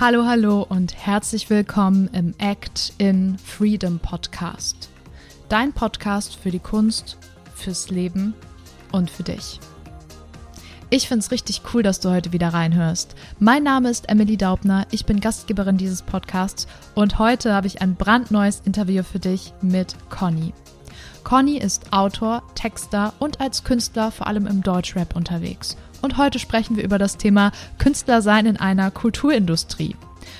Hallo, 0.00 0.26
hallo 0.26 0.64
und 0.68 0.94
herzlich 0.94 1.50
willkommen 1.50 2.08
im 2.12 2.32
Act 2.38 2.92
in 2.98 3.36
Freedom 3.36 3.98
Podcast. 3.98 4.90
Dein 5.48 5.72
Podcast 5.72 6.36
für 6.36 6.52
die 6.52 6.60
Kunst, 6.60 7.18
fürs 7.56 7.90
Leben 7.90 8.32
und 8.92 9.10
für 9.10 9.24
dich. 9.24 9.58
Ich 10.88 11.08
finde 11.08 11.24
es 11.24 11.32
richtig 11.32 11.62
cool, 11.74 11.82
dass 11.82 11.98
du 11.98 12.10
heute 12.10 12.32
wieder 12.32 12.50
reinhörst. 12.50 13.16
Mein 13.40 13.64
Name 13.64 13.90
ist 13.90 14.08
Emily 14.08 14.36
Daubner, 14.36 14.86
ich 14.92 15.04
bin 15.04 15.18
Gastgeberin 15.18 15.78
dieses 15.78 16.02
Podcasts 16.02 16.68
und 16.94 17.18
heute 17.18 17.52
habe 17.52 17.66
ich 17.66 17.82
ein 17.82 17.96
brandneues 17.96 18.62
Interview 18.64 19.02
für 19.02 19.18
dich 19.18 19.52
mit 19.62 19.96
Conny. 20.10 20.54
Conny 21.24 21.58
ist 21.58 21.92
Autor, 21.92 22.44
Texter 22.54 23.14
und 23.18 23.40
als 23.40 23.64
Künstler 23.64 24.12
vor 24.12 24.28
allem 24.28 24.46
im 24.46 24.62
Deutschrap 24.62 25.16
unterwegs– 25.16 25.76
und 26.02 26.16
heute 26.16 26.38
sprechen 26.38 26.76
wir 26.76 26.84
über 26.84 26.98
das 26.98 27.16
Thema 27.16 27.52
Künstler 27.78 28.22
sein 28.22 28.46
in 28.46 28.56
einer 28.56 28.90
Kulturindustrie. 28.90 29.96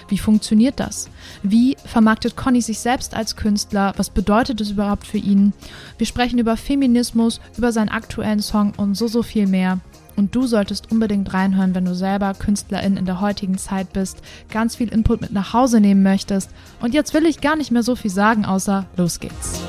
Wie 0.08 0.18
funktioniert 0.18 0.80
das? 0.80 1.08
Wie 1.42 1.76
vermarktet 1.84 2.36
Conny 2.36 2.60
sich 2.60 2.78
selbst 2.78 3.14
als 3.14 3.36
Künstler? 3.36 3.92
Was 3.96 4.10
bedeutet 4.10 4.60
es 4.60 4.70
überhaupt 4.70 5.06
für 5.06 5.18
ihn? 5.18 5.52
Wir 5.98 6.06
sprechen 6.06 6.38
über 6.38 6.56
Feminismus, 6.56 7.40
über 7.56 7.72
seinen 7.72 7.90
aktuellen 7.90 8.40
Song 8.40 8.72
und 8.76 8.94
so, 8.94 9.06
so 9.06 9.22
viel 9.22 9.46
mehr. 9.46 9.80
Und 10.16 10.34
du 10.34 10.48
solltest 10.48 10.90
unbedingt 10.90 11.32
reinhören, 11.32 11.76
wenn 11.76 11.84
du 11.84 11.94
selber 11.94 12.34
Künstlerin 12.34 12.96
in 12.96 13.06
der 13.06 13.20
heutigen 13.20 13.56
Zeit 13.56 13.92
bist, 13.92 14.18
ganz 14.50 14.74
viel 14.74 14.88
Input 14.88 15.20
mit 15.20 15.32
nach 15.32 15.52
Hause 15.52 15.80
nehmen 15.80 16.02
möchtest. 16.02 16.50
Und 16.80 16.92
jetzt 16.92 17.14
will 17.14 17.24
ich 17.24 17.40
gar 17.40 17.54
nicht 17.54 17.70
mehr 17.70 17.84
so 17.84 17.94
viel 17.94 18.10
sagen, 18.10 18.44
außer 18.44 18.86
los 18.96 19.20
geht's. 19.20 19.60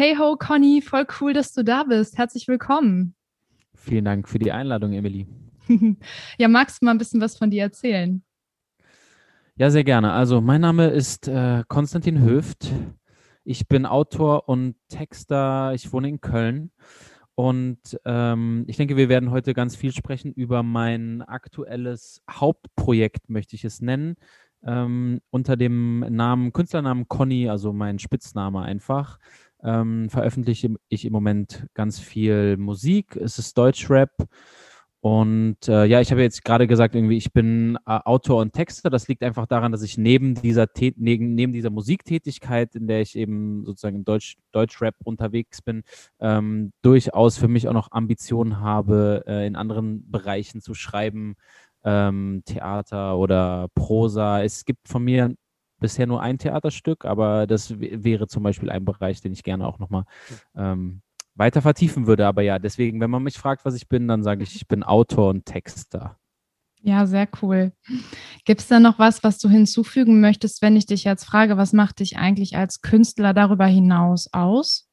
Hey 0.00 0.14
ho, 0.16 0.36
Conny, 0.36 0.80
voll 0.80 1.04
cool, 1.20 1.32
dass 1.32 1.52
du 1.52 1.64
da 1.64 1.82
bist. 1.82 2.18
Herzlich 2.18 2.46
willkommen. 2.46 3.16
Vielen 3.74 4.04
Dank 4.04 4.28
für 4.28 4.38
die 4.38 4.52
Einladung, 4.52 4.92
Emily. 4.92 5.26
ja, 6.38 6.46
magst 6.46 6.80
du 6.80 6.84
mal 6.84 6.92
ein 6.92 6.98
bisschen 6.98 7.20
was 7.20 7.36
von 7.36 7.50
dir 7.50 7.64
erzählen? 7.64 8.22
Ja, 9.56 9.70
sehr 9.70 9.82
gerne. 9.82 10.12
Also, 10.12 10.40
mein 10.40 10.60
Name 10.60 10.86
ist 10.86 11.26
äh, 11.26 11.64
Konstantin 11.66 12.22
Höft. 12.22 12.70
Ich 13.42 13.66
bin 13.66 13.86
Autor 13.86 14.48
und 14.48 14.76
Texter. 14.88 15.74
Ich 15.74 15.92
wohne 15.92 16.10
in 16.10 16.20
Köln. 16.20 16.70
Und 17.34 17.98
ähm, 18.04 18.66
ich 18.68 18.76
denke, 18.76 18.96
wir 18.96 19.08
werden 19.08 19.32
heute 19.32 19.52
ganz 19.52 19.74
viel 19.74 19.90
sprechen 19.90 20.32
über 20.32 20.62
mein 20.62 21.22
aktuelles 21.22 22.22
Hauptprojekt, 22.30 23.30
möchte 23.30 23.56
ich 23.56 23.64
es 23.64 23.80
nennen. 23.80 24.14
Ähm, 24.64 25.20
unter 25.30 25.56
dem 25.56 26.00
Namen, 26.08 26.52
Künstlernamen 26.52 27.08
Conny, 27.08 27.48
also 27.48 27.72
mein 27.72 27.98
Spitzname 27.98 28.62
einfach 28.62 29.18
ähm, 29.62 30.08
veröffentliche 30.10 30.74
ich 30.88 31.04
im 31.04 31.12
Moment 31.12 31.66
ganz 31.74 31.98
viel 31.98 32.56
Musik. 32.56 33.16
Es 33.16 33.38
ist 33.38 33.56
Deutschrap. 33.56 34.10
Und 35.00 35.68
äh, 35.68 35.84
ja, 35.84 36.00
ich 36.00 36.10
habe 36.10 36.22
jetzt 36.22 36.44
gerade 36.44 36.66
gesagt, 36.66 36.96
irgendwie, 36.96 37.16
ich 37.16 37.32
bin 37.32 37.78
äh, 37.86 38.00
Autor 38.04 38.40
und 38.40 38.52
Texter. 38.52 38.90
Das 38.90 39.06
liegt 39.06 39.22
einfach 39.22 39.46
daran, 39.46 39.70
dass 39.70 39.82
ich 39.82 39.96
neben 39.96 40.34
dieser, 40.34 40.66
neben, 40.96 41.34
neben 41.34 41.52
dieser 41.52 41.70
Musiktätigkeit, 41.70 42.74
in 42.74 42.88
der 42.88 43.00
ich 43.00 43.14
eben 43.16 43.64
sozusagen 43.64 43.96
im 43.96 44.04
Deutsch, 44.04 44.36
Deutschrap 44.50 44.96
unterwegs 45.04 45.62
bin, 45.62 45.84
ähm, 46.18 46.72
durchaus 46.82 47.38
für 47.38 47.46
mich 47.46 47.68
auch 47.68 47.74
noch 47.74 47.92
Ambitionen 47.92 48.60
habe, 48.60 49.22
äh, 49.28 49.46
in 49.46 49.54
anderen 49.54 50.10
Bereichen 50.10 50.60
zu 50.60 50.74
schreiben, 50.74 51.36
ähm, 51.84 52.42
Theater 52.44 53.16
oder 53.18 53.68
Prosa. 53.76 54.42
Es 54.42 54.64
gibt 54.64 54.88
von 54.88 55.04
mir 55.04 55.32
bisher 55.78 56.06
nur 56.06 56.22
ein 56.22 56.38
Theaterstück, 56.38 57.04
aber 57.04 57.46
das 57.46 57.78
wäre 57.78 58.26
zum 58.26 58.42
Beispiel 58.42 58.70
ein 58.70 58.84
Bereich, 58.84 59.20
den 59.20 59.32
ich 59.32 59.42
gerne 59.42 59.66
auch 59.66 59.78
nochmal 59.78 60.04
ähm, 60.56 61.02
weiter 61.34 61.62
vertiefen 61.62 62.06
würde. 62.06 62.26
Aber 62.26 62.42
ja, 62.42 62.58
deswegen, 62.58 63.00
wenn 63.00 63.10
man 63.10 63.22
mich 63.22 63.38
fragt, 63.38 63.64
was 63.64 63.74
ich 63.74 63.88
bin, 63.88 64.08
dann 64.08 64.22
sage 64.22 64.42
ich, 64.42 64.56
ich 64.56 64.68
bin 64.68 64.82
Autor 64.82 65.30
und 65.30 65.46
Texter. 65.46 66.18
Ja, 66.80 67.06
sehr 67.06 67.28
cool. 67.42 67.72
Gibt 68.44 68.60
es 68.60 68.68
da 68.68 68.78
noch 68.78 68.98
was, 68.98 69.24
was 69.24 69.38
du 69.38 69.48
hinzufügen 69.48 70.20
möchtest, 70.20 70.62
wenn 70.62 70.76
ich 70.76 70.86
dich 70.86 71.04
jetzt 71.04 71.24
frage, 71.24 71.56
was 71.56 71.72
macht 71.72 72.00
dich 72.00 72.16
eigentlich 72.16 72.56
als 72.56 72.80
Künstler 72.82 73.34
darüber 73.34 73.66
hinaus 73.66 74.32
aus? 74.32 74.87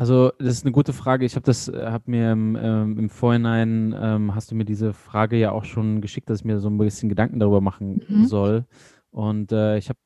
Also, 0.00 0.30
das 0.38 0.54
ist 0.54 0.64
eine 0.64 0.70
gute 0.70 0.92
Frage. 0.92 1.26
Ich 1.26 1.34
habe 1.34 1.44
das, 1.44 1.66
äh, 1.66 1.86
habe 1.86 2.08
mir 2.08 2.30
im, 2.30 2.56
ähm, 2.56 2.98
im 2.98 3.10
Vorhinein, 3.10 3.92
ähm, 4.00 4.32
hast 4.32 4.48
du 4.48 4.54
mir 4.54 4.64
diese 4.64 4.92
Frage 4.92 5.36
ja 5.36 5.50
auch 5.50 5.64
schon 5.64 6.00
geschickt, 6.00 6.30
dass 6.30 6.38
ich 6.38 6.44
mir 6.44 6.60
so 6.60 6.70
ein 6.70 6.78
bisschen 6.78 7.08
Gedanken 7.08 7.40
darüber 7.40 7.60
machen 7.60 8.04
mhm. 8.08 8.24
soll. 8.26 8.64
Und 9.10 9.50
äh, 9.50 9.76
ich 9.76 9.88
habe 9.88 9.98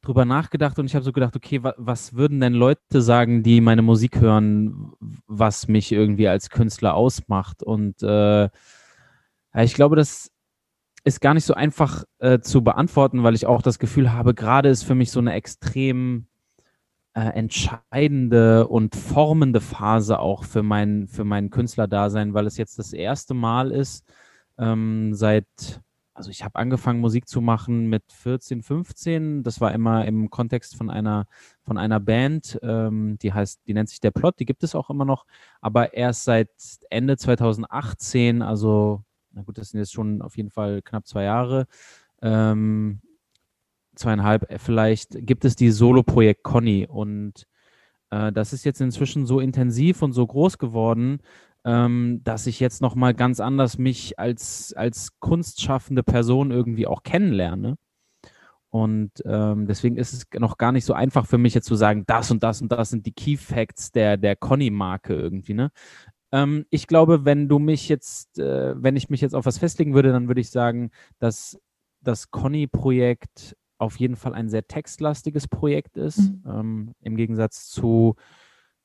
drüber 0.00 0.24
nachgedacht 0.24 0.78
und 0.78 0.86
ich 0.86 0.94
habe 0.94 1.04
so 1.04 1.10
gedacht, 1.10 1.34
okay, 1.34 1.64
wa 1.64 1.74
was 1.76 2.14
würden 2.14 2.38
denn 2.38 2.54
Leute 2.54 3.02
sagen, 3.02 3.42
die 3.42 3.60
meine 3.60 3.82
Musik 3.82 4.20
hören, 4.20 4.92
was 5.26 5.66
mich 5.66 5.90
irgendwie 5.90 6.28
als 6.28 6.48
Künstler 6.48 6.94
ausmacht? 6.94 7.64
Und 7.64 8.04
äh, 8.04 8.48
ich 9.56 9.74
glaube, 9.74 9.96
das 9.96 10.30
ist 11.02 11.20
gar 11.20 11.34
nicht 11.34 11.46
so 11.46 11.54
einfach 11.54 12.04
äh, 12.18 12.38
zu 12.38 12.62
beantworten, 12.62 13.24
weil 13.24 13.34
ich 13.34 13.46
auch 13.46 13.62
das 13.62 13.80
Gefühl 13.80 14.12
habe, 14.12 14.34
gerade 14.34 14.68
ist 14.68 14.84
für 14.84 14.94
mich 14.94 15.10
so 15.10 15.18
eine 15.18 15.32
extrem 15.32 16.28
äh, 17.16 17.30
entscheidende 17.30 18.68
und 18.68 18.94
formende 18.94 19.62
Phase 19.62 20.18
auch 20.18 20.44
für 20.44 20.62
mein, 20.62 21.08
für 21.08 21.24
mein 21.24 21.48
Künstlerdasein, 21.48 22.34
weil 22.34 22.46
es 22.46 22.58
jetzt 22.58 22.78
das 22.78 22.92
erste 22.92 23.32
Mal 23.32 23.72
ist, 23.72 24.04
ähm, 24.58 25.14
seit, 25.14 25.46
also 26.12 26.28
ich 26.30 26.44
habe 26.44 26.56
angefangen 26.56 27.00
Musik 27.00 27.26
zu 27.26 27.40
machen 27.40 27.86
mit 27.86 28.02
14, 28.12 28.62
15. 28.62 29.42
Das 29.42 29.62
war 29.62 29.72
immer 29.72 30.04
im 30.04 30.28
Kontext 30.28 30.76
von 30.76 30.90
einer, 30.90 31.26
von 31.62 31.78
einer 31.78 32.00
Band, 32.00 32.58
ähm, 32.62 33.16
die 33.22 33.32
heißt, 33.32 33.62
die 33.66 33.72
nennt 33.72 33.88
sich 33.88 34.00
Der 34.00 34.10
Plot, 34.10 34.38
die 34.38 34.44
gibt 34.44 34.62
es 34.62 34.74
auch 34.74 34.90
immer 34.90 35.06
noch, 35.06 35.24
aber 35.62 35.94
erst 35.94 36.24
seit 36.24 36.50
Ende 36.90 37.16
2018, 37.16 38.42
also 38.42 39.02
na 39.32 39.40
gut, 39.40 39.56
das 39.56 39.70
sind 39.70 39.80
jetzt 39.80 39.94
schon 39.94 40.20
auf 40.20 40.36
jeden 40.36 40.50
Fall 40.50 40.82
knapp 40.82 41.06
zwei 41.06 41.22
Jahre, 41.24 41.66
ähm, 42.20 43.00
zweieinhalb 43.98 44.50
äh, 44.50 44.58
vielleicht, 44.58 45.26
gibt 45.26 45.44
es 45.44 45.56
die 45.56 45.70
Solo-Projekt 45.70 46.42
Conny. 46.42 46.86
Und 46.88 47.46
äh, 48.10 48.32
das 48.32 48.52
ist 48.52 48.64
jetzt 48.64 48.80
inzwischen 48.80 49.26
so 49.26 49.40
intensiv 49.40 50.02
und 50.02 50.12
so 50.12 50.26
groß 50.26 50.58
geworden, 50.58 51.18
ähm, 51.64 52.20
dass 52.24 52.46
ich 52.46 52.60
jetzt 52.60 52.80
nochmal 52.80 53.14
ganz 53.14 53.40
anders 53.40 53.78
mich 53.78 54.18
als, 54.18 54.72
als 54.74 55.18
kunstschaffende 55.18 56.02
Person 56.02 56.50
irgendwie 56.50 56.86
auch 56.86 57.02
kennenlerne. 57.02 57.76
Und 58.70 59.10
ähm, 59.24 59.66
deswegen 59.66 59.96
ist 59.96 60.12
es 60.12 60.26
noch 60.38 60.58
gar 60.58 60.70
nicht 60.72 60.84
so 60.84 60.92
einfach 60.92 61.26
für 61.26 61.38
mich 61.38 61.54
jetzt 61.54 61.66
zu 61.66 61.76
sagen, 61.76 62.04
das 62.06 62.30
und 62.30 62.42
das 62.42 62.60
und 62.60 62.70
das 62.70 62.90
sind 62.90 63.06
die 63.06 63.12
Key 63.12 63.36
Facts 63.36 63.90
der, 63.90 64.16
der 64.16 64.36
Conny-Marke 64.36 65.14
irgendwie. 65.14 65.54
Ne? 65.54 65.70
Ähm, 66.32 66.66
ich 66.70 66.86
glaube, 66.86 67.24
wenn 67.24 67.48
du 67.48 67.58
mich 67.58 67.88
jetzt, 67.88 68.38
äh, 68.38 68.74
wenn 68.80 68.96
ich 68.96 69.08
mich 69.08 69.20
jetzt 69.20 69.34
auf 69.34 69.46
was 69.46 69.58
festlegen 69.58 69.94
würde, 69.94 70.12
dann 70.12 70.28
würde 70.28 70.40
ich 70.40 70.50
sagen, 70.50 70.90
dass 71.18 71.58
das 72.02 72.30
Conny-Projekt 72.30 73.56
auf 73.78 73.96
jeden 73.96 74.16
Fall 74.16 74.34
ein 74.34 74.48
sehr 74.48 74.66
textlastiges 74.66 75.48
Projekt 75.48 75.96
ist, 75.96 76.18
mhm. 76.18 76.42
ähm, 76.46 76.92
im 77.02 77.16
Gegensatz 77.16 77.68
zu 77.68 78.16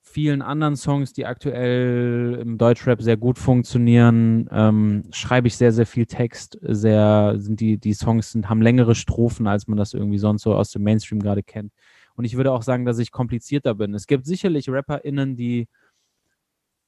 vielen 0.02 0.42
anderen 0.42 0.76
Songs, 0.76 1.14
die 1.14 1.26
aktuell 1.26 2.40
im 2.42 2.58
Deutschrap 2.58 3.02
sehr 3.02 3.18
gut 3.18 3.38
funktionieren, 3.38 4.50
ähm, 4.52 5.04
schreibe 5.12 5.48
ich 5.48 5.56
sehr, 5.56 5.72
sehr 5.72 5.86
viel 5.86 6.06
Text. 6.06 6.58
Sehr, 6.62 7.36
sind 7.38 7.60
die, 7.60 7.78
die 7.78 7.94
Songs 7.94 8.32
sind, 8.32 8.50
haben 8.50 8.62
längere 8.62 8.96
Strophen, 8.96 9.48
als 9.48 9.68
man 9.68 9.78
das 9.78 9.94
irgendwie 9.94 10.18
sonst 10.18 10.42
so 10.42 10.56
aus 10.56 10.72
dem 10.72 10.84
Mainstream 10.84 11.20
gerade 11.20 11.44
kennt. 11.44 11.72
Und 12.16 12.26
ich 12.26 12.36
würde 12.36 12.52
auch 12.52 12.64
sagen, 12.64 12.86
dass 12.86 13.00
ich 13.00 13.12
komplizierter 13.12 13.76
bin. 13.76 13.94
Es 13.94 14.08
gibt 14.08 14.26
sicherlich 14.26 14.70
RapperInnen, 14.70 15.36
die, 15.36 15.68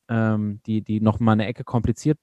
ähm, 0.10 0.60
die, 0.66 0.82
die 0.82 1.00
noch 1.00 1.20
mal 1.20 1.34
eine 1.34 1.46
Ecke 1.46 1.64
kompliziert, 1.64 2.18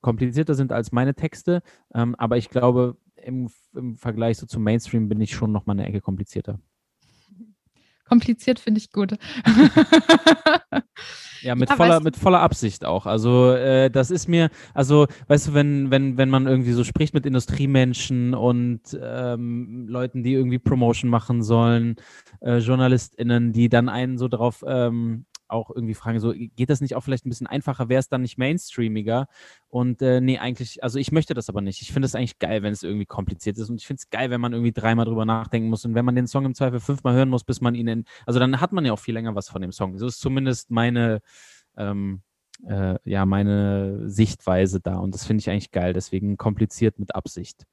komplizierter 0.00 0.54
sind 0.54 0.72
als 0.72 0.92
meine 0.92 1.14
Texte. 1.14 1.62
Ähm, 1.94 2.14
aber 2.16 2.36
ich 2.36 2.48
glaube, 2.50 2.96
im, 3.24 3.50
im 3.74 3.96
Vergleich 3.96 4.38
so 4.38 4.46
zum 4.46 4.62
Mainstream 4.62 5.08
bin 5.08 5.20
ich 5.20 5.34
schon 5.34 5.52
noch 5.52 5.66
mal 5.66 5.72
eine 5.72 5.86
Ecke 5.86 6.00
komplizierter. 6.00 6.58
Kompliziert 8.08 8.58
finde 8.58 8.78
ich 8.78 8.92
gut. 8.92 9.12
ja, 11.42 11.54
mit, 11.54 11.70
ja, 11.70 11.76
voller, 11.76 12.00
mit 12.00 12.16
voller 12.16 12.40
Absicht 12.40 12.84
auch. 12.84 13.06
Also 13.06 13.52
äh, 13.52 13.90
das 13.90 14.10
ist 14.10 14.28
mir, 14.28 14.50
also 14.74 15.06
weißt 15.28 15.48
du, 15.48 15.54
wenn, 15.54 15.90
wenn, 15.90 16.18
wenn 16.18 16.28
man 16.28 16.46
irgendwie 16.46 16.72
so 16.72 16.84
spricht 16.84 17.14
mit 17.14 17.24
Industriemenschen 17.24 18.34
und 18.34 18.82
ähm, 19.00 19.86
Leuten, 19.88 20.22
die 20.22 20.34
irgendwie 20.34 20.58
Promotion 20.58 21.10
machen 21.10 21.42
sollen, 21.42 21.96
äh, 22.40 22.58
JournalistInnen, 22.58 23.52
die 23.52 23.70
dann 23.70 23.88
einen 23.88 24.18
so 24.18 24.28
drauf 24.28 24.62
ähm, 24.66 25.24
auch 25.52 25.70
irgendwie 25.70 25.94
fragen, 25.94 26.20
so 26.20 26.32
geht 26.32 26.70
das 26.70 26.80
nicht 26.80 26.94
auch 26.94 27.02
vielleicht 27.02 27.26
ein 27.26 27.28
bisschen 27.28 27.46
einfacher, 27.46 27.88
wäre 27.88 28.00
es 28.00 28.08
dann 28.08 28.22
nicht 28.22 28.38
mainstreamiger? 28.38 29.26
Und 29.68 30.02
äh, 30.02 30.20
nee, 30.20 30.38
eigentlich, 30.38 30.82
also 30.82 30.98
ich 30.98 31.12
möchte 31.12 31.34
das 31.34 31.48
aber 31.48 31.60
nicht. 31.60 31.82
Ich 31.82 31.92
finde 31.92 32.06
es 32.06 32.14
eigentlich 32.14 32.38
geil, 32.38 32.62
wenn 32.62 32.72
es 32.72 32.82
irgendwie 32.82 33.06
kompliziert 33.06 33.58
ist 33.58 33.70
und 33.70 33.76
ich 33.76 33.86
finde 33.86 34.00
es 34.00 34.10
geil, 34.10 34.30
wenn 34.30 34.40
man 34.40 34.52
irgendwie 34.52 34.72
dreimal 34.72 35.04
drüber 35.04 35.24
nachdenken 35.24 35.68
muss 35.68 35.84
und 35.84 35.94
wenn 35.94 36.04
man 36.04 36.14
den 36.14 36.26
Song 36.26 36.44
im 36.44 36.54
Zweifel 36.54 36.80
fünfmal 36.80 37.14
hören 37.14 37.28
muss, 37.28 37.44
bis 37.44 37.60
man 37.60 37.74
ihn 37.74 37.88
in, 37.88 38.04
also 38.26 38.40
dann 38.40 38.60
hat 38.60 38.72
man 38.72 38.84
ja 38.84 38.92
auch 38.92 38.98
viel 38.98 39.14
länger 39.14 39.34
was 39.34 39.48
von 39.48 39.62
dem 39.62 39.72
Song. 39.72 39.98
So 39.98 40.06
ist 40.06 40.20
zumindest 40.20 40.70
meine, 40.70 41.20
ähm, 41.76 42.22
äh, 42.66 42.96
ja, 43.04 43.26
meine 43.26 44.08
Sichtweise 44.08 44.80
da 44.80 44.98
und 44.98 45.14
das 45.14 45.26
finde 45.26 45.40
ich 45.40 45.50
eigentlich 45.50 45.70
geil, 45.70 45.92
deswegen 45.92 46.36
kompliziert 46.36 46.98
mit 46.98 47.14
Absicht. 47.14 47.66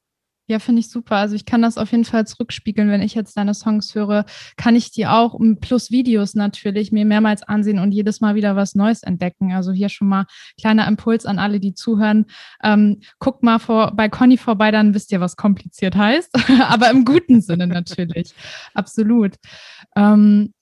Ja, 0.49 0.57
finde 0.57 0.79
ich 0.79 0.89
super. 0.89 1.17
Also 1.17 1.35
ich 1.35 1.45
kann 1.45 1.61
das 1.61 1.77
auf 1.77 1.91
jeden 1.91 2.05
Fall 2.05 2.25
zurückspiegeln, 2.25 2.89
wenn 2.89 3.03
ich 3.03 3.13
jetzt 3.13 3.37
deine 3.37 3.53
Songs 3.53 3.93
höre, 3.93 4.25
kann 4.57 4.75
ich 4.75 4.89
die 4.89 5.05
auch 5.05 5.39
plus 5.61 5.91
Videos 5.91 6.33
natürlich 6.33 6.91
mir 6.91 7.05
mehrmals 7.05 7.43
ansehen 7.43 7.77
und 7.77 7.91
jedes 7.91 8.19
Mal 8.19 8.33
wieder 8.33 8.55
was 8.55 8.73
Neues 8.73 9.03
entdecken. 9.03 9.53
Also 9.53 9.71
hier 9.71 9.89
schon 9.89 10.07
mal 10.07 10.25
kleiner 10.59 10.87
Impuls 10.87 11.27
an 11.27 11.37
alle, 11.37 11.59
die 11.59 11.75
zuhören. 11.75 12.25
Ähm, 12.63 13.01
guckt 13.19 13.43
mal 13.43 13.59
vor, 13.59 13.91
bei 13.95 14.09
Conny 14.09 14.37
vorbei, 14.37 14.71
dann 14.71 14.95
wisst 14.95 15.11
ihr, 15.11 15.21
was 15.21 15.35
kompliziert 15.35 15.95
heißt. 15.95 16.35
Aber 16.67 16.89
im 16.89 17.05
guten 17.05 17.41
Sinne 17.41 17.67
natürlich. 17.67 18.33
Absolut. 18.73 19.35
Ähm, 19.95 20.55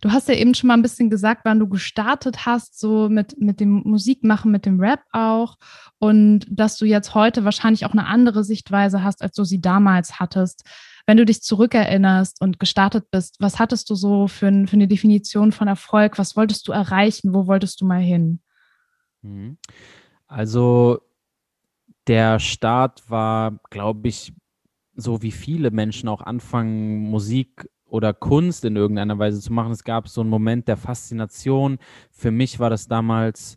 Du 0.00 0.12
hast 0.12 0.28
ja 0.28 0.34
eben 0.34 0.54
schon 0.54 0.68
mal 0.68 0.74
ein 0.74 0.82
bisschen 0.82 1.10
gesagt, 1.10 1.42
wann 1.44 1.58
du 1.58 1.68
gestartet 1.68 2.46
hast, 2.46 2.78
so 2.78 3.08
mit, 3.08 3.40
mit 3.40 3.60
dem 3.60 3.82
Musikmachen, 3.84 4.50
mit 4.50 4.66
dem 4.66 4.80
Rap 4.80 5.00
auch. 5.12 5.56
Und 5.98 6.46
dass 6.48 6.76
du 6.76 6.84
jetzt 6.84 7.14
heute 7.14 7.44
wahrscheinlich 7.44 7.86
auch 7.86 7.92
eine 7.92 8.06
andere 8.06 8.44
Sichtweise 8.44 9.02
hast, 9.02 9.22
als 9.22 9.34
du 9.34 9.44
sie 9.44 9.60
damals 9.60 10.20
hattest. 10.20 10.64
Wenn 11.06 11.16
du 11.16 11.24
dich 11.24 11.42
zurückerinnerst 11.42 12.40
und 12.40 12.58
gestartet 12.58 13.10
bist, 13.10 13.36
was 13.38 13.58
hattest 13.58 13.88
du 13.90 13.94
so 13.94 14.28
für, 14.28 14.50
für 14.66 14.72
eine 14.72 14.88
Definition 14.88 15.52
von 15.52 15.68
Erfolg? 15.68 16.18
Was 16.18 16.36
wolltest 16.36 16.66
du 16.68 16.72
erreichen? 16.72 17.32
Wo 17.32 17.46
wolltest 17.46 17.80
du 17.80 17.86
mal 17.86 18.00
hin? 18.00 18.40
Mhm. 19.22 19.58
Also 20.26 21.00
der 22.06 22.38
Start 22.38 23.08
war, 23.08 23.60
glaube 23.70 24.08
ich, 24.08 24.32
so 24.94 25.22
wie 25.22 25.32
viele 25.32 25.70
Menschen 25.70 26.08
auch 26.08 26.22
anfangen, 26.22 26.98
Musik 27.10 27.68
oder 27.88 28.12
Kunst 28.12 28.64
in 28.64 28.76
irgendeiner 28.76 29.18
Weise 29.18 29.40
zu 29.40 29.52
machen. 29.52 29.72
Es 29.72 29.84
gab 29.84 30.08
so 30.08 30.20
einen 30.20 30.30
Moment 30.30 30.68
der 30.68 30.76
Faszination. 30.76 31.78
Für 32.10 32.30
mich 32.30 32.58
war 32.58 32.70
das 32.70 32.88
damals, 32.88 33.56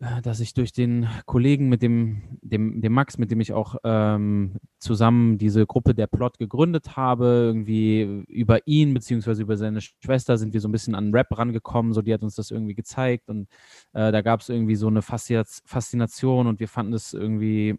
äh, 0.00 0.22
dass 0.22 0.38
ich 0.38 0.54
durch 0.54 0.72
den 0.72 1.08
Kollegen 1.26 1.68
mit 1.68 1.82
dem, 1.82 2.38
dem, 2.42 2.80
dem 2.80 2.92
Max, 2.92 3.18
mit 3.18 3.30
dem 3.32 3.40
ich 3.40 3.52
auch 3.52 3.76
ähm, 3.82 4.56
zusammen 4.78 5.38
diese 5.38 5.66
Gruppe 5.66 5.94
der 5.94 6.06
Plot 6.06 6.38
gegründet 6.38 6.96
habe, 6.96 7.24
irgendwie 7.26 8.24
über 8.28 8.66
ihn 8.66 8.94
beziehungsweise 8.94 9.42
über 9.42 9.56
seine 9.56 9.80
Schwester 9.80 10.38
sind 10.38 10.52
wir 10.54 10.60
so 10.60 10.68
ein 10.68 10.72
bisschen 10.72 10.94
an 10.94 11.12
Rap 11.12 11.36
rangekommen, 11.36 11.92
so 11.92 12.02
die 12.02 12.14
hat 12.14 12.22
uns 12.22 12.36
das 12.36 12.52
irgendwie 12.52 12.74
gezeigt 12.74 13.28
und 13.28 13.48
äh, 13.92 14.12
da 14.12 14.22
gab 14.22 14.40
es 14.40 14.48
irgendwie 14.48 14.76
so 14.76 14.86
eine 14.86 15.02
Faszination 15.02 16.46
und 16.46 16.60
wir 16.60 16.68
fanden 16.68 16.92
es 16.92 17.12
irgendwie 17.12 17.76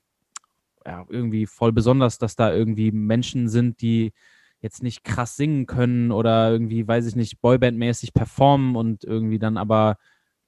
ja, 0.85 1.05
irgendwie 1.09 1.45
voll 1.45 1.71
besonders, 1.71 2.17
dass 2.17 2.35
da 2.35 2.53
irgendwie 2.53 2.91
Menschen 2.91 3.47
sind, 3.47 3.81
die 3.81 4.11
jetzt 4.61 4.83
nicht 4.83 5.03
krass 5.03 5.35
singen 5.35 5.65
können 5.65 6.11
oder 6.11 6.51
irgendwie, 6.51 6.87
weiß 6.87 7.05
ich 7.05 7.15
nicht, 7.15 7.41
Boyband-mäßig 7.41 8.13
performen 8.13 8.75
und 8.75 9.03
irgendwie 9.03 9.39
dann 9.39 9.57
aber 9.57 9.97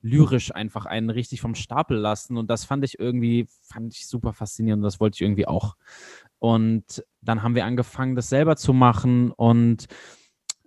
lyrisch 0.02 0.54
einfach 0.54 0.86
einen 0.86 1.10
richtig 1.10 1.42
vom 1.42 1.56
Stapel 1.56 1.98
lassen. 1.98 2.38
Und 2.38 2.50
das 2.50 2.66
fand 2.66 2.84
ich 2.84 3.00
irgendwie, 3.00 3.48
fand 3.62 3.94
ich 3.94 4.08
super 4.08 4.34
faszinierend 4.34 4.84
das 4.84 5.00
wollte 5.00 5.16
ich 5.16 5.22
irgendwie 5.22 5.48
auch. 5.48 5.76
Und 6.40 7.04
dann 7.22 7.44
haben 7.44 7.56
wir 7.56 7.66
angefangen, 7.66 8.16
das 8.16 8.30
selber 8.30 8.56
zu 8.56 8.74
machen 8.74 9.32
und 9.32 9.88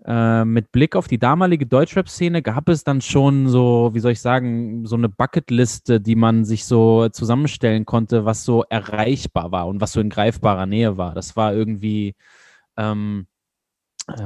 äh, 0.05 0.45
mit 0.45 0.71
Blick 0.71 0.97
auf 0.97 1.09
die 1.09 1.19
damalige 1.19 1.67
Deutschrap-Szene 1.67 2.43
gab 2.43 2.69
es 2.69 2.85
dann 2.85 3.01
schon 3.01 3.49
so, 3.49 3.91
wie 3.95 4.01
soll 4.01 4.13
ich 4.13 4.21
sagen, 4.21 4.87
so 4.87 4.97
eine 4.97 5.09
Bucketliste, 5.09 6.01
die 6.01 6.15
man 6.15 6.45
sich 6.45 6.67
so 6.67 7.09
zusammenstellen 7.09 7.87
konnte, 7.87 8.25
was 8.25 8.45
so 8.45 8.65
erreichbar 8.69 9.51
war 9.51 9.67
und 9.67 9.81
was 9.81 9.93
so 9.93 10.01
in 10.01 10.11
greifbarer 10.11 10.67
Nähe 10.67 10.99
war. 10.99 11.15
Das 11.15 11.37
war 11.37 11.55
irgendwie, 11.55 12.15
ähm, 12.77 13.27
äh, 13.27 13.34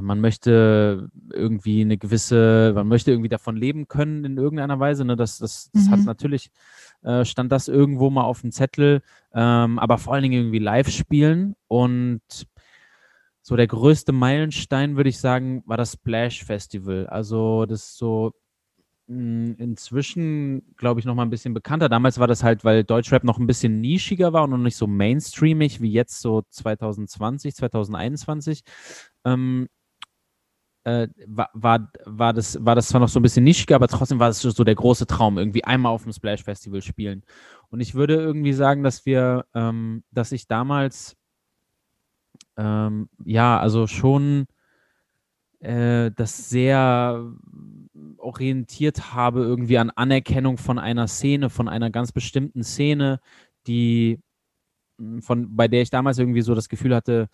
man 0.00 0.20
möchte 0.20 1.08
irgendwie 1.32 1.82
eine 1.82 1.98
gewisse, 1.98 2.72
man 2.74 2.88
möchte 2.88 3.10
irgendwie 3.10 3.28
davon 3.28 3.56
leben 3.56 3.88
können 3.88 4.24
in 4.24 4.36
irgendeiner 4.36 4.80
Weise. 4.80 5.04
Ne? 5.04 5.16
Das, 5.16 5.38
das, 5.38 5.70
das 5.72 5.86
mhm. 5.86 5.90
hat 5.90 6.00
natürlich, 6.00 6.50
äh, 7.02 7.24
stand 7.24 7.52
das 7.52 7.68
irgendwo 7.68 8.10
mal 8.10 8.24
auf 8.24 8.40
dem 8.40 8.52
Zettel, 8.52 9.02
ähm, 9.32 9.78
aber 9.78 9.98
vor 9.98 10.14
allen 10.14 10.22
Dingen 10.22 10.40
irgendwie 10.40 10.58
live 10.58 10.88
spielen. 10.90 11.54
Und 11.68 12.22
so 13.42 13.56
der 13.56 13.66
größte 13.66 14.12
Meilenstein, 14.12 14.96
würde 14.96 15.10
ich 15.10 15.18
sagen, 15.18 15.62
war 15.66 15.76
das 15.76 15.92
Splash 15.92 16.44
Festival. 16.44 17.06
Also 17.06 17.64
das 17.66 17.80
ist 17.84 17.98
so 17.98 18.32
inzwischen, 19.08 20.74
glaube 20.76 21.00
ich, 21.00 21.06
noch 21.06 21.14
mal 21.14 21.22
ein 21.22 21.30
bisschen 21.30 21.54
bekannter. 21.54 21.88
Damals 21.88 22.18
war 22.18 22.26
das 22.26 22.42
halt, 22.42 22.62
weil 22.64 22.84
Deutschrap 22.84 23.24
noch 23.24 23.38
ein 23.38 23.46
bisschen 23.46 23.80
nischiger 23.80 24.34
war 24.34 24.44
und 24.44 24.50
noch 24.50 24.58
nicht 24.58 24.76
so 24.76 24.86
mainstreamig 24.86 25.80
wie 25.80 25.90
jetzt 25.90 26.20
so 26.20 26.42
2020, 26.50 27.54
2021 27.54 28.62
ähm, 29.24 29.68
äh, 30.84 31.08
war, 31.26 31.50
war, 31.54 31.90
war, 32.04 32.32
das, 32.34 32.64
war 32.64 32.74
das 32.74 32.88
zwar 32.88 33.00
noch 33.00 33.08
so 33.08 33.18
ein 33.18 33.22
bisschen 33.22 33.44
nischiger, 33.44 33.76
aber 33.76 33.88
trotzdem 33.88 34.18
war 34.18 34.28
es 34.28 34.40
so 34.40 34.64
der 34.64 34.74
große 34.74 35.06
Traum, 35.06 35.38
irgendwie 35.38 35.64
einmal 35.64 35.92
auf 35.92 36.02
dem 36.02 36.12
Splash 36.12 36.44
Festival 36.44 36.82
spielen. 36.82 37.22
Und 37.70 37.80
ich 37.80 37.94
würde 37.94 38.14
irgendwie 38.14 38.52
sagen, 38.52 38.82
dass 38.82 39.06
wir, 39.06 39.46
ähm, 39.54 40.04
dass 40.10 40.32
ich 40.32 40.46
damals, 40.48 41.16
ähm, 42.58 43.08
ja, 43.24 43.58
also 43.58 43.86
schon 43.86 44.46
äh, 45.60 46.10
das 46.12 46.48
sehr 46.50 47.32
orientiert 48.28 49.14
habe, 49.14 49.40
irgendwie 49.40 49.78
an 49.78 49.90
Anerkennung 49.90 50.58
von 50.58 50.78
einer 50.78 51.08
Szene, 51.08 51.48
von 51.48 51.68
einer 51.68 51.90
ganz 51.90 52.12
bestimmten 52.12 52.62
Szene, 52.62 53.20
die 53.66 54.20
von, 55.20 55.56
bei 55.56 55.66
der 55.66 55.82
ich 55.82 55.90
damals 55.90 56.18
irgendwie 56.18 56.42
so 56.42 56.54
das 56.54 56.68
Gefühl 56.68 56.94
hatte, 56.94 57.28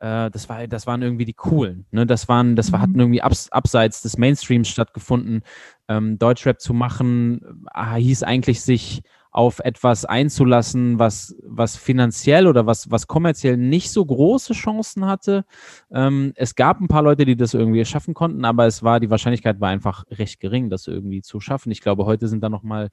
äh, 0.00 0.30
das, 0.30 0.48
war, 0.48 0.66
das 0.66 0.86
waren 0.86 1.02
irgendwie 1.02 1.24
die 1.24 1.34
coolen. 1.34 1.86
Ne? 1.92 2.04
Das 2.06 2.28
waren, 2.28 2.56
das 2.56 2.72
war, 2.72 2.80
hatten 2.80 2.94
mhm. 2.94 3.00
irgendwie 3.00 3.22
abs, 3.22 3.50
abseits 3.50 4.02
des 4.02 4.18
Mainstreams 4.18 4.68
stattgefunden. 4.68 5.42
Ähm, 5.88 6.18
Deutschrap 6.18 6.60
zu 6.60 6.74
machen, 6.74 7.64
äh, 7.74 7.96
hieß 7.96 8.24
eigentlich 8.24 8.62
sich 8.62 9.02
auf 9.30 9.60
etwas 9.60 10.04
einzulassen, 10.04 10.98
was, 10.98 11.36
was 11.44 11.76
finanziell 11.76 12.48
oder 12.48 12.66
was, 12.66 12.90
was 12.90 13.06
kommerziell 13.06 13.56
nicht 13.56 13.90
so 13.92 14.04
große 14.04 14.54
Chancen 14.54 15.06
hatte. 15.06 15.44
Ähm, 15.92 16.32
es 16.34 16.56
gab 16.56 16.80
ein 16.80 16.88
paar 16.88 17.02
Leute, 17.02 17.24
die 17.24 17.36
das 17.36 17.54
irgendwie 17.54 17.84
schaffen 17.84 18.14
konnten, 18.14 18.44
aber 18.44 18.66
es 18.66 18.82
war, 18.82 18.98
die 18.98 19.10
Wahrscheinlichkeit 19.10 19.60
war 19.60 19.68
einfach 19.68 20.04
recht 20.10 20.40
gering, 20.40 20.68
das 20.68 20.88
irgendwie 20.88 21.22
zu 21.22 21.38
schaffen. 21.38 21.70
Ich 21.70 21.80
glaube, 21.80 22.06
heute 22.06 22.26
sind 22.26 22.42
da 22.42 22.48
nochmal 22.48 22.90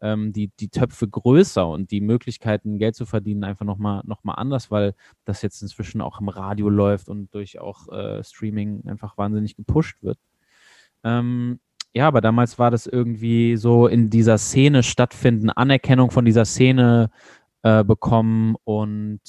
ähm, 0.00 0.32
die, 0.32 0.52
die 0.60 0.68
Töpfe 0.68 1.08
größer 1.08 1.66
und 1.66 1.90
die 1.90 2.00
Möglichkeiten, 2.00 2.78
Geld 2.78 2.94
zu 2.94 3.04
verdienen, 3.04 3.42
einfach 3.42 3.66
nochmal 3.66 4.02
noch 4.04 4.22
mal 4.22 4.34
anders, 4.34 4.70
weil 4.70 4.94
das 5.24 5.42
jetzt 5.42 5.60
inzwischen 5.60 6.00
auch 6.00 6.20
im 6.20 6.28
Radio 6.28 6.68
läuft 6.68 7.08
und 7.08 7.34
durch 7.34 7.58
auch 7.58 7.88
äh, 7.88 8.22
Streaming 8.22 8.86
einfach 8.86 9.18
wahnsinnig 9.18 9.56
gepusht 9.56 10.02
wird. 10.02 10.18
Ähm, 11.02 11.58
ja, 11.94 12.06
aber 12.06 12.20
damals 12.20 12.58
war 12.58 12.70
das 12.70 12.86
irgendwie 12.86 13.56
so 13.56 13.86
in 13.86 14.10
dieser 14.10 14.38
Szene 14.38 14.82
stattfinden, 14.82 15.50
Anerkennung 15.50 16.10
von 16.10 16.24
dieser 16.24 16.44
Szene 16.44 17.10
äh, 17.62 17.82
bekommen 17.84 18.56
und 18.64 19.20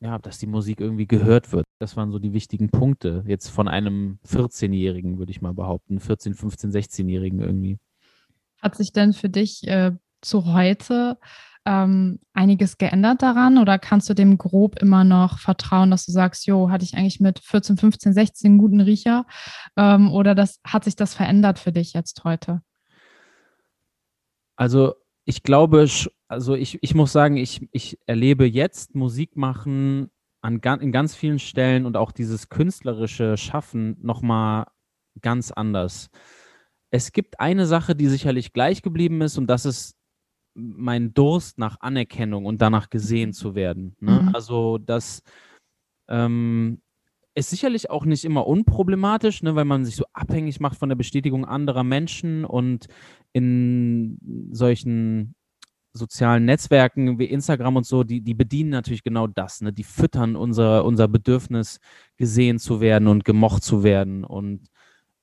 ja, 0.00 0.18
dass 0.18 0.38
die 0.38 0.46
Musik 0.46 0.80
irgendwie 0.80 1.06
gehört 1.06 1.52
wird. 1.52 1.66
Das 1.78 1.96
waren 1.96 2.10
so 2.10 2.18
die 2.18 2.32
wichtigen 2.32 2.70
Punkte. 2.70 3.24
Jetzt 3.26 3.48
von 3.48 3.66
einem 3.66 4.18
14-Jährigen, 4.26 5.18
würde 5.18 5.30
ich 5.30 5.40
mal 5.40 5.54
behaupten, 5.54 6.00
14, 6.00 6.34
15, 6.34 6.70
16-Jährigen 6.70 7.40
irgendwie. 7.40 7.78
Hat 8.60 8.76
sich 8.76 8.92
denn 8.92 9.12
für 9.12 9.28
dich 9.28 9.66
äh, 9.66 9.92
zu 10.20 10.52
heute 10.52 11.18
ähm, 11.66 12.20
einiges 12.32 12.78
geändert 12.78 13.22
daran 13.22 13.58
oder 13.58 13.78
kannst 13.78 14.08
du 14.08 14.14
dem 14.14 14.38
grob 14.38 14.80
immer 14.80 15.02
noch 15.02 15.38
vertrauen, 15.40 15.90
dass 15.90 16.06
du 16.06 16.12
sagst, 16.12 16.46
jo, 16.46 16.70
hatte 16.70 16.84
ich 16.84 16.96
eigentlich 16.96 17.20
mit 17.20 17.40
14, 17.40 17.76
15, 17.76 18.12
16 18.12 18.50
einen 18.50 18.58
guten 18.58 18.80
Riecher 18.80 19.26
ähm, 19.76 20.12
oder 20.12 20.34
das, 20.34 20.60
hat 20.64 20.84
sich 20.84 20.94
das 20.94 21.14
verändert 21.14 21.58
für 21.58 21.72
dich 21.72 21.92
jetzt 21.92 22.22
heute? 22.24 22.62
Also 24.54 24.94
ich 25.24 25.42
glaube, 25.42 25.86
also 26.28 26.54
ich, 26.54 26.78
ich 26.82 26.94
muss 26.94 27.12
sagen, 27.12 27.36
ich, 27.36 27.68
ich 27.72 27.98
erlebe 28.06 28.46
jetzt 28.46 28.94
Musik 28.94 29.36
machen 29.36 30.10
an, 30.40 30.60
in 30.80 30.92
ganz 30.92 31.16
vielen 31.16 31.40
Stellen 31.40 31.84
und 31.84 31.96
auch 31.96 32.12
dieses 32.12 32.48
künstlerische 32.48 33.36
Schaffen 33.36 33.96
nochmal 34.00 34.66
ganz 35.20 35.50
anders. 35.50 36.10
Es 36.90 37.10
gibt 37.10 37.40
eine 37.40 37.66
Sache, 37.66 37.96
die 37.96 38.06
sicherlich 38.06 38.52
gleich 38.52 38.82
geblieben 38.82 39.20
ist 39.20 39.36
und 39.36 39.48
das 39.48 39.66
ist 39.66 39.95
mein 40.56 41.12
Durst 41.14 41.58
nach 41.58 41.80
Anerkennung 41.80 42.46
und 42.46 42.62
danach 42.62 42.90
gesehen 42.90 43.32
zu 43.32 43.54
werden. 43.54 43.94
Ne? 44.00 44.22
Mhm. 44.22 44.34
Also 44.34 44.78
das 44.78 45.22
ähm, 46.08 46.80
ist 47.34 47.50
sicherlich 47.50 47.90
auch 47.90 48.06
nicht 48.06 48.24
immer 48.24 48.46
unproblematisch, 48.46 49.42
ne, 49.42 49.54
weil 49.54 49.66
man 49.66 49.84
sich 49.84 49.96
so 49.96 50.06
abhängig 50.14 50.58
macht 50.58 50.78
von 50.78 50.88
der 50.88 50.96
Bestätigung 50.96 51.44
anderer 51.44 51.84
Menschen 51.84 52.46
und 52.46 52.86
in 53.32 54.18
solchen 54.52 55.34
sozialen 55.92 56.44
Netzwerken 56.44 57.18
wie 57.18 57.26
Instagram 57.26 57.76
und 57.76 57.86
so, 57.86 58.04
die, 58.04 58.22
die 58.22 58.34
bedienen 58.34 58.70
natürlich 58.70 59.02
genau 59.02 59.26
das. 59.26 59.60
Ne? 59.60 59.72
Die 59.72 59.84
füttern 59.84 60.36
unser, 60.36 60.84
unser 60.84 61.08
Bedürfnis, 61.08 61.80
gesehen 62.16 62.58
zu 62.58 62.80
werden 62.80 63.08
und 63.08 63.24
gemocht 63.24 63.62
zu 63.62 63.82
werden. 63.82 64.24
Und 64.24 64.68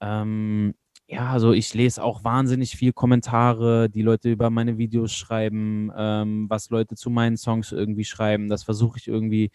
ähm, 0.01 0.73
ja, 1.07 1.29
also 1.31 1.51
ich 1.53 1.73
lese 1.73 2.03
auch 2.03 2.23
wahnsinnig 2.23 2.75
viel 2.75 2.93
Kommentare, 2.93 3.89
die 3.89 4.01
Leute 4.01 4.31
über 4.31 4.49
meine 4.49 4.77
Videos 4.77 5.13
schreiben, 5.13 5.91
ähm, 5.95 6.49
was 6.49 6.69
Leute 6.69 6.95
zu 6.95 7.09
meinen 7.09 7.37
Songs 7.37 7.71
irgendwie 7.71 8.05
schreiben. 8.05 8.49
Das 8.49 8.63
versuche 8.63 8.97
ich 8.97 9.07
irgendwie 9.07 9.51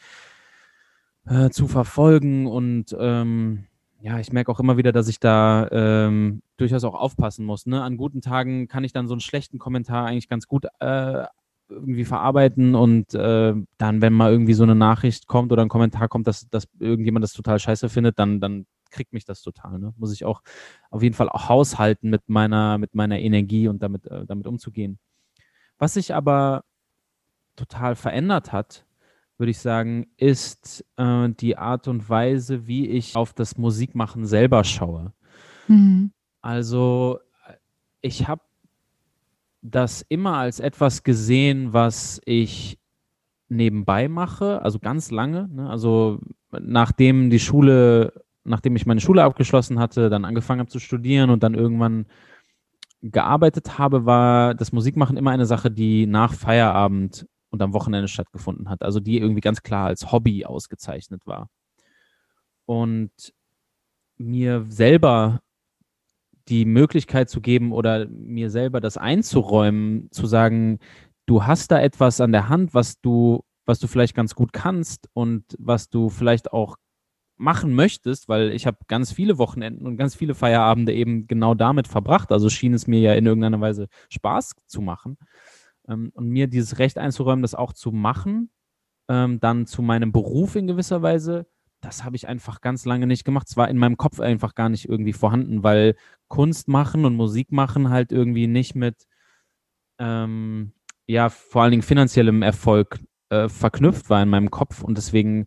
äh, 1.26 1.50
zu 1.50 1.68
verfolgen 1.68 2.46
und 2.46 2.96
ähm, 2.98 3.66
ja, 4.00 4.20
ich 4.20 4.32
merke 4.32 4.52
auch 4.52 4.60
immer 4.60 4.76
wieder, 4.76 4.92
dass 4.92 5.08
ich 5.08 5.18
da 5.18 5.68
ähm, 5.72 6.42
durchaus 6.56 6.84
auch 6.84 6.94
aufpassen 6.94 7.44
muss. 7.44 7.66
Ne? 7.66 7.82
An 7.82 7.96
guten 7.96 8.20
Tagen 8.20 8.68
kann 8.68 8.84
ich 8.84 8.92
dann 8.92 9.08
so 9.08 9.14
einen 9.14 9.20
schlechten 9.20 9.58
Kommentar 9.58 10.06
eigentlich 10.06 10.28
ganz 10.28 10.46
gut 10.46 10.66
äh, 10.80 11.24
irgendwie 11.68 12.04
verarbeiten 12.04 12.74
und 12.74 13.14
äh, 13.14 13.54
dann, 13.76 14.02
wenn 14.02 14.12
mal 14.12 14.32
irgendwie 14.32 14.54
so 14.54 14.62
eine 14.62 14.74
Nachricht 14.74 15.26
kommt 15.26 15.52
oder 15.52 15.62
ein 15.62 15.68
Kommentar 15.68 16.08
kommt, 16.08 16.26
dass, 16.26 16.48
dass 16.48 16.68
irgendjemand 16.78 17.22
das 17.22 17.32
total 17.32 17.58
scheiße 17.58 17.88
findet, 17.88 18.18
dann, 18.18 18.40
dann 18.40 18.66
kriegt 18.90 19.12
mich 19.12 19.24
das 19.24 19.42
total. 19.42 19.78
Ne? 19.78 19.92
Muss 19.96 20.12
ich 20.12 20.24
auch 20.24 20.42
auf 20.90 21.02
jeden 21.02 21.14
Fall 21.14 21.28
auch 21.28 21.48
haushalten 21.48 22.10
mit 22.10 22.28
meiner, 22.28 22.78
mit 22.78 22.94
meiner 22.94 23.18
Energie 23.18 23.68
und 23.68 23.82
damit, 23.82 24.06
äh, 24.06 24.24
damit 24.26 24.46
umzugehen. 24.46 24.98
Was 25.78 25.94
sich 25.94 26.14
aber 26.14 26.64
total 27.56 27.96
verändert 27.96 28.52
hat, 28.52 28.86
würde 29.36 29.50
ich 29.50 29.58
sagen, 29.58 30.06
ist 30.16 30.84
äh, 30.96 31.28
die 31.28 31.56
Art 31.56 31.86
und 31.86 32.08
Weise, 32.08 32.66
wie 32.66 32.88
ich 32.88 33.14
auf 33.14 33.32
das 33.32 33.56
Musikmachen 33.56 34.26
selber 34.26 34.64
schaue. 34.64 35.12
Mhm. 35.68 36.12
Also 36.40 37.20
ich 38.00 38.26
habe 38.28 38.42
das 39.62 40.04
immer 40.08 40.36
als 40.36 40.60
etwas 40.60 41.02
gesehen, 41.02 41.72
was 41.72 42.20
ich 42.24 42.78
nebenbei 43.48 44.08
mache, 44.08 44.62
also 44.62 44.78
ganz 44.78 45.10
lange. 45.10 45.48
Ne? 45.48 45.68
Also 45.68 46.20
nachdem 46.50 47.30
die 47.30 47.40
Schule, 47.40 48.12
nachdem 48.44 48.76
ich 48.76 48.86
meine 48.86 49.00
Schule 49.00 49.24
abgeschlossen 49.24 49.78
hatte, 49.78 50.10
dann 50.10 50.24
angefangen 50.24 50.60
habe 50.60 50.70
zu 50.70 50.78
studieren 50.78 51.30
und 51.30 51.42
dann 51.42 51.54
irgendwann 51.54 52.06
gearbeitet 53.00 53.78
habe, 53.78 54.06
war 54.06 54.54
das 54.54 54.72
Musikmachen 54.72 55.16
immer 55.16 55.30
eine 55.30 55.46
Sache, 55.46 55.70
die 55.70 56.06
nach 56.06 56.34
Feierabend 56.34 57.26
und 57.50 57.62
am 57.62 57.72
Wochenende 57.72 58.08
stattgefunden 58.08 58.68
hat. 58.68 58.82
Also 58.82 59.00
die 59.00 59.18
irgendwie 59.18 59.40
ganz 59.40 59.62
klar 59.62 59.86
als 59.86 60.12
Hobby 60.12 60.44
ausgezeichnet 60.44 61.26
war. 61.26 61.48
Und 62.66 63.10
mir 64.18 64.66
selber 64.68 65.40
die 66.48 66.64
Möglichkeit 66.64 67.28
zu 67.28 67.40
geben 67.40 67.72
oder 67.72 68.06
mir 68.08 68.50
selber 68.50 68.80
das 68.80 68.96
einzuräumen, 68.96 70.08
zu 70.10 70.26
sagen, 70.26 70.78
du 71.26 71.44
hast 71.44 71.70
da 71.70 71.80
etwas 71.80 72.20
an 72.20 72.32
der 72.32 72.48
Hand, 72.48 72.74
was 72.74 73.00
du, 73.00 73.44
was 73.66 73.78
du 73.78 73.86
vielleicht 73.86 74.14
ganz 74.14 74.34
gut 74.34 74.52
kannst 74.52 75.08
und 75.12 75.44
was 75.58 75.90
du 75.90 76.08
vielleicht 76.08 76.52
auch 76.52 76.76
machen 77.36 77.72
möchtest, 77.74 78.28
weil 78.28 78.50
ich 78.50 78.66
habe 78.66 78.78
ganz 78.88 79.12
viele 79.12 79.38
Wochenenden 79.38 79.86
und 79.86 79.96
ganz 79.96 80.14
viele 80.14 80.34
Feierabende 80.34 80.92
eben 80.92 81.26
genau 81.26 81.54
damit 81.54 81.86
verbracht. 81.86 82.32
Also 82.32 82.48
schien 82.48 82.74
es 82.74 82.86
mir 82.86 83.00
ja 83.00 83.14
in 83.14 83.26
irgendeiner 83.26 83.60
Weise 83.60 83.88
Spaß 84.10 84.54
zu 84.66 84.80
machen. 84.80 85.18
Ähm, 85.88 86.10
und 86.14 86.28
mir 86.28 86.48
dieses 86.48 86.78
Recht 86.78 86.98
einzuräumen, 86.98 87.42
das 87.42 87.54
auch 87.54 87.72
zu 87.72 87.92
machen, 87.92 88.50
ähm, 89.08 89.38
dann 89.40 89.66
zu 89.66 89.82
meinem 89.82 90.12
Beruf 90.12 90.56
in 90.56 90.66
gewisser 90.66 91.02
Weise, 91.02 91.46
das 91.80 92.04
habe 92.04 92.16
ich 92.16 92.28
einfach 92.28 92.60
ganz 92.60 92.84
lange 92.84 93.06
nicht 93.06 93.24
gemacht. 93.24 93.46
Es 93.48 93.56
war 93.56 93.68
in 93.68 93.78
meinem 93.78 93.96
Kopf 93.96 94.20
einfach 94.20 94.54
gar 94.54 94.68
nicht 94.68 94.88
irgendwie 94.88 95.12
vorhanden, 95.12 95.62
weil 95.62 95.94
Kunst 96.28 96.68
machen 96.68 97.04
und 97.04 97.14
Musik 97.14 97.52
machen 97.52 97.90
halt 97.90 98.12
irgendwie 98.12 98.46
nicht 98.46 98.74
mit, 98.74 99.06
ähm, 99.98 100.72
ja, 101.06 101.28
vor 101.28 101.62
allen 101.62 101.70
Dingen 101.70 101.82
finanziellem 101.82 102.42
Erfolg 102.42 102.98
äh, 103.30 103.48
verknüpft 103.48 104.10
war 104.10 104.22
in 104.22 104.28
meinem 104.28 104.50
Kopf. 104.50 104.82
Und 104.82 104.98
deswegen 104.98 105.46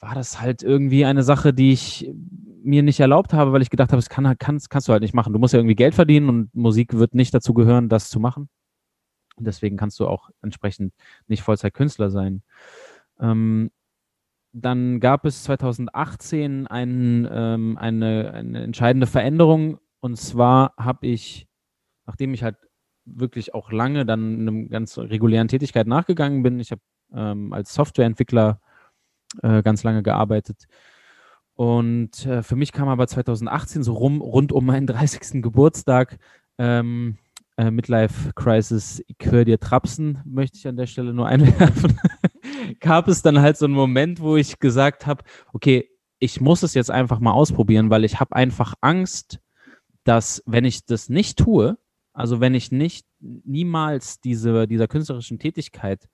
war 0.00 0.14
das 0.14 0.40
halt 0.40 0.62
irgendwie 0.62 1.04
eine 1.04 1.22
Sache, 1.22 1.52
die 1.54 1.72
ich 1.72 2.10
mir 2.62 2.82
nicht 2.82 3.00
erlaubt 3.00 3.32
habe, 3.32 3.52
weil 3.52 3.62
ich 3.62 3.70
gedacht 3.70 3.90
habe, 3.90 3.98
das 3.98 4.10
kann, 4.10 4.36
kannst, 4.38 4.70
kannst 4.70 4.88
du 4.88 4.92
halt 4.92 5.02
nicht 5.02 5.14
machen. 5.14 5.32
Du 5.32 5.38
musst 5.38 5.54
ja 5.54 5.60
irgendwie 5.60 5.74
Geld 5.76 5.94
verdienen 5.94 6.28
und 6.28 6.54
Musik 6.54 6.94
wird 6.94 7.14
nicht 7.14 7.32
dazu 7.32 7.54
gehören, 7.54 7.88
das 7.88 8.10
zu 8.10 8.20
machen. 8.20 8.48
Und 9.36 9.46
deswegen 9.46 9.76
kannst 9.76 9.98
du 10.00 10.06
auch 10.06 10.30
entsprechend 10.42 10.92
nicht 11.28 11.42
Vollzeitkünstler 11.42 12.10
sein. 12.10 12.42
Ähm, 13.20 13.70
dann 14.60 15.00
gab 15.00 15.24
es 15.24 15.44
2018 15.44 16.66
ein, 16.66 17.28
ähm, 17.30 17.78
eine, 17.78 18.32
eine 18.32 18.62
entscheidende 18.62 19.06
Veränderung. 19.06 19.78
Und 20.00 20.16
zwar 20.16 20.74
habe 20.76 21.06
ich, 21.06 21.46
nachdem 22.06 22.34
ich 22.34 22.42
halt 22.42 22.56
wirklich 23.04 23.54
auch 23.54 23.72
lange 23.72 24.04
dann 24.04 24.48
einer 24.48 24.68
ganz 24.68 24.98
regulären 24.98 25.48
Tätigkeit 25.48 25.86
nachgegangen 25.86 26.42
bin, 26.42 26.60
ich 26.60 26.70
habe 26.70 26.82
ähm, 27.12 27.52
als 27.52 27.74
Softwareentwickler 27.74 28.60
äh, 29.42 29.62
ganz 29.62 29.82
lange 29.82 30.02
gearbeitet. 30.02 30.66
Und 31.54 32.24
äh, 32.26 32.42
für 32.42 32.56
mich 32.56 32.72
kam 32.72 32.88
aber 32.88 33.06
2018 33.06 33.82
so 33.82 33.94
rum, 33.94 34.20
rund 34.20 34.52
um 34.52 34.66
meinen 34.66 34.86
30. 34.86 35.42
Geburtstag, 35.42 36.18
ähm, 36.56 37.18
äh, 37.56 37.70
Midlife 37.70 38.32
Crisis, 38.34 39.02
ich 39.06 39.16
höre 39.22 39.44
dir 39.44 39.58
Trapsen, 39.58 40.20
möchte 40.24 40.56
ich 40.56 40.68
an 40.68 40.76
der 40.76 40.86
Stelle 40.86 41.12
nur 41.12 41.26
einwerfen, 41.26 41.98
gab 42.80 43.08
es 43.08 43.22
dann 43.22 43.40
halt 43.40 43.56
so 43.56 43.66
einen 43.66 43.74
Moment, 43.74 44.20
wo 44.20 44.36
ich 44.36 44.58
gesagt 44.58 45.06
habe, 45.06 45.24
okay, 45.52 45.90
ich 46.18 46.40
muss 46.40 46.62
es 46.62 46.74
jetzt 46.74 46.90
einfach 46.90 47.20
mal 47.20 47.32
ausprobieren, 47.32 47.90
weil 47.90 48.04
ich 48.04 48.20
habe 48.20 48.34
einfach 48.34 48.74
Angst, 48.80 49.40
dass 50.04 50.42
wenn 50.46 50.64
ich 50.64 50.84
das 50.84 51.08
nicht 51.08 51.38
tue, 51.38 51.78
also 52.12 52.40
wenn 52.40 52.54
ich 52.54 52.72
nicht 52.72 53.06
niemals 53.20 54.20
diese, 54.20 54.66
dieser 54.66 54.88
künstlerischen 54.88 55.38
Tätigkeit 55.38 56.08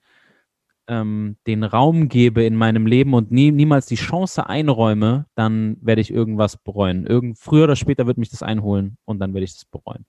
ähm, 0.87 1.37
den 1.47 1.63
Raum 1.63 2.09
gebe 2.09 2.43
in 2.43 2.55
meinem 2.55 2.85
Leben 2.85 3.13
und 3.13 3.31
nie, 3.31 3.51
niemals 3.51 3.87
die 3.87 3.95
Chance 3.95 4.47
einräume, 4.47 5.25
dann 5.35 5.77
werde 5.81 6.01
ich 6.01 6.11
irgendwas 6.11 6.57
bereuen. 6.57 7.07
Irgend, 7.07 7.39
früher 7.39 7.63
oder 7.63 7.75
später 7.75 8.05
wird 8.05 8.17
mich 8.17 8.29
das 8.29 8.43
einholen 8.43 8.97
und 9.05 9.19
dann 9.19 9.33
werde 9.33 9.45
ich 9.45 9.53
das 9.53 9.65
bereuen. 9.65 10.05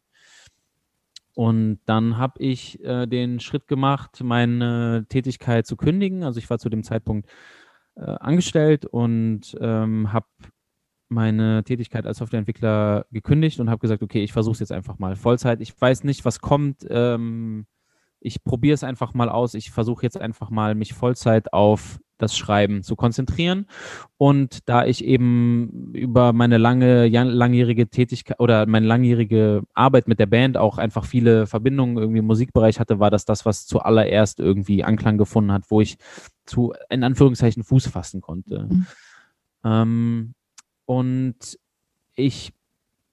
Und 1.36 1.80
dann 1.84 2.16
habe 2.16 2.42
ich 2.42 2.82
äh, 2.82 3.06
den 3.06 3.40
Schritt 3.40 3.68
gemacht, 3.68 4.22
meine 4.24 5.04
Tätigkeit 5.10 5.66
zu 5.66 5.76
kündigen. 5.76 6.24
Also 6.24 6.38
ich 6.38 6.48
war 6.48 6.58
zu 6.58 6.70
dem 6.70 6.82
Zeitpunkt 6.82 7.28
äh, 7.94 8.04
angestellt 8.06 8.86
und 8.86 9.54
ähm, 9.60 10.14
habe 10.14 10.26
meine 11.10 11.62
Tätigkeit 11.62 12.06
als 12.06 12.18
Softwareentwickler 12.18 13.04
gekündigt 13.10 13.60
und 13.60 13.68
habe 13.68 13.80
gesagt, 13.80 14.02
okay, 14.02 14.24
ich 14.24 14.32
versuche 14.32 14.54
es 14.54 14.60
jetzt 14.60 14.72
einfach 14.72 14.98
mal 14.98 15.14
Vollzeit. 15.14 15.60
Ich 15.60 15.78
weiß 15.78 16.04
nicht, 16.04 16.24
was 16.24 16.40
kommt. 16.40 16.86
Ähm, 16.88 17.66
ich 18.20 18.42
probiere 18.42 18.74
es 18.74 18.84
einfach 18.84 19.14
mal 19.14 19.28
aus. 19.28 19.54
Ich 19.54 19.70
versuche 19.70 20.02
jetzt 20.02 20.20
einfach 20.20 20.50
mal, 20.50 20.74
mich 20.74 20.94
Vollzeit 20.94 21.52
auf 21.52 22.00
das 22.18 22.36
Schreiben 22.36 22.82
zu 22.82 22.96
konzentrieren. 22.96 23.66
Und 24.16 24.68
da 24.68 24.86
ich 24.86 25.04
eben 25.04 25.92
über 25.92 26.32
meine 26.32 26.58
lange, 26.58 27.08
langjährige 27.08 27.88
Tätigkeit 27.88 28.40
oder 28.40 28.66
meine 28.66 28.86
langjährige 28.86 29.64
Arbeit 29.74 30.08
mit 30.08 30.18
der 30.18 30.26
Band 30.26 30.56
auch 30.56 30.78
einfach 30.78 31.04
viele 31.04 31.46
Verbindungen 31.46 31.98
irgendwie 31.98 32.20
im 32.20 32.26
Musikbereich 32.26 32.80
hatte, 32.80 32.98
war 32.98 33.10
das 33.10 33.24
das, 33.24 33.44
was 33.44 33.66
zuallererst 33.66 34.40
irgendwie 34.40 34.82
Anklang 34.82 35.18
gefunden 35.18 35.52
hat, 35.52 35.64
wo 35.68 35.80
ich 35.80 35.98
zu, 36.46 36.72
in 36.88 37.04
Anführungszeichen, 37.04 37.64
Fuß 37.64 37.88
fassen 37.88 38.20
konnte. 38.20 38.68
Mhm. 38.70 38.86
Ähm, 39.64 40.34
und 40.86 41.58
ich 42.14 42.52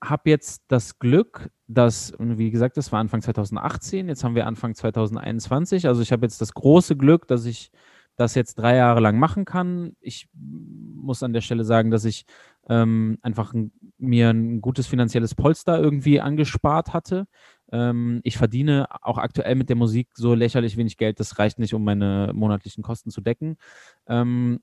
habe 0.03 0.29
jetzt 0.29 0.63
das 0.67 0.99
Glück, 0.99 1.49
dass, 1.67 2.13
wie 2.19 2.51
gesagt, 2.51 2.77
das 2.77 2.91
war 2.91 2.99
Anfang 2.99 3.21
2018, 3.21 4.07
jetzt 4.07 4.23
haben 4.23 4.35
wir 4.35 4.47
Anfang 4.47 4.75
2021. 4.75 5.87
Also 5.87 6.01
ich 6.01 6.11
habe 6.11 6.25
jetzt 6.25 6.41
das 6.41 6.53
große 6.53 6.95
Glück, 6.97 7.27
dass 7.27 7.45
ich 7.45 7.71
das 8.15 8.35
jetzt 8.35 8.55
drei 8.55 8.75
Jahre 8.75 8.99
lang 8.99 9.17
machen 9.17 9.45
kann. 9.45 9.95
Ich 9.99 10.29
muss 10.33 11.23
an 11.23 11.33
der 11.33 11.41
Stelle 11.41 11.63
sagen, 11.63 11.89
dass 11.89 12.05
ich 12.05 12.25
ähm, 12.69 13.17
einfach 13.21 13.53
ein, 13.53 13.71
mir 13.97 14.29
ein 14.29 14.61
gutes 14.61 14.87
finanzielles 14.87 15.35
Polster 15.35 15.79
irgendwie 15.79 16.21
angespart 16.21 16.93
hatte. 16.93 17.25
Ähm, 17.71 18.21
ich 18.23 18.37
verdiene 18.37 18.87
auch 19.01 19.17
aktuell 19.17 19.55
mit 19.55 19.69
der 19.69 19.75
Musik 19.75 20.09
so 20.13 20.35
lächerlich 20.35 20.77
wenig 20.77 20.97
Geld, 20.97 21.19
das 21.19 21.39
reicht 21.39 21.57
nicht, 21.57 21.73
um 21.73 21.83
meine 21.83 22.31
monatlichen 22.33 22.83
Kosten 22.83 23.09
zu 23.09 23.21
decken. 23.21 23.57
Ähm, 24.07 24.59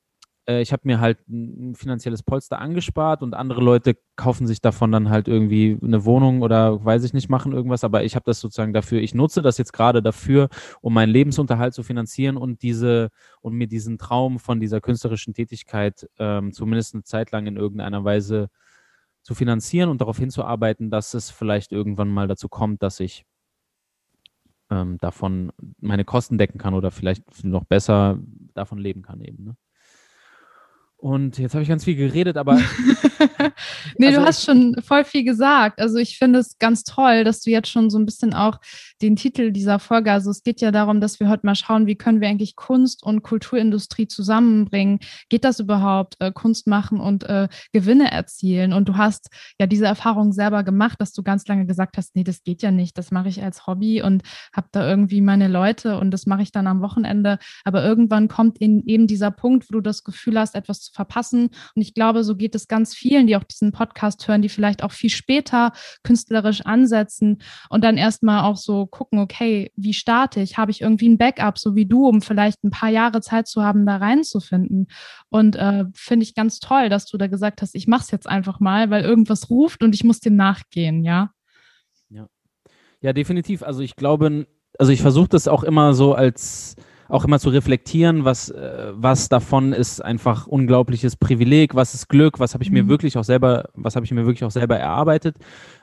äh, 0.50 0.60
ich 0.60 0.72
habe 0.72 0.82
mir 0.84 1.00
halt 1.00 1.18
ein 1.28 1.74
finanzielles 1.74 2.22
Polster 2.22 2.58
angespart 2.58 3.22
und 3.22 3.34
andere 3.34 3.60
Leute 3.60 3.96
kaufen 4.16 4.46
sich 4.46 4.60
davon 4.60 4.90
dann 4.92 5.08
halt 5.10 5.28
irgendwie 5.28 5.78
eine 5.82 6.04
Wohnung 6.04 6.42
oder 6.42 6.84
weiß 6.84 7.04
ich 7.04 7.12
nicht, 7.12 7.28
machen 7.28 7.52
irgendwas, 7.52 7.84
aber 7.84 8.04
ich 8.04 8.16
habe 8.16 8.24
das 8.26 8.40
sozusagen 8.40 8.72
dafür, 8.72 9.00
ich 9.00 9.14
nutze 9.14 9.42
das 9.42 9.58
jetzt 9.58 9.72
gerade 9.72 10.02
dafür, 10.02 10.48
um 10.80 10.92
meinen 10.94 11.10
Lebensunterhalt 11.10 11.74
zu 11.74 11.82
finanzieren 11.82 12.36
und 12.36 12.62
diese 12.62 13.10
und 13.40 13.54
mir 13.54 13.68
diesen 13.68 13.98
Traum 13.98 14.38
von 14.38 14.60
dieser 14.60 14.80
künstlerischen 14.80 15.34
Tätigkeit 15.34 16.08
ähm, 16.18 16.52
zumindest 16.52 16.94
eine 16.94 17.04
Zeit 17.04 17.30
lang 17.30 17.46
in 17.46 17.56
irgendeiner 17.56 18.04
Weise 18.04 18.48
zu 19.22 19.34
finanzieren 19.34 19.90
und 19.90 20.00
darauf 20.00 20.18
hinzuarbeiten, 20.18 20.90
dass 20.90 21.14
es 21.14 21.30
vielleicht 21.30 21.72
irgendwann 21.72 22.08
mal 22.08 22.26
dazu 22.26 22.48
kommt, 22.48 22.82
dass 22.82 23.00
ich 23.00 23.24
ähm, 24.70 24.98
davon 24.98 25.52
meine 25.80 26.04
Kosten 26.04 26.38
decken 26.38 26.58
kann 26.58 26.74
oder 26.74 26.90
vielleicht 26.90 27.44
noch 27.44 27.64
besser 27.64 28.18
davon 28.54 28.78
leben 28.78 29.02
kann 29.02 29.20
eben. 29.20 29.44
Ne? 29.44 29.56
Und 31.00 31.38
jetzt 31.38 31.54
habe 31.54 31.62
ich 31.62 31.68
ganz 31.68 31.84
viel 31.84 31.96
geredet, 31.96 32.36
aber. 32.36 32.56
nee, 33.98 34.08
also 34.08 34.20
du 34.20 34.26
hast 34.26 34.44
schon 34.44 34.76
voll 34.82 35.04
viel 35.04 35.24
gesagt. 35.24 35.80
Also 35.80 35.96
ich 35.96 36.18
finde 36.18 36.40
es 36.40 36.58
ganz 36.58 36.84
toll, 36.84 37.24
dass 37.24 37.40
du 37.40 37.50
jetzt 37.50 37.70
schon 37.70 37.88
so 37.88 37.98
ein 37.98 38.04
bisschen 38.04 38.34
auch 38.34 38.58
den 39.00 39.16
Titel 39.16 39.50
dieser 39.50 39.78
Folge, 39.78 40.12
also 40.12 40.30
es 40.30 40.42
geht 40.42 40.60
ja 40.60 40.70
darum, 40.70 41.00
dass 41.00 41.18
wir 41.18 41.30
heute 41.30 41.46
mal 41.46 41.54
schauen, 41.54 41.86
wie 41.86 41.96
können 41.96 42.20
wir 42.20 42.28
eigentlich 42.28 42.54
Kunst 42.54 43.02
und 43.02 43.22
Kulturindustrie 43.22 44.08
zusammenbringen. 44.08 44.98
Geht 45.30 45.44
das 45.44 45.58
überhaupt, 45.58 46.16
äh, 46.20 46.32
Kunst 46.32 46.66
machen 46.66 47.00
und 47.00 47.24
äh, 47.24 47.48
Gewinne 47.72 48.12
erzielen? 48.12 48.74
Und 48.74 48.86
du 48.90 48.98
hast 48.98 49.30
ja 49.58 49.66
diese 49.66 49.86
Erfahrung 49.86 50.32
selber 50.32 50.64
gemacht, 50.64 51.00
dass 51.00 51.14
du 51.14 51.22
ganz 51.22 51.46
lange 51.46 51.64
gesagt 51.64 51.96
hast, 51.96 52.14
nee, 52.14 52.24
das 52.24 52.42
geht 52.42 52.60
ja 52.60 52.70
nicht, 52.70 52.98
das 52.98 53.10
mache 53.10 53.30
ich 53.30 53.42
als 53.42 53.66
Hobby 53.66 54.02
und 54.02 54.22
habe 54.52 54.68
da 54.70 54.86
irgendwie 54.86 55.22
meine 55.22 55.48
Leute 55.48 55.98
und 55.98 56.10
das 56.10 56.26
mache 56.26 56.42
ich 56.42 56.52
dann 56.52 56.66
am 56.66 56.82
Wochenende. 56.82 57.38
Aber 57.64 57.82
irgendwann 57.82 58.28
kommt 58.28 58.58
in, 58.58 58.84
eben 58.86 59.06
dieser 59.06 59.30
Punkt, 59.30 59.70
wo 59.70 59.76
du 59.76 59.80
das 59.80 60.04
Gefühl 60.04 60.38
hast, 60.38 60.54
etwas 60.54 60.82
zu 60.82 60.89
zu 60.90 60.94
verpassen. 60.94 61.50
Und 61.74 61.82
ich 61.82 61.94
glaube, 61.94 62.24
so 62.24 62.36
geht 62.36 62.54
es 62.54 62.68
ganz 62.68 62.94
vielen, 62.94 63.26
die 63.26 63.36
auch 63.36 63.44
diesen 63.44 63.72
Podcast 63.72 64.26
hören, 64.28 64.42
die 64.42 64.48
vielleicht 64.48 64.82
auch 64.82 64.92
viel 64.92 65.10
später 65.10 65.72
künstlerisch 66.02 66.62
ansetzen 66.62 67.38
und 67.68 67.84
dann 67.84 67.96
erstmal 67.96 68.42
auch 68.42 68.56
so 68.56 68.86
gucken, 68.86 69.18
okay, 69.18 69.70
wie 69.76 69.94
starte 69.94 70.40
ich? 70.40 70.58
Habe 70.58 70.70
ich 70.70 70.80
irgendwie 70.80 71.08
ein 71.08 71.18
Backup, 71.18 71.58
so 71.58 71.74
wie 71.74 71.86
du, 71.86 72.06
um 72.06 72.20
vielleicht 72.20 72.62
ein 72.64 72.70
paar 72.70 72.90
Jahre 72.90 73.20
Zeit 73.20 73.46
zu 73.46 73.62
haben, 73.62 73.86
da 73.86 73.96
reinzufinden? 73.96 74.88
Und 75.28 75.56
äh, 75.56 75.84
finde 75.94 76.24
ich 76.24 76.34
ganz 76.34 76.58
toll, 76.58 76.88
dass 76.88 77.06
du 77.06 77.16
da 77.16 77.26
gesagt 77.26 77.62
hast, 77.62 77.74
ich 77.74 77.86
mache 77.86 78.02
es 78.02 78.10
jetzt 78.10 78.28
einfach 78.28 78.60
mal, 78.60 78.90
weil 78.90 79.04
irgendwas 79.04 79.50
ruft 79.50 79.82
und 79.82 79.94
ich 79.94 80.04
muss 80.04 80.20
dem 80.20 80.36
nachgehen, 80.36 81.04
ja? 81.04 81.30
Ja. 82.08 82.26
Ja, 83.00 83.12
definitiv. 83.12 83.62
Also 83.62 83.80
ich 83.80 83.96
glaube, 83.96 84.46
also 84.78 84.92
ich 84.92 85.00
versuche 85.00 85.28
das 85.28 85.48
auch 85.48 85.62
immer 85.62 85.94
so 85.94 86.14
als 86.14 86.76
auch 87.10 87.24
immer 87.24 87.38
zu 87.40 87.50
reflektieren, 87.50 88.24
was, 88.24 88.50
äh, 88.50 88.92
was 88.92 89.28
davon 89.28 89.72
ist 89.72 90.00
einfach 90.00 90.46
unglaubliches 90.46 91.16
Privileg, 91.16 91.74
was 91.74 91.94
ist 91.94 92.08
Glück, 92.08 92.38
was 92.38 92.54
habe 92.54 92.62
ich 92.62 92.70
mir 92.70 92.84
mhm. 92.84 92.88
wirklich 92.88 93.18
auch 93.18 93.24
selber, 93.24 93.68
was 93.74 93.96
habe 93.96 94.06
ich 94.06 94.12
mir 94.12 94.26
wirklich 94.26 94.44
auch 94.44 94.50
selber 94.50 94.78
erarbeitet. 94.78 95.36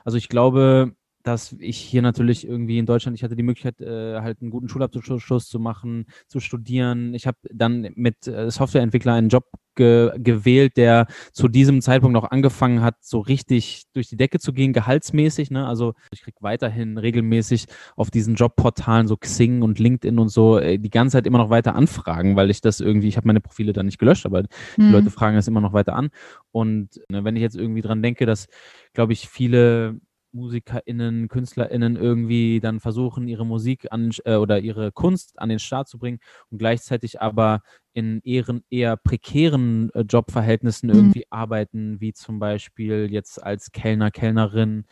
Also 0.04 0.16
ich 0.16 0.28
glaube, 0.28 0.92
dass 1.28 1.54
ich 1.58 1.76
hier 1.76 2.00
natürlich 2.00 2.48
irgendwie 2.48 2.78
in 2.78 2.86
Deutschland, 2.86 3.14
ich 3.16 3.22
hatte 3.22 3.36
die 3.36 3.42
Möglichkeit, 3.42 3.80
äh, 3.82 4.20
halt 4.20 4.40
einen 4.40 4.50
guten 4.50 4.68
Schulabschluss 4.68 5.46
zu 5.46 5.60
machen, 5.60 6.06
zu 6.26 6.40
studieren. 6.40 7.12
Ich 7.12 7.26
habe 7.26 7.36
dann 7.52 7.90
mit 7.94 8.26
äh, 8.26 8.50
Softwareentwickler 8.50 9.12
einen 9.12 9.28
Job 9.28 9.44
ge 9.74 10.10
gewählt, 10.16 10.76
der 10.78 11.06
zu 11.32 11.48
diesem 11.48 11.82
Zeitpunkt 11.82 12.14
noch 12.14 12.30
angefangen 12.30 12.82
hat, 12.82 12.96
so 13.00 13.20
richtig 13.20 13.84
durch 13.92 14.08
die 14.08 14.16
Decke 14.16 14.38
zu 14.38 14.54
gehen, 14.54 14.72
gehaltsmäßig. 14.72 15.50
Ne? 15.50 15.66
Also 15.66 15.92
ich 16.12 16.22
kriege 16.22 16.38
weiterhin 16.40 16.96
regelmäßig 16.96 17.66
auf 17.94 18.10
diesen 18.10 18.34
Jobportalen, 18.34 19.06
so 19.06 19.16
Xing 19.18 19.60
und 19.60 19.78
LinkedIn 19.78 20.18
und 20.18 20.30
so, 20.30 20.58
äh, 20.58 20.78
die 20.78 20.90
ganze 20.90 21.18
Zeit 21.18 21.26
immer 21.26 21.38
noch 21.38 21.50
weiter 21.50 21.74
anfragen, 21.74 22.36
weil 22.36 22.50
ich 22.50 22.62
das 22.62 22.80
irgendwie, 22.80 23.08
ich 23.08 23.18
habe 23.18 23.26
meine 23.26 23.40
Profile 23.40 23.74
da 23.74 23.82
nicht 23.82 23.98
gelöscht, 23.98 24.24
aber 24.24 24.42
mhm. 24.42 24.46
die 24.78 24.90
Leute 24.92 25.10
fragen 25.10 25.36
das 25.36 25.46
immer 25.46 25.60
noch 25.60 25.74
weiter 25.74 25.94
an. 25.94 26.08
Und 26.52 27.00
ne, 27.10 27.22
wenn 27.22 27.36
ich 27.36 27.42
jetzt 27.42 27.56
irgendwie 27.56 27.82
dran 27.82 28.02
denke, 28.02 28.24
dass, 28.24 28.46
glaube 28.94 29.12
ich, 29.12 29.28
viele 29.28 30.00
MusikerInnen, 30.38 31.28
KünstlerInnen 31.28 31.96
irgendwie 31.96 32.60
dann 32.60 32.80
versuchen, 32.80 33.28
ihre 33.28 33.44
Musik 33.44 33.88
an 33.90 34.10
äh, 34.24 34.36
oder 34.36 34.60
ihre 34.60 34.92
Kunst 34.92 35.38
an 35.38 35.48
den 35.48 35.58
Start 35.58 35.88
zu 35.88 35.98
bringen 35.98 36.20
und 36.50 36.58
gleichzeitig 36.58 37.20
aber 37.20 37.62
in 37.92 38.20
eher, 38.22 38.44
eher 38.70 38.96
prekären 38.96 39.90
äh, 39.94 40.00
Jobverhältnissen 40.00 40.88
mhm. 40.88 40.94
irgendwie 40.94 41.26
arbeiten, 41.30 42.00
wie 42.00 42.12
zum 42.12 42.38
Beispiel 42.38 43.08
jetzt 43.10 43.42
als 43.42 43.72
Kellner, 43.72 44.10
Kellnerin 44.10 44.84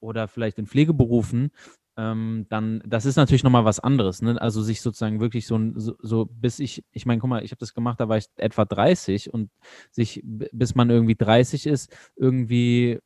oder 0.00 0.28
vielleicht 0.28 0.58
in 0.58 0.66
Pflegeberufen, 0.66 1.50
ähm, 1.98 2.46
dann, 2.50 2.82
das 2.86 3.06
ist 3.06 3.16
natürlich 3.16 3.42
nochmal 3.42 3.64
was 3.64 3.80
anderes. 3.80 4.20
Ne? 4.20 4.40
Also 4.40 4.62
sich 4.62 4.82
sozusagen 4.82 5.20
wirklich 5.20 5.46
so, 5.46 5.58
so, 5.74 5.94
so 6.00 6.26
bis 6.26 6.58
ich, 6.58 6.84
ich 6.92 7.06
meine, 7.06 7.20
guck 7.20 7.30
mal, 7.30 7.42
ich 7.42 7.52
habe 7.52 7.58
das 7.58 7.72
gemacht, 7.74 8.00
da 8.00 8.08
war 8.08 8.18
ich 8.18 8.26
etwa 8.36 8.64
30 8.64 9.32
und 9.32 9.50
sich, 9.90 10.20
bis 10.24 10.74
man 10.74 10.90
irgendwie 10.90 11.14
30 11.14 11.66
ist, 11.66 11.94
irgendwie 12.16 13.00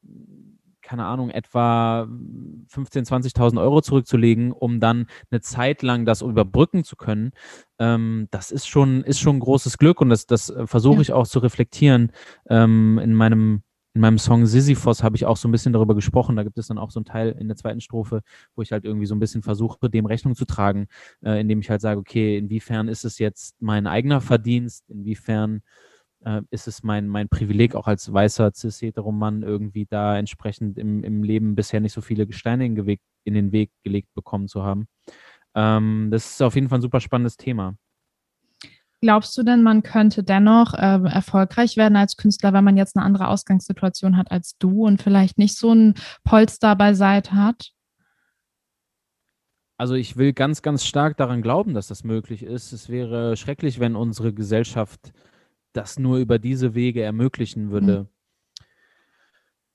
keine 0.91 1.05
Ahnung, 1.05 1.31
etwa 1.31 2.03
15.000, 2.03 3.33
20.000 3.33 3.61
Euro 3.61 3.81
zurückzulegen, 3.81 4.51
um 4.51 4.81
dann 4.81 5.07
eine 5.31 5.41
Zeit 5.41 5.83
lang 5.83 6.05
das 6.05 6.21
überbrücken 6.21 6.83
zu 6.83 6.97
können, 6.97 7.31
ähm, 7.79 8.27
das 8.33 8.51
ist 8.51 8.67
schon, 8.67 9.05
ist 9.05 9.21
schon 9.21 9.37
ein 9.37 9.41
großes 9.41 9.79
Glück 9.79 10.01
und 10.01 10.09
das, 10.09 10.27
das 10.27 10.51
äh, 10.51 10.67
versuche 10.67 10.97
ja. 10.97 11.03
ich 11.03 11.13
auch 11.13 11.29
zu 11.29 11.39
reflektieren. 11.39 12.11
Ähm, 12.49 12.99
in 12.99 13.15
meinem 13.15 13.63
in 13.95 14.01
meinem 14.01 14.19
Song 14.19 14.47
Sisyphos 14.47 15.03
habe 15.05 15.17
ich 15.17 15.27
auch 15.27 15.37
so 15.37 15.49
ein 15.49 15.53
bisschen 15.53 15.73
darüber 15.73 15.95
gesprochen. 15.97 16.37
Da 16.37 16.45
gibt 16.45 16.59
es 16.59 16.69
dann 16.69 16.79
auch 16.79 16.91
so 16.91 17.01
einen 17.01 17.05
Teil 17.05 17.37
in 17.39 17.49
der 17.49 17.57
zweiten 17.57 17.81
Strophe, 17.81 18.23
wo 18.55 18.63
ich 18.63 18.71
halt 18.73 18.85
irgendwie 18.85 19.07
so 19.07 19.15
ein 19.15 19.21
bisschen 19.21 19.43
versuche, 19.43 19.91
dem 19.91 20.07
Rechnung 20.07 20.35
zu 20.35 20.45
tragen, 20.45 20.87
äh, 21.25 21.41
indem 21.41 21.61
ich 21.61 21.71
halt 21.71 21.81
sage, 21.81 22.01
okay, 22.01 22.37
inwiefern 22.37 22.89
ist 22.89 23.05
es 23.05 23.19
jetzt 23.19 23.61
mein 23.61 23.87
eigener 23.89 24.21
Verdienst, 24.21 24.91
inwiefern 24.91 25.63
äh, 26.25 26.43
ist 26.51 26.69
es 26.69 26.83
mein, 26.83 27.09
mein 27.09 27.29
Privileg, 27.29 27.75
auch 27.75 27.87
als 27.87 28.13
weißer 28.13 28.53
cis-hetero-Mann 28.55 29.43
irgendwie 29.43 29.87
da 29.87 30.17
entsprechend 30.17 30.79
im, 30.79 31.03
im 31.05 31.23
Leben 31.23 31.55
bisher 31.55 31.81
nicht 31.81 31.93
so 31.93 32.01
viele 32.01 32.27
Gesteine 32.27 32.67
in, 32.67 32.75
Geweg, 32.75 33.01
in 33.25 33.35
den 33.35 33.53
Weg 33.53 33.71
gelegt 33.83 34.09
bekommen 34.15 34.49
zu 34.49 34.63
haben. 34.63 34.87
Ähm, 35.55 36.09
das 36.11 36.33
ist 36.33 36.43
auf 36.43 36.55
jeden 36.55 36.69
Fall 36.69 36.79
ein 36.79 36.83
super 36.83 37.01
spannendes 37.01 37.37
Thema. 37.37 37.75
Glaubst 39.03 39.37
du 39.39 39.43
denn, 39.43 39.63
man 39.63 39.83
könnte 39.83 40.23
dennoch 40.23 40.75
äh, 40.75 41.01
erfolgreich 41.09 41.79
werden 41.79 41.97
als 41.97 42.17
Künstler, 42.17 42.53
wenn 42.53 42.65
man 42.65 42.77
jetzt 42.77 42.97
eine 42.97 43.05
andere 43.05 43.29
Ausgangssituation 43.29 44.19
hat 44.19 44.31
als 44.31 44.59
du 44.59 44.87
und 44.87 45.01
vielleicht 45.01 45.39
nicht 45.39 45.57
so 45.57 45.73
ein 45.73 45.95
Polster 46.23 46.77
beiseite 46.77 47.33
hat? 47.33 47.73
Also 49.79 49.95
ich 49.95 50.19
will 50.19 50.35
ganz, 50.35 50.61
ganz 50.61 50.85
stark 50.85 51.17
daran 51.17 51.41
glauben, 51.41 51.73
dass 51.73 51.87
das 51.87 52.05
möglich 52.05 52.43
ist. 52.43 52.73
Es 52.73 52.91
wäre 52.91 53.39
schrecklich, 53.39 53.81
wenn 53.81 53.97
unsere 53.97 54.35
Gesellschaft 54.35 55.15
das 55.73 55.99
nur 55.99 56.19
über 56.19 56.39
diese 56.39 56.75
Wege 56.75 57.03
ermöglichen 57.03 57.71
würde. 57.71 58.03
Mhm. 58.03 58.09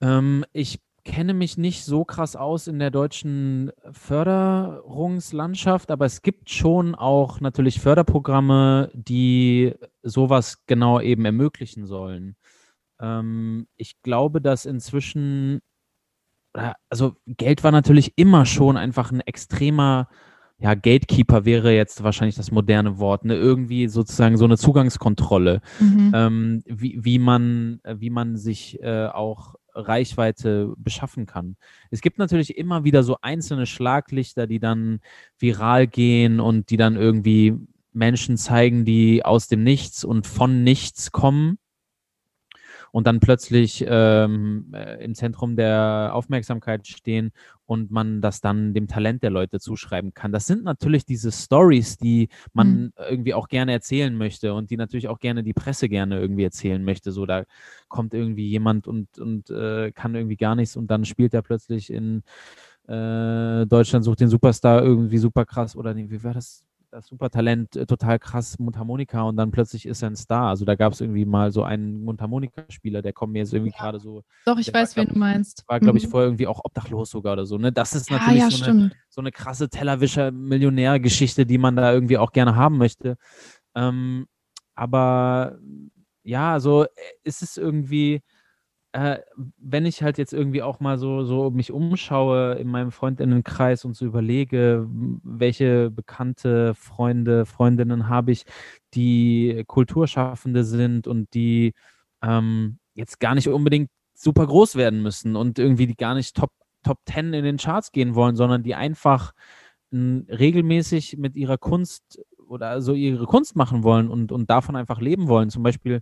Ähm, 0.08 0.46
ich 0.54 0.80
kenne 1.06 1.36
mich 1.36 1.58
nicht 1.58 1.86
so 1.86 2.04
krass 2.04 2.36
aus 2.36 2.68
in 2.68 2.80
der 2.80 2.90
deutschen 2.90 3.72
Förderungslandschaft, 3.92 5.92
aber 5.92 6.06
es 6.06 6.24
gibt 6.24 6.50
schon 6.50 6.96
auch 6.96 7.40
natürlich 7.40 7.80
Förderprogramme, 7.80 8.90
die 8.94 9.76
sowas 10.02 10.66
genau 10.66 11.00
eben 11.00 11.24
ermöglichen 11.26 11.86
sollen. 11.86 12.36
Ähm, 13.00 13.68
ich 13.78 14.02
glaube, 14.02 14.42
dass 14.42 14.66
inzwischen, 14.66 15.62
also 16.90 17.16
Geld 17.28 17.64
war 17.64 17.72
natürlich 17.72 18.14
immer 18.16 18.48
schon 18.48 18.76
einfach 18.76 19.12
ein 19.12 19.22
extremer 19.22 20.10
ja, 20.58 20.74
Gatekeeper 20.74 21.44
wäre 21.46 21.74
jetzt 21.74 22.04
wahrscheinlich 22.04 22.36
das 22.36 22.52
moderne 22.52 22.98
Wort, 22.98 23.26
ne? 23.26 23.36
irgendwie 23.36 23.88
sozusagen 23.88 24.38
so 24.38 24.46
eine 24.46 24.58
Zugangskontrolle, 24.58 25.62
mhm. 25.80 26.12
ähm, 26.16 26.64
wie, 26.66 26.98
wie, 27.04 27.20
man, 27.20 27.82
wie 27.84 28.10
man 28.10 28.38
sich 28.38 28.82
äh, 28.82 29.08
auch 29.08 29.56
Reichweite 29.74 30.74
beschaffen 30.78 31.26
kann. 31.26 31.58
Es 31.92 32.00
gibt 32.00 32.18
natürlich 32.18 32.58
immer 32.58 32.86
wieder 32.86 33.04
so 33.04 33.18
einzelne 33.22 33.66
Schlaglichter, 33.66 34.48
die 34.48 34.60
dann 34.60 35.02
viral 35.38 35.88
gehen 35.88 36.40
und 36.40 36.70
die 36.70 36.78
dann 36.78 36.96
irgendwie 36.96 37.56
Menschen 37.92 38.38
zeigen, 38.38 38.86
die 38.86 39.26
aus 39.26 39.48
dem 39.48 39.64
Nichts 39.64 40.06
und 40.06 40.26
von 40.26 40.64
nichts 40.64 41.12
kommen 41.12 41.58
und 42.96 43.08
dann 43.08 43.20
plötzlich 43.20 43.84
ähm, 43.86 44.74
äh, 44.74 45.04
im 45.04 45.16
Zentrum 45.16 45.58
der 45.58 46.12
Aufmerksamkeit 46.14 46.88
stehen 46.88 47.34
und 47.66 47.92
man 47.92 48.22
das 48.22 48.40
dann 48.40 48.74
dem 48.74 48.88
Talent 48.88 49.22
der 49.22 49.32
Leute 49.32 49.60
zuschreiben 49.60 50.14
kann. 50.14 50.32
Das 50.32 50.46
sind 50.46 50.64
natürlich 50.64 51.04
diese 51.04 51.30
Stories, 51.34 51.98
die 51.98 52.30
man 52.54 52.84
mhm. 52.84 52.94
irgendwie 53.10 53.34
auch 53.34 53.50
gerne 53.50 53.74
erzählen 53.74 54.18
möchte 54.18 54.54
und 54.54 54.70
die 54.70 54.78
natürlich 54.78 55.10
auch 55.10 55.20
gerne 55.20 55.44
die 55.44 55.52
Presse 55.52 55.90
gerne 55.90 56.22
irgendwie 56.22 56.46
erzählen 56.46 56.82
möchte. 56.86 57.12
So, 57.12 57.26
da 57.26 57.44
kommt 57.90 58.14
irgendwie 58.14 58.48
jemand 58.48 58.88
und, 58.88 59.20
und 59.20 59.50
äh, 59.50 59.92
kann 59.92 60.16
irgendwie 60.16 60.38
gar 60.38 60.56
nichts 60.56 60.78
und 60.78 60.88
dann 60.88 61.04
spielt 61.04 61.34
er 61.34 61.42
plötzlich 61.42 61.92
in 61.92 62.24
äh, 62.88 63.66
Deutschland 63.66 64.06
sucht 64.06 64.22
den 64.22 64.30
Superstar 64.30 64.82
irgendwie 64.82 65.18
super 65.18 65.46
krass 65.46 65.76
oder 65.76 65.94
nee, 65.94 66.06
wie 66.08 66.24
war 66.24 66.34
das? 66.34 66.65
Das 66.96 67.08
Supertalent 67.08 67.76
äh, 67.76 67.86
total 67.86 68.20
krass 68.20 68.58
Mundharmonika 68.58 69.22
und 69.24 69.36
dann 69.36 69.52
plötzlich 69.52 69.86
ist 69.86 70.02
er 70.02 70.10
ein 70.10 70.16
Star. 70.16 70.50
Also 70.50 70.64
da 70.64 70.76
gab 70.76 70.94
es 70.94 71.02
irgendwie 71.02 71.26
mal 71.26 71.52
so 71.52 71.64
einen 71.64 72.04
Mundharmonika-Spieler, 72.04 73.02
der 73.02 73.12
kommt 73.12 73.34
mir 73.34 73.40
jetzt 73.40 73.54
irgendwie 73.54 73.74
ja. 73.74 73.80
gerade 73.80 74.00
so. 74.00 74.24
Doch, 74.46 74.58
ich 74.58 74.74
weiß, 74.74 74.96
war, 74.96 75.04
wen 75.04 75.14
du 75.14 75.20
meinst. 75.20 75.64
War, 75.68 75.80
glaube 75.80 75.98
ich, 75.98 76.06
mhm. 76.06 76.12
vorher 76.12 76.28
irgendwie 76.28 76.48
auch 76.48 76.62
obdachlos 76.64 77.10
sogar 77.10 77.34
oder 77.34 77.46
so. 77.46 77.58
Ne? 77.58 77.72
Das 77.72 77.94
ist 77.94 78.10
ja, 78.10 78.18
natürlich 78.18 78.42
ja, 78.42 78.50
so, 78.50 78.64
eine, 78.64 78.92
so, 79.10 79.22
eine, 79.22 79.32
krasse 79.32 79.70
Tellerwischer-Millionär-Geschichte, 79.70 81.46
die 81.46 81.58
man 81.58 81.76
da 81.76 81.92
irgendwie 81.92 82.18
auch 82.18 82.32
gerne 82.32 82.56
haben 82.56 82.78
möchte. 82.78 83.18
Ähm, 83.76 84.28
aber 84.74 85.58
ja, 86.24 86.60
so 86.62 86.84
äh, 86.84 86.88
ist 87.24 87.42
es 87.42 87.58
irgendwie 87.58 88.22
äh, 88.96 89.20
wenn 89.58 89.86
ich 89.86 90.02
halt 90.04 90.18
jetzt 90.18 90.32
irgendwie 90.32 90.62
auch 90.64 90.80
mal 90.80 90.98
so, 90.98 91.26
so 91.26 91.52
mich 91.52 91.74
umschaue 91.74 92.54
in 92.54 92.70
meinem 92.70 92.92
Freundinnenkreis 92.92 93.84
und 93.84 93.94
so 93.94 94.06
überlege, 94.06 94.88
welche 94.90 95.92
bekannte 95.92 96.74
Freunde, 96.76 97.46
Freundinnen 97.46 98.08
habe 98.08 98.32
ich, 98.32 98.46
die 98.94 99.66
Kulturschaffende 99.68 100.64
sind 100.64 101.08
und 101.08 101.34
die 101.34 101.74
ähm, 102.24 102.80
jetzt 102.94 103.20
gar 103.20 103.36
nicht 103.36 103.50
unbedingt 103.50 103.90
super 104.14 104.48
groß 104.48 104.78
werden 104.78 105.02
müssen 105.02 105.36
und 105.36 105.60
irgendwie 105.60 105.88
die 105.88 105.98
gar 105.98 106.16
nicht 106.16 106.34
Top, 106.34 106.52
Top 106.82 107.00
10 107.06 107.34
in 107.34 107.44
den 107.44 107.58
Charts 107.58 107.92
gehen 107.92 108.16
wollen, 108.16 108.38
sondern 108.38 108.64
die 108.64 108.76
einfach 108.76 109.34
n, 109.92 110.26
regelmäßig 110.30 111.18
mit 111.18 111.36
ihrer 111.36 111.58
Kunst 111.58 112.22
oder 112.48 112.82
so 112.82 112.94
ihre 112.94 113.26
Kunst 113.26 113.58
machen 113.58 113.84
wollen 113.84 114.08
und, 114.08 114.32
und 114.32 114.50
davon 114.50 114.78
einfach 114.78 115.02
leben 115.02 115.28
wollen. 115.28 115.50
Zum 115.50 115.64
Beispiel 115.64 116.02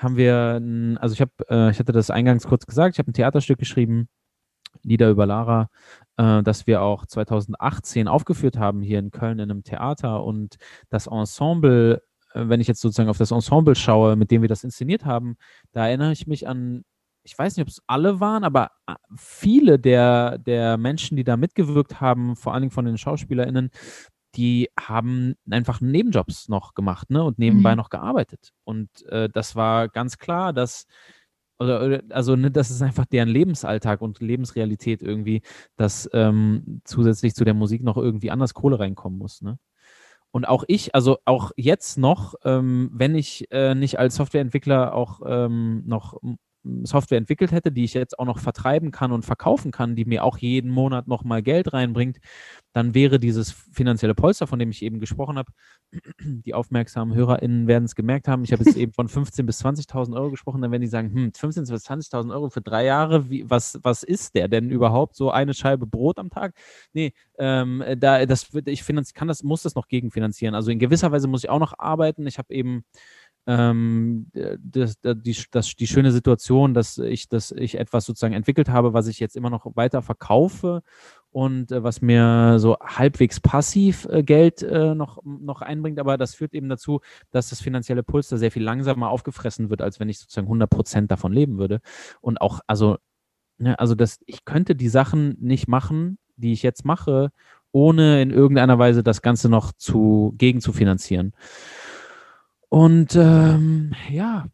haben 0.00 0.16
wir, 0.16 0.60
also 1.00 1.12
ich 1.12 1.20
habe, 1.20 1.32
äh, 1.48 1.70
ich 1.70 1.78
hatte 1.78 1.92
das 1.92 2.10
eingangs 2.10 2.46
kurz 2.46 2.66
gesagt, 2.66 2.94
ich 2.94 2.98
habe 2.98 3.10
ein 3.10 3.14
Theaterstück 3.14 3.58
geschrieben, 3.58 4.08
Lieder 4.82 5.10
über 5.10 5.26
Lara, 5.26 5.68
äh, 6.16 6.42
das 6.42 6.66
wir 6.66 6.82
auch 6.82 7.06
2018 7.06 8.08
aufgeführt 8.08 8.56
haben 8.56 8.82
hier 8.82 8.98
in 8.98 9.10
Köln 9.10 9.38
in 9.38 9.50
einem 9.50 9.64
Theater 9.64 10.24
und 10.24 10.56
das 10.88 11.06
Ensemble, 11.06 12.02
äh, 12.32 12.48
wenn 12.48 12.60
ich 12.60 12.68
jetzt 12.68 12.80
sozusagen 12.80 13.10
auf 13.10 13.18
das 13.18 13.30
Ensemble 13.30 13.74
schaue, 13.74 14.16
mit 14.16 14.30
dem 14.30 14.42
wir 14.42 14.48
das 14.48 14.64
inszeniert 14.64 15.04
haben, 15.04 15.36
da 15.72 15.86
erinnere 15.88 16.12
ich 16.12 16.26
mich 16.26 16.48
an, 16.48 16.84
ich 17.24 17.38
weiß 17.38 17.56
nicht, 17.56 17.62
ob 17.62 17.68
es 17.68 17.82
alle 17.86 18.20
waren, 18.20 18.44
aber 18.44 18.70
äh, 18.86 18.94
viele 19.16 19.78
der, 19.78 20.38
der 20.38 20.78
Menschen, 20.78 21.16
die 21.16 21.24
da 21.24 21.36
mitgewirkt 21.36 22.00
haben, 22.00 22.36
vor 22.36 22.54
allen 22.54 22.62
Dingen 22.62 22.72
von 22.72 22.86
den 22.86 22.96
SchauspielerInnen, 22.96 23.70
die 24.36 24.70
haben 24.78 25.34
einfach 25.50 25.80
Nebenjobs 25.80 26.48
noch 26.48 26.74
gemacht 26.74 27.10
ne, 27.10 27.22
und 27.24 27.38
nebenbei 27.38 27.72
mhm. 27.72 27.78
noch 27.78 27.90
gearbeitet. 27.90 28.52
Und 28.64 28.88
äh, 29.06 29.28
das 29.28 29.56
war 29.56 29.88
ganz 29.88 30.18
klar, 30.18 30.52
dass 30.52 30.86
oder, 31.58 32.00
also 32.10 32.36
ne, 32.36 32.50
das 32.50 32.70
ist 32.70 32.80
einfach 32.80 33.04
deren 33.04 33.28
Lebensalltag 33.28 34.00
und 34.00 34.20
Lebensrealität 34.20 35.02
irgendwie, 35.02 35.42
dass 35.76 36.08
ähm, 36.14 36.80
zusätzlich 36.84 37.34
zu 37.34 37.44
der 37.44 37.54
Musik 37.54 37.82
noch 37.82 37.98
irgendwie 37.98 38.30
anders 38.30 38.54
Kohle 38.54 38.78
reinkommen 38.78 39.18
muss. 39.18 39.42
Ne? 39.42 39.58
Und 40.30 40.46
auch 40.46 40.64
ich, 40.68 40.94
also 40.94 41.18
auch 41.24 41.50
jetzt 41.56 41.98
noch, 41.98 42.34
ähm, 42.44 42.90
wenn 42.92 43.14
ich 43.14 43.50
äh, 43.50 43.74
nicht 43.74 43.98
als 43.98 44.14
Softwareentwickler 44.16 44.94
auch 44.94 45.20
ähm, 45.26 45.82
noch 45.86 46.18
Software 46.82 47.18
entwickelt 47.18 47.52
hätte, 47.52 47.72
die 47.72 47.84
ich 47.84 47.94
jetzt 47.94 48.18
auch 48.18 48.26
noch 48.26 48.38
vertreiben 48.38 48.90
kann 48.90 49.12
und 49.12 49.24
verkaufen 49.24 49.70
kann, 49.70 49.96
die 49.96 50.04
mir 50.04 50.24
auch 50.24 50.38
jeden 50.38 50.70
Monat 50.70 51.08
nochmal 51.08 51.42
Geld 51.42 51.72
reinbringt, 51.72 52.18
dann 52.72 52.94
wäre 52.94 53.18
dieses 53.18 53.50
finanzielle 53.50 54.14
Polster, 54.14 54.46
von 54.46 54.58
dem 54.58 54.70
ich 54.70 54.82
eben 54.82 55.00
gesprochen 55.00 55.38
habe, 55.38 55.52
die 56.20 56.54
aufmerksamen 56.54 57.14
HörerInnen 57.14 57.66
werden 57.66 57.84
es 57.84 57.94
gemerkt 57.94 58.28
haben, 58.28 58.44
ich 58.44 58.52
habe 58.52 58.62
jetzt 58.64 58.76
eben 58.76 58.92
von 58.92 59.08
15.000 59.08 59.42
bis 59.44 59.64
20.000 59.64 60.14
Euro 60.14 60.30
gesprochen, 60.30 60.60
dann 60.60 60.70
werden 60.70 60.82
die 60.82 60.88
sagen, 60.88 61.12
hm, 61.12 61.28
15.000 61.30 61.70
bis 61.72 61.86
20.000 61.88 62.32
Euro 62.32 62.50
für 62.50 62.60
drei 62.60 62.84
Jahre, 62.84 63.30
wie, 63.30 63.48
was, 63.48 63.78
was 63.82 64.02
ist 64.02 64.34
der 64.34 64.48
denn 64.48 64.70
überhaupt? 64.70 65.16
So 65.16 65.30
eine 65.30 65.54
Scheibe 65.54 65.86
Brot 65.86 66.18
am 66.18 66.30
Tag? 66.30 66.54
Nee, 66.92 67.12
ähm, 67.38 67.82
da, 67.98 68.26
das, 68.26 68.48
ich 68.66 68.82
finanz, 68.84 69.14
kann 69.14 69.28
das, 69.28 69.42
muss 69.42 69.62
das 69.62 69.74
noch 69.74 69.88
gegenfinanzieren. 69.88 70.54
Also 70.54 70.70
in 70.70 70.78
gewisser 70.78 71.10
Weise 71.10 71.26
muss 71.26 71.44
ich 71.44 71.50
auch 71.50 71.58
noch 71.58 71.78
arbeiten. 71.78 72.26
Ich 72.26 72.38
habe 72.38 72.52
eben 72.52 72.84
ähm, 73.46 74.26
das, 74.32 74.98
die, 75.00 75.36
das, 75.50 75.74
die 75.74 75.86
schöne 75.86 76.12
Situation, 76.12 76.74
dass 76.74 76.98
ich, 76.98 77.28
dass 77.28 77.52
ich 77.52 77.78
etwas 77.78 78.04
sozusagen 78.04 78.34
entwickelt 78.34 78.68
habe, 78.68 78.92
was 78.92 79.06
ich 79.06 79.18
jetzt 79.18 79.36
immer 79.36 79.50
noch 79.50 79.66
weiter 79.76 80.02
verkaufe 80.02 80.82
und 81.30 81.72
äh, 81.72 81.82
was 81.82 82.00
mir 82.02 82.58
so 82.58 82.76
halbwegs 82.80 83.40
passiv 83.40 84.06
äh, 84.10 84.22
Geld 84.22 84.62
äh, 84.62 84.94
noch, 84.94 85.22
noch 85.24 85.62
einbringt. 85.62 85.98
Aber 85.98 86.18
das 86.18 86.34
führt 86.34 86.54
eben 86.54 86.68
dazu, 86.68 87.00
dass 87.30 87.50
das 87.50 87.60
finanzielle 87.60 88.02
Puls 88.02 88.28
da 88.28 88.36
sehr 88.36 88.50
viel 88.50 88.62
langsamer 88.62 89.10
aufgefressen 89.10 89.70
wird, 89.70 89.82
als 89.82 90.00
wenn 90.00 90.08
ich 90.08 90.18
sozusagen 90.18 90.46
100 90.46 90.68
Prozent 90.68 91.10
davon 91.10 91.32
leben 91.32 91.58
würde. 91.58 91.80
Und 92.20 92.40
auch, 92.40 92.60
also, 92.66 92.98
ne, 93.58 93.78
also 93.78 93.94
das, 93.94 94.20
ich 94.26 94.44
könnte 94.44 94.74
die 94.74 94.88
Sachen 94.88 95.36
nicht 95.40 95.68
machen, 95.68 96.18
die 96.36 96.52
ich 96.52 96.62
jetzt 96.62 96.84
mache, 96.84 97.30
ohne 97.72 98.20
in 98.20 98.30
irgendeiner 98.30 98.78
Weise 98.78 99.02
das 99.02 99.22
Ganze 99.22 99.48
noch 99.48 99.72
zu, 99.72 100.34
gegen 100.36 100.60
zu 100.60 100.72
finanzieren. 100.72 101.32
Und 102.70 103.16
ähm, 103.16 103.92
ja, 104.10 104.46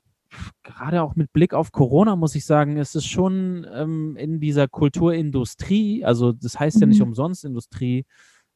gerade 0.63 1.03
auch 1.03 1.17
mit 1.17 1.33
Blick 1.35 1.53
auf 1.53 1.71
Corona 1.71 2.17
muss 2.17 2.35
ich 2.35 2.47
sagen, 2.47 2.79
ist 2.79 2.97
es 2.97 3.05
schon 3.05 3.67
ähm, 3.73 4.17
in 4.17 4.41
dieser 4.41 4.69
Kulturindustrie, 4.69 6.03
also 6.03 6.33
das 6.33 6.59
heißt 6.59 6.81
ja 6.81 6.87
nicht 6.87 7.01
mhm. 7.01 7.09
umsonst 7.09 7.45
Industrie, 7.45 8.07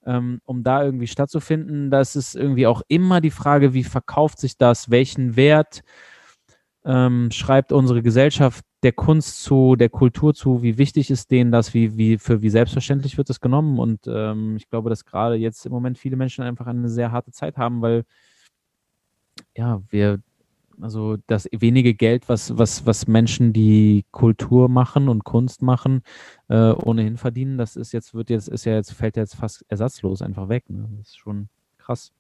ähm, 0.07 0.40
um 0.46 0.62
da 0.62 0.83
irgendwie 0.83 1.07
stattzufinden, 1.07 1.90
da 1.90 2.01
ist 2.01 2.16
es 2.16 2.35
irgendwie 2.35 2.66
auch 2.66 2.81
immer 2.88 3.20
die 3.20 3.31
Frage, 3.31 3.75
wie 3.75 3.85
verkauft 3.85 4.38
sich 4.38 4.57
das, 4.57 4.90
welchen 4.90 5.37
Wert 5.37 5.83
ähm, 6.83 7.31
schreibt 7.31 7.70
unsere 7.70 8.03
Gesellschaft 8.03 8.64
der 8.83 8.92
Kunst 8.92 9.42
zu, 9.42 9.77
der 9.77 9.90
Kultur 9.90 10.33
zu, 10.33 10.62
wie 10.62 10.79
wichtig 10.79 11.11
ist 11.11 11.31
denen 11.31 11.53
das, 11.53 11.75
wie, 11.75 11.99
wie, 11.99 12.16
für 12.16 12.40
wie 12.40 12.49
selbstverständlich 12.49 13.18
wird 13.18 13.29
das 13.29 13.40
genommen 13.40 13.79
und 13.79 14.07
ähm, 14.07 14.57
ich 14.57 14.70
glaube, 14.70 14.88
dass 14.88 15.05
gerade 15.05 15.35
jetzt 15.35 15.66
im 15.66 15.73
Moment 15.73 15.99
viele 15.99 16.16
Menschen 16.16 16.44
einfach 16.44 16.66
eine 16.66 16.88
sehr 16.88 17.12
harte 17.12 17.31
Zeit 17.31 17.59
haben, 17.59 17.83
weil 17.83 18.05
ja, 19.57 19.83
wir, 19.91 20.21
also 20.81 21.17
das 21.27 21.49
wenige 21.53 21.95
Geld, 21.95 22.29
was, 22.29 22.57
was, 22.57 22.87
was 22.87 23.07
Menschen, 23.07 23.53
die 23.53 24.05
Kultur 24.11 24.69
machen 24.69 25.09
und 25.09 25.25
Kunst 25.25 25.63
machen, 25.63 26.03
äh, 26.49 26.73
ohnehin 26.73 27.17
verdienen, 27.17 27.59
das 27.59 27.77
ist 27.77 27.93
jetzt, 27.93 28.15
wird 28.15 28.31
jetzt, 28.31 28.49
ist 28.49 28.65
ja 28.65 28.75
jetzt, 28.75 28.93
fällt 28.93 29.17
jetzt 29.17 29.37
fast 29.37 29.65
ersatzlos 29.69 30.23
einfach 30.23 30.49
weg. 30.49 30.69
Ne? 30.69 30.89
Das 30.99 31.09
ist 31.09 31.19
schon 31.19 31.49
krass. 31.79 32.13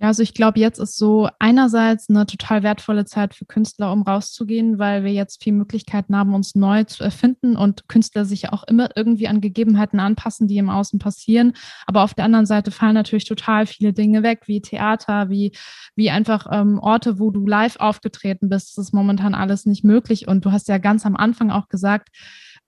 Ja, 0.00 0.06
also 0.06 0.22
ich 0.22 0.32
glaube, 0.32 0.58
jetzt 0.58 0.78
ist 0.78 0.96
so 0.96 1.28
einerseits 1.38 2.08
eine 2.08 2.24
total 2.24 2.62
wertvolle 2.62 3.04
Zeit 3.04 3.34
für 3.34 3.44
Künstler, 3.44 3.92
um 3.92 4.00
rauszugehen, 4.00 4.78
weil 4.78 5.04
wir 5.04 5.12
jetzt 5.12 5.42
viel 5.42 5.52
Möglichkeiten 5.52 6.16
haben, 6.16 6.32
uns 6.32 6.54
neu 6.54 6.84
zu 6.84 7.04
erfinden 7.04 7.54
und 7.54 7.86
Künstler 7.86 8.24
sich 8.24 8.48
auch 8.50 8.64
immer 8.64 8.88
irgendwie 8.96 9.28
an 9.28 9.42
Gegebenheiten 9.42 10.00
anpassen, 10.00 10.48
die 10.48 10.56
im 10.56 10.70
Außen 10.70 10.98
passieren. 10.98 11.52
Aber 11.86 12.02
auf 12.02 12.14
der 12.14 12.24
anderen 12.24 12.46
Seite 12.46 12.70
fallen 12.70 12.94
natürlich 12.94 13.26
total 13.26 13.66
viele 13.66 13.92
Dinge 13.92 14.22
weg, 14.22 14.44
wie 14.46 14.62
Theater, 14.62 15.28
wie, 15.28 15.52
wie 15.96 16.08
einfach 16.08 16.46
ähm, 16.50 16.78
Orte, 16.78 17.18
wo 17.18 17.30
du 17.30 17.46
live 17.46 17.76
aufgetreten 17.76 18.48
bist. 18.48 18.78
Das 18.78 18.86
ist 18.86 18.94
momentan 18.94 19.34
alles 19.34 19.66
nicht 19.66 19.84
möglich. 19.84 20.26
Und 20.26 20.46
du 20.46 20.50
hast 20.50 20.68
ja 20.68 20.78
ganz 20.78 21.04
am 21.04 21.14
Anfang 21.14 21.50
auch 21.50 21.68
gesagt, 21.68 22.08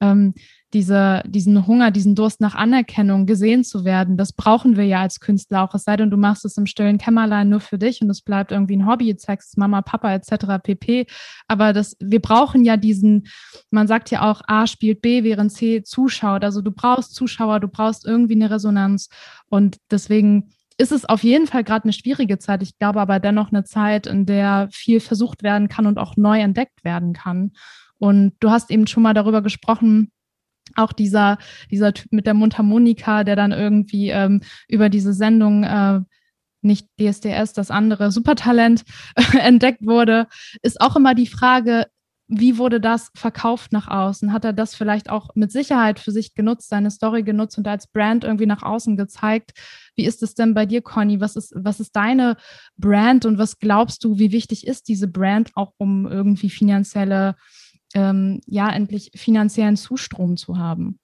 ähm, 0.02 0.34
diese, 0.72 1.22
diesen 1.26 1.66
Hunger, 1.66 1.90
diesen 1.90 2.14
Durst 2.14 2.40
nach 2.40 2.54
Anerkennung, 2.54 3.26
gesehen 3.26 3.62
zu 3.64 3.84
werden, 3.84 4.16
das 4.16 4.32
brauchen 4.32 4.76
wir 4.76 4.84
ja 4.84 5.02
als 5.02 5.20
Künstler 5.20 5.62
auch. 5.62 5.74
Es 5.74 5.84
sei 5.84 5.96
denn, 5.96 6.10
du 6.10 6.16
machst 6.16 6.44
es 6.44 6.56
im 6.56 6.66
stillen 6.66 6.98
Kämmerlein 6.98 7.48
nur 7.48 7.60
für 7.60 7.78
dich 7.78 8.00
und 8.00 8.10
es 8.10 8.22
bleibt 8.22 8.52
irgendwie 8.52 8.76
ein 8.76 8.86
Hobby, 8.86 9.14
zeigst 9.16 9.58
Mama, 9.58 9.82
Papa 9.82 10.14
etc. 10.14 10.62
pp. 10.62 11.06
Aber 11.46 11.72
das, 11.72 11.96
wir 12.00 12.20
brauchen 12.20 12.64
ja 12.64 12.76
diesen, 12.76 13.28
man 13.70 13.86
sagt 13.86 14.10
ja 14.10 14.30
auch, 14.30 14.40
A 14.46 14.66
spielt 14.66 15.02
B, 15.02 15.24
während 15.24 15.52
C 15.52 15.82
zuschaut. 15.82 16.44
Also 16.44 16.62
du 16.62 16.70
brauchst 16.70 17.14
Zuschauer, 17.14 17.60
du 17.60 17.68
brauchst 17.68 18.06
irgendwie 18.06 18.34
eine 18.34 18.50
Resonanz. 18.50 19.08
Und 19.48 19.76
deswegen 19.90 20.50
ist 20.78 20.92
es 20.92 21.04
auf 21.04 21.22
jeden 21.22 21.46
Fall 21.46 21.64
gerade 21.64 21.84
eine 21.84 21.92
schwierige 21.92 22.38
Zeit. 22.38 22.62
Ich 22.62 22.78
glaube 22.78 23.00
aber 23.00 23.20
dennoch 23.20 23.52
eine 23.52 23.64
Zeit, 23.64 24.06
in 24.06 24.26
der 24.26 24.68
viel 24.72 25.00
versucht 25.00 25.42
werden 25.42 25.68
kann 25.68 25.86
und 25.86 25.98
auch 25.98 26.16
neu 26.16 26.40
entdeckt 26.40 26.82
werden 26.82 27.12
kann. 27.12 27.52
Und 27.98 28.32
du 28.40 28.50
hast 28.50 28.70
eben 28.70 28.86
schon 28.86 29.02
mal 29.02 29.14
darüber 29.14 29.42
gesprochen, 29.42 30.10
auch 30.76 30.92
dieser, 30.92 31.38
dieser 31.70 31.92
Typ 31.92 32.12
mit 32.12 32.26
der 32.26 32.34
Mundharmonika, 32.34 33.24
der 33.24 33.36
dann 33.36 33.52
irgendwie 33.52 34.10
ähm, 34.10 34.40
über 34.68 34.88
diese 34.88 35.12
Sendung, 35.12 35.64
äh, 35.64 36.00
nicht 36.62 36.86
DSDS, 36.98 37.52
das 37.54 37.70
andere 37.70 38.12
Supertalent 38.12 38.84
entdeckt 39.38 39.84
wurde, 39.84 40.28
ist 40.62 40.80
auch 40.80 40.96
immer 40.96 41.14
die 41.14 41.26
Frage, 41.26 41.86
wie 42.34 42.56
wurde 42.56 42.80
das 42.80 43.10
verkauft 43.14 43.72
nach 43.72 43.88
außen? 43.88 44.32
Hat 44.32 44.44
er 44.44 44.54
das 44.54 44.74
vielleicht 44.74 45.10
auch 45.10 45.30
mit 45.34 45.52
Sicherheit 45.52 45.98
für 45.98 46.12
sich 46.12 46.34
genutzt, 46.34 46.70
seine 46.70 46.90
Story 46.90 47.24
genutzt 47.24 47.58
und 47.58 47.68
als 47.68 47.86
Brand 47.86 48.24
irgendwie 48.24 48.46
nach 48.46 48.62
außen 48.62 48.96
gezeigt? 48.96 49.52
Wie 49.96 50.06
ist 50.06 50.22
es 50.22 50.34
denn 50.34 50.54
bei 50.54 50.64
dir, 50.64 50.80
Conny? 50.80 51.20
Was 51.20 51.36
ist, 51.36 51.52
was 51.54 51.78
ist 51.78 51.94
deine 51.94 52.36
Brand 52.78 53.26
und 53.26 53.36
was 53.36 53.58
glaubst 53.58 54.02
du, 54.04 54.18
wie 54.18 54.32
wichtig 54.32 54.66
ist 54.66 54.88
diese 54.88 55.08
Brand 55.08 55.50
auch, 55.56 55.72
um 55.76 56.06
irgendwie 56.06 56.48
finanzielle 56.48 57.36
ähm, 57.94 58.40
ja 58.46 58.70
endlich 58.70 59.10
finanziellen 59.14 59.76
Zustrom 59.76 60.36
zu 60.36 60.58
haben? 60.58 60.98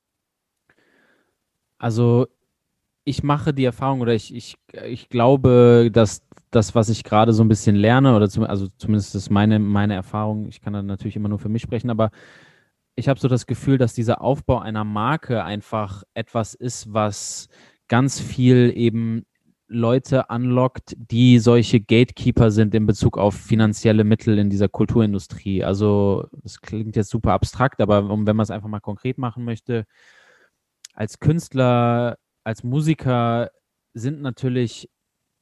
Also 1.79 2.27
ich 3.05 3.22
mache 3.22 3.55
die 3.55 3.64
Erfahrung 3.64 4.01
oder 4.01 4.14
ich, 4.14 4.35
ich, 4.35 4.57
ich 4.85 5.09
glaube, 5.09 5.90
dass 5.92 6.22
das, 6.51 6.74
was 6.74 6.88
ich 6.88 7.05
gerade 7.05 7.33
so 7.33 7.42
ein 7.42 7.48
bisschen 7.48 7.77
lerne, 7.77 8.14
oder 8.14 8.29
zum, 8.29 8.44
also 8.44 8.68
zumindest 8.79 9.14
ist 9.14 9.31
meine, 9.31 9.59
meine 9.59 9.94
Erfahrung, 9.94 10.46
ich 10.48 10.61
kann 10.61 10.72
da 10.72 10.83
natürlich 10.83 11.16
immer 11.16 11.29
nur 11.29 11.38
für 11.38 11.48
mich 11.48 11.62
sprechen, 11.62 11.90
aber 11.90 12.11
ich 12.96 13.09
habe 13.09 13.20
so 13.20 13.29
das 13.29 13.46
Gefühl, 13.46 13.79
dass 13.79 13.94
dieser 13.94 14.20
Aufbau 14.20 14.59
einer 14.59 14.85
Marke 14.85 15.44
einfach 15.44 16.03
etwas 16.14 16.55
ist, 16.55 16.92
was 16.92 17.48
ganz 17.87 18.20
viel 18.20 18.72
eben 18.74 19.24
Leute 19.68 20.31
anlockt, 20.31 20.96
die 20.98 21.38
solche 21.38 21.81
Gatekeeper 21.81 22.50
sind 22.50 22.74
in 22.74 22.87
Bezug 22.87 23.18
auf 23.18 23.35
finanzielle 23.35 24.02
Mittel 24.02 24.38
in 24.38 24.48
dieser 24.48 24.68
Kulturindustrie. 24.68 25.62
Also 25.62 26.26
das 26.42 26.61
klingt 26.61 26.96
jetzt 26.96 27.11
super 27.11 27.33
abstrakt, 27.33 27.81
aber 27.81 28.09
wenn 28.09 28.37
man 28.37 28.40
es 28.40 28.50
einfach 28.50 28.68
mal 28.68 28.81
konkret 28.81 29.18
machen 29.18 29.44
möchte, 29.44 29.85
als 30.94 31.20
Künstler, 31.20 32.16
als 32.44 32.64
Musiker 32.64 33.50
sind 33.94 34.22
natürlich 34.22 34.88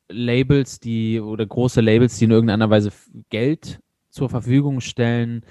Labels, 0.08 0.80
die 0.80 1.20
oder 1.20 1.46
große 1.46 1.80
Labels, 1.80 2.18
die 2.18 2.24
in 2.24 2.30
irgendeiner 2.32 2.68
Weise 2.68 2.90
Geld 3.30 3.80
zur 4.10 4.28
Verfügung 4.28 4.80
stellen, 4.80 5.44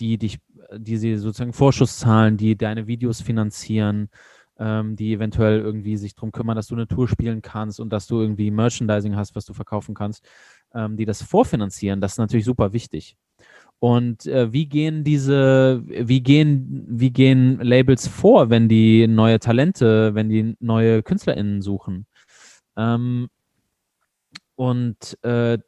die 0.00 0.18
dich, 0.18 0.38
die 0.76 0.96
sie 0.96 1.16
sozusagen 1.16 1.52
Vorschuss 1.52 1.98
zahlen, 1.98 2.36
die 2.36 2.56
deine 2.56 2.86
Videos 2.86 3.20
finanzieren, 3.20 4.08
ähm, 4.60 4.94
die 4.94 5.14
eventuell 5.14 5.58
irgendwie 5.58 5.96
sich 5.96 6.14
darum 6.14 6.30
kümmern, 6.30 6.54
dass 6.54 6.68
du 6.68 6.74
eine 6.74 6.86
Tour 6.86 7.08
spielen 7.08 7.42
kannst 7.42 7.80
und 7.80 7.90
dass 7.90 8.06
du 8.06 8.20
irgendwie 8.20 8.50
Merchandising 8.50 9.16
hast, 9.16 9.34
was 9.34 9.46
du 9.46 9.54
verkaufen 9.54 9.94
kannst, 9.94 10.24
ähm, 10.74 10.96
die 10.96 11.06
das 11.06 11.22
vorfinanzieren, 11.22 12.00
das 12.00 12.12
ist 12.12 12.18
natürlich 12.18 12.44
super 12.44 12.72
wichtig. 12.72 13.16
Und 13.78 14.26
äh, 14.26 14.52
wie 14.52 14.66
gehen 14.66 15.04
diese, 15.04 15.82
wie 15.86 16.22
gehen, 16.22 16.84
wie 16.86 17.10
gehen 17.10 17.58
Labels 17.60 18.06
vor, 18.06 18.50
wenn 18.50 18.68
die 18.68 19.06
neue 19.08 19.40
Talente, 19.40 20.14
wenn 20.14 20.28
die 20.28 20.54
neue 20.60 21.02
KünstlerInnen 21.02 21.62
suchen? 21.62 22.06
Ähm, 22.76 23.28
und 24.56 25.18
äh, 25.24 25.58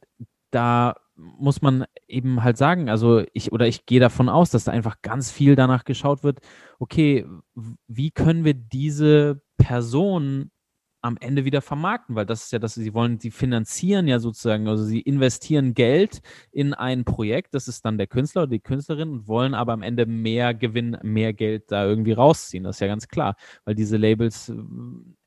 da 0.50 0.96
muss 1.38 1.62
man 1.62 1.84
eben 2.08 2.42
halt 2.42 2.56
sagen, 2.56 2.88
also 2.88 3.22
ich 3.32 3.52
oder 3.52 3.66
ich 3.66 3.86
gehe 3.86 4.00
davon 4.00 4.28
aus, 4.28 4.50
dass 4.50 4.64
da 4.64 4.72
einfach 4.72 5.02
ganz 5.02 5.30
viel 5.30 5.54
danach 5.54 5.84
geschaut 5.84 6.24
wird, 6.24 6.40
okay, 6.78 7.26
wie 7.86 8.10
können 8.10 8.44
wir 8.44 8.54
diese 8.54 9.42
Person 9.56 10.50
am 11.02 11.16
Ende 11.20 11.44
wieder 11.44 11.60
vermarkten, 11.60 12.14
weil 12.14 12.26
das 12.26 12.44
ist 12.44 12.52
ja 12.52 12.60
das, 12.60 12.74
sie 12.74 12.94
wollen, 12.94 13.18
sie 13.18 13.32
finanzieren 13.32 14.06
ja 14.06 14.20
sozusagen, 14.20 14.68
also 14.68 14.84
sie 14.84 15.00
investieren 15.00 15.74
Geld 15.74 16.20
in 16.52 16.74
ein 16.74 17.04
Projekt, 17.04 17.54
das 17.54 17.66
ist 17.66 17.84
dann 17.84 17.98
der 17.98 18.06
Künstler 18.06 18.42
oder 18.42 18.52
die 18.52 18.60
Künstlerin 18.60 19.10
und 19.10 19.28
wollen 19.28 19.54
aber 19.54 19.72
am 19.72 19.82
Ende 19.82 20.06
mehr 20.06 20.54
Gewinn, 20.54 20.96
mehr 21.02 21.32
Geld 21.32 21.72
da 21.72 21.84
irgendwie 21.84 22.12
rausziehen. 22.12 22.64
Das 22.64 22.76
ist 22.76 22.80
ja 22.80 22.86
ganz 22.86 23.08
klar, 23.08 23.34
weil 23.64 23.74
diese 23.74 23.96
Labels 23.96 24.48
äh, 24.48 24.54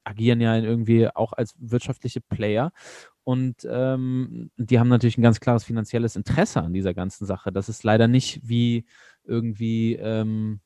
agieren 0.05 0.39
ja 0.39 0.57
irgendwie 0.57 1.09
auch 1.09 1.33
als 1.33 1.55
wirtschaftliche 1.59 2.21
Player 2.21 2.71
und 3.23 3.67
ähm, 3.69 4.51
die 4.57 4.79
haben 4.79 4.89
natürlich 4.89 5.17
ein 5.17 5.23
ganz 5.23 5.39
klares 5.39 5.63
finanzielles 5.63 6.15
Interesse 6.15 6.61
an 6.61 6.73
dieser 6.73 6.93
ganzen 6.93 7.25
Sache. 7.25 7.51
Das 7.51 7.69
ist 7.69 7.83
leider 7.83 8.07
nicht 8.07 8.41
wie 8.43 8.85
irgendwie 9.25 9.95
ähm, 9.95 10.61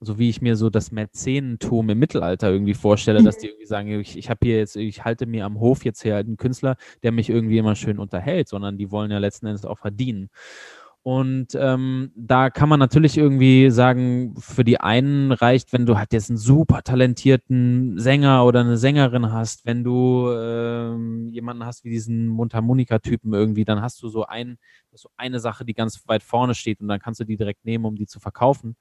so 0.00 0.18
wie 0.18 0.28
ich 0.28 0.42
mir 0.42 0.56
so 0.56 0.68
das 0.68 0.92
Mäzenentum 0.92 1.88
im 1.88 1.98
Mittelalter 1.98 2.50
irgendwie 2.50 2.74
vorstelle, 2.74 3.22
dass 3.22 3.38
die 3.38 3.48
irgendwie 3.48 3.66
sagen, 3.66 4.00
ich, 4.00 4.18
ich 4.18 4.28
habe 4.28 4.40
hier 4.42 4.58
jetzt, 4.58 4.76
ich 4.76 5.04
halte 5.04 5.26
mir 5.26 5.46
am 5.46 5.58
Hof 5.58 5.84
jetzt 5.84 6.02
hier 6.02 6.14
halt 6.14 6.26
einen 6.26 6.36
Künstler, 6.36 6.76
der 7.02 7.12
mich 7.12 7.30
irgendwie 7.30 7.58
immer 7.58 7.74
schön 7.74 7.98
unterhält, 7.98 8.48
sondern 8.48 8.76
die 8.76 8.90
wollen 8.90 9.10
ja 9.10 9.18
letzten 9.18 9.46
Endes 9.46 9.64
auch 9.64 9.78
verdienen. 9.78 10.28
Und 11.06 11.54
ähm, 11.54 12.10
da 12.16 12.50
kann 12.50 12.68
man 12.68 12.80
natürlich 12.80 13.16
irgendwie 13.16 13.70
sagen, 13.70 14.34
für 14.40 14.64
die 14.64 14.80
einen 14.80 15.30
reicht, 15.30 15.72
wenn 15.72 15.86
du 15.86 15.96
halt 15.96 16.12
jetzt 16.12 16.30
einen 16.30 16.36
super 16.36 16.82
talentierten 16.82 17.96
Sänger 17.96 18.44
oder 18.44 18.58
eine 18.58 18.76
Sängerin 18.76 19.30
hast, 19.32 19.64
wenn 19.64 19.84
du 19.84 20.28
ähm, 20.32 21.28
jemanden 21.28 21.64
hast 21.64 21.84
wie 21.84 21.90
diesen 21.90 22.26
Mundharmonika-Typen 22.26 23.32
irgendwie, 23.34 23.64
dann 23.64 23.82
hast 23.82 24.02
du 24.02 24.08
so, 24.08 24.26
ein, 24.26 24.58
so 24.94 25.08
eine 25.16 25.38
Sache, 25.38 25.64
die 25.64 25.74
ganz 25.74 26.02
weit 26.08 26.24
vorne 26.24 26.56
steht 26.56 26.80
und 26.80 26.88
dann 26.88 26.98
kannst 26.98 27.20
du 27.20 27.24
die 27.24 27.36
direkt 27.36 27.64
nehmen, 27.64 27.84
um 27.84 27.94
die 27.94 28.06
zu 28.06 28.18
verkaufen. 28.18 28.74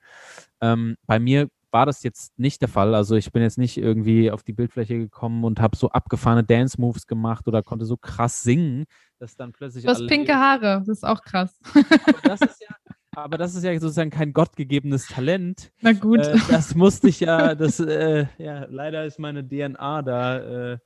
Ähm, 0.62 0.96
bei 1.06 1.20
mir 1.20 1.50
war 1.70 1.86
das 1.86 2.02
jetzt 2.04 2.40
nicht 2.40 2.62
der 2.62 2.70
Fall. 2.70 2.96
Also 2.96 3.18
ich 3.18 3.34
bin 3.34 3.44
jetzt 3.44 3.58
nicht 3.58 3.78
irgendwie 3.78 4.32
auf 4.32 4.42
die 4.42 4.54
Bildfläche 4.54 4.98
gekommen 4.98 5.44
und 5.44 5.60
habe 5.60 5.76
so 5.76 5.90
abgefahrene 5.90 6.44
Dance-Moves 6.44 7.06
gemacht 7.06 7.48
oder 7.50 7.62
konnte 7.62 7.86
so 7.86 7.98
krass 7.98 8.42
singen, 8.42 8.86
dass 9.20 9.36
dann 9.36 9.52
plötzlich. 9.52 9.84
Du 9.84 9.90
hast 9.90 10.08
pinke 10.08 10.36
Haare, 10.36 10.84
das 10.86 10.98
ist 10.98 11.06
auch 11.06 11.22
krass. 11.22 11.60
Aber 11.74 12.22
das 12.24 12.42
ist 12.42 12.62
ja, 12.62 12.76
aber 13.16 13.38
das 13.38 13.56
ist 13.56 13.64
ja 13.64 13.80
sozusagen 13.80 14.10
kein 14.10 14.34
gottgegebenes 14.34 15.08
Talent. 15.08 15.72
Na 15.82 15.94
gut. 15.94 16.20
Äh, 16.20 16.38
das 16.50 16.76
musste 16.76 17.08
ich 17.08 17.22
ja, 17.22 17.56
das, 17.56 17.80
äh, 17.80 18.26
ja, 18.38 18.66
leider 18.70 19.06
ist 19.06 19.20
meine 19.20 19.48
DNA 19.48 20.02
da 20.02 20.74
äh, 20.74 20.78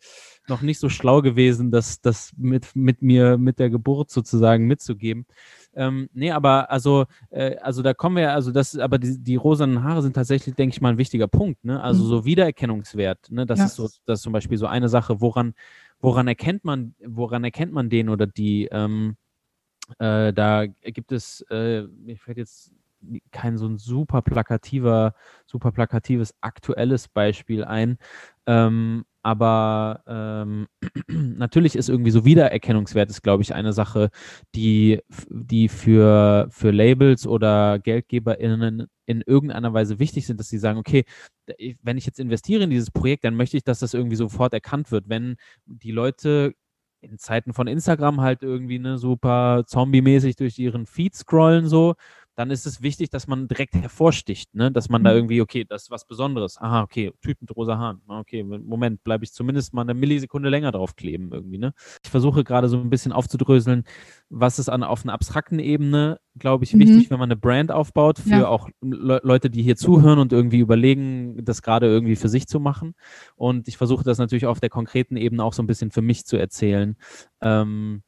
noch 0.48 0.62
nicht 0.62 0.80
so 0.80 0.90
schlau 0.90 1.22
gewesen, 1.22 1.72
das, 1.72 2.02
das 2.02 2.32
mit, 2.38 2.76
mit 2.76 3.02
mir, 3.02 3.38
mit 3.38 3.58
der 3.60 3.70
Geburt 3.70 4.12
sozusagen 4.12 4.68
mitzugeben. 4.68 5.26
Ähm, 5.74 6.10
nee, 6.14 6.32
aber 6.32 6.72
also, 6.72 7.06
äh, 7.30 7.56
also 7.58 7.82
da 7.82 7.94
kommen 7.94 8.18
wir, 8.18 8.34
also 8.34 8.52
das, 8.52 8.78
aber 8.78 8.98
die, 8.98 9.18
die 9.20 9.36
rosanen 9.36 9.84
Haare 9.84 10.02
sind 10.02 10.14
tatsächlich, 10.14 10.56
denke 10.56 10.74
ich 10.74 10.82
mal, 10.82 10.90
ein 10.90 10.98
wichtiger 10.98 11.28
Punkt, 11.28 11.64
ne? 11.64 11.82
Also 11.82 12.04
mhm. 12.04 12.10
so 12.10 12.26
Wiedererkennungswert, 12.26 13.32
ne? 13.32 13.46
Das 13.46 13.60
ja. 13.60 13.66
ist 13.66 13.76
so, 13.76 13.90
das 14.06 14.20
ist 14.20 14.24
zum 14.24 14.34
Beispiel 14.34 14.58
so 14.58 14.66
eine 14.68 14.90
Sache, 14.90 15.22
woran, 15.22 15.54
woran 16.00 16.28
erkennt 16.28 16.66
man, 16.66 16.96
woran 17.06 17.44
erkennt 17.44 17.72
man 17.72 17.90
den 17.90 18.10
oder 18.10 18.26
die, 18.26 18.68
ähm, 18.72 19.16
äh, 20.00 20.34
da 20.34 20.66
gibt 20.66 21.12
es, 21.12 21.42
äh, 21.50 21.84
mir 21.84 22.18
fällt 22.18 22.38
jetzt 22.38 22.74
kein 23.32 23.58
so 23.58 23.68
ein 23.68 23.78
super 23.78 24.22
plakativer, 24.22 25.14
super 25.46 25.72
plakatives 25.72 26.34
aktuelles 26.42 27.08
Beispiel 27.08 27.64
ein. 27.64 27.98
Ähm, 28.46 29.06
aber 29.22 30.04
ähm, 30.08 30.68
natürlich 31.08 31.76
ist 31.76 31.90
irgendwie 31.90 32.12
so 32.12 32.26
Wiedererkennungswert 32.26 33.10
ist, 33.10 33.22
glaube 33.22 33.44
ich, 33.44 33.54
eine 33.54 33.74
Sache, 33.74 34.10
die, 34.56 35.02
die 35.30 35.68
für, 35.68 36.48
für 36.52 36.72
Labels 36.72 37.28
oder 37.28 37.80
GeldgeberInnen 37.80 38.88
in 39.06 39.22
irgendeiner 39.26 39.74
Weise 39.74 40.00
wichtig 40.00 40.28
sind, 40.28 40.40
dass 40.40 40.50
sie 40.50 40.60
sagen, 40.60 40.80
okay, 40.80 41.04
wenn 41.82 41.98
ich 41.98 42.06
jetzt 42.06 42.20
investiere 42.20 42.64
in 42.64 42.70
dieses 42.70 42.92
Projekt, 42.92 43.24
dann 43.24 43.36
möchte 43.36 43.58
ich, 43.58 43.64
dass 43.64 43.80
das 43.80 43.94
irgendwie 43.94 44.16
sofort 44.16 44.54
erkannt 44.54 44.92
wird. 44.92 45.10
Wenn 45.10 45.36
die 45.66 45.92
Leute 45.92 46.54
in 47.02 47.18
Zeiten 47.18 47.54
von 47.54 47.68
Instagram 47.68 48.22
halt 48.22 48.44
irgendwie 48.44 48.80
ne, 48.80 48.98
super 48.98 49.64
zombie-mäßig 49.66 50.36
durch 50.36 50.60
ihren 50.60 50.86
Feed 50.86 51.16
scrollen 51.16 51.68
so, 51.68 51.96
dann 52.40 52.52
ist 52.52 52.66
es 52.66 52.82
wichtig, 52.82 53.10
dass 53.10 53.28
man 53.28 53.50
direkt 53.50 53.76
hervorsticht, 53.76 54.56
ne? 54.56 54.72
dass 54.72 54.88
man 54.88 55.04
da 55.04 55.10
mhm. 55.10 55.18
irgendwie, 55.18 55.42
okay, 55.42 55.66
das 55.68 55.84
ist 55.84 55.92
was 55.92 56.06
Besonderes. 56.06 56.58
Aha, 56.58 56.84
okay, 56.84 57.12
Typ 57.22 57.42
mit 57.42 57.54
rosa 57.54 57.78
Haaren. 57.78 58.02
Ah, 58.08 58.20
okay, 58.20 58.44
Moment, 58.44 59.04
bleibe 59.04 59.26
ich 59.26 59.34
zumindest 59.34 59.74
mal 59.74 59.82
eine 59.82 59.94
Millisekunde 59.94 60.48
länger 60.48 60.72
drauf 60.72 60.96
kleben 60.96 61.34
irgendwie. 61.34 61.58
Ne? 61.58 61.74
Ich 62.02 62.10
versuche 62.10 62.46
gerade 62.46 62.70
so 62.70 62.80
ein 62.80 62.90
bisschen 62.90 63.12
aufzudröseln, 63.12 63.84
was 64.30 64.58
ist 64.58 64.70
an, 64.70 64.84
auf 64.84 65.04
einer 65.04 65.12
abstrakten 65.12 65.60
Ebene, 65.60 66.22
glaube 66.38 66.64
ich, 66.64 66.74
mhm. 66.74 66.80
wichtig, 66.80 67.12
wenn 67.12 67.20
man 67.20 67.28
eine 67.28 67.36
Brand 67.36 67.74
aufbaut, 67.74 68.20
für 68.20 68.30
ja. 68.30 68.48
auch 68.48 68.70
Le 68.80 69.20
Leute, 69.22 69.50
die 69.50 69.62
hier 69.62 69.76
zuhören 69.76 70.18
und 70.18 70.32
irgendwie 70.32 70.60
überlegen, 70.60 71.44
das 71.44 71.62
gerade 71.62 71.88
irgendwie 71.88 72.16
für 72.16 72.30
sich 72.30 72.48
zu 72.48 72.62
machen. 72.62 72.96
Und 73.36 73.68
ich 73.68 73.76
versuche 73.76 74.06
das 74.06 74.18
natürlich 74.18 74.46
auf 74.46 74.62
der 74.62 74.70
konkreten 74.70 75.18
Ebene 75.18 75.44
auch 75.44 75.52
so 75.52 75.62
ein 75.62 75.68
bisschen 75.68 75.92
für 75.92 76.02
mich 76.02 76.26
zu 76.26 76.38
erzählen. 76.38 76.96
Ähm, 77.42 78.02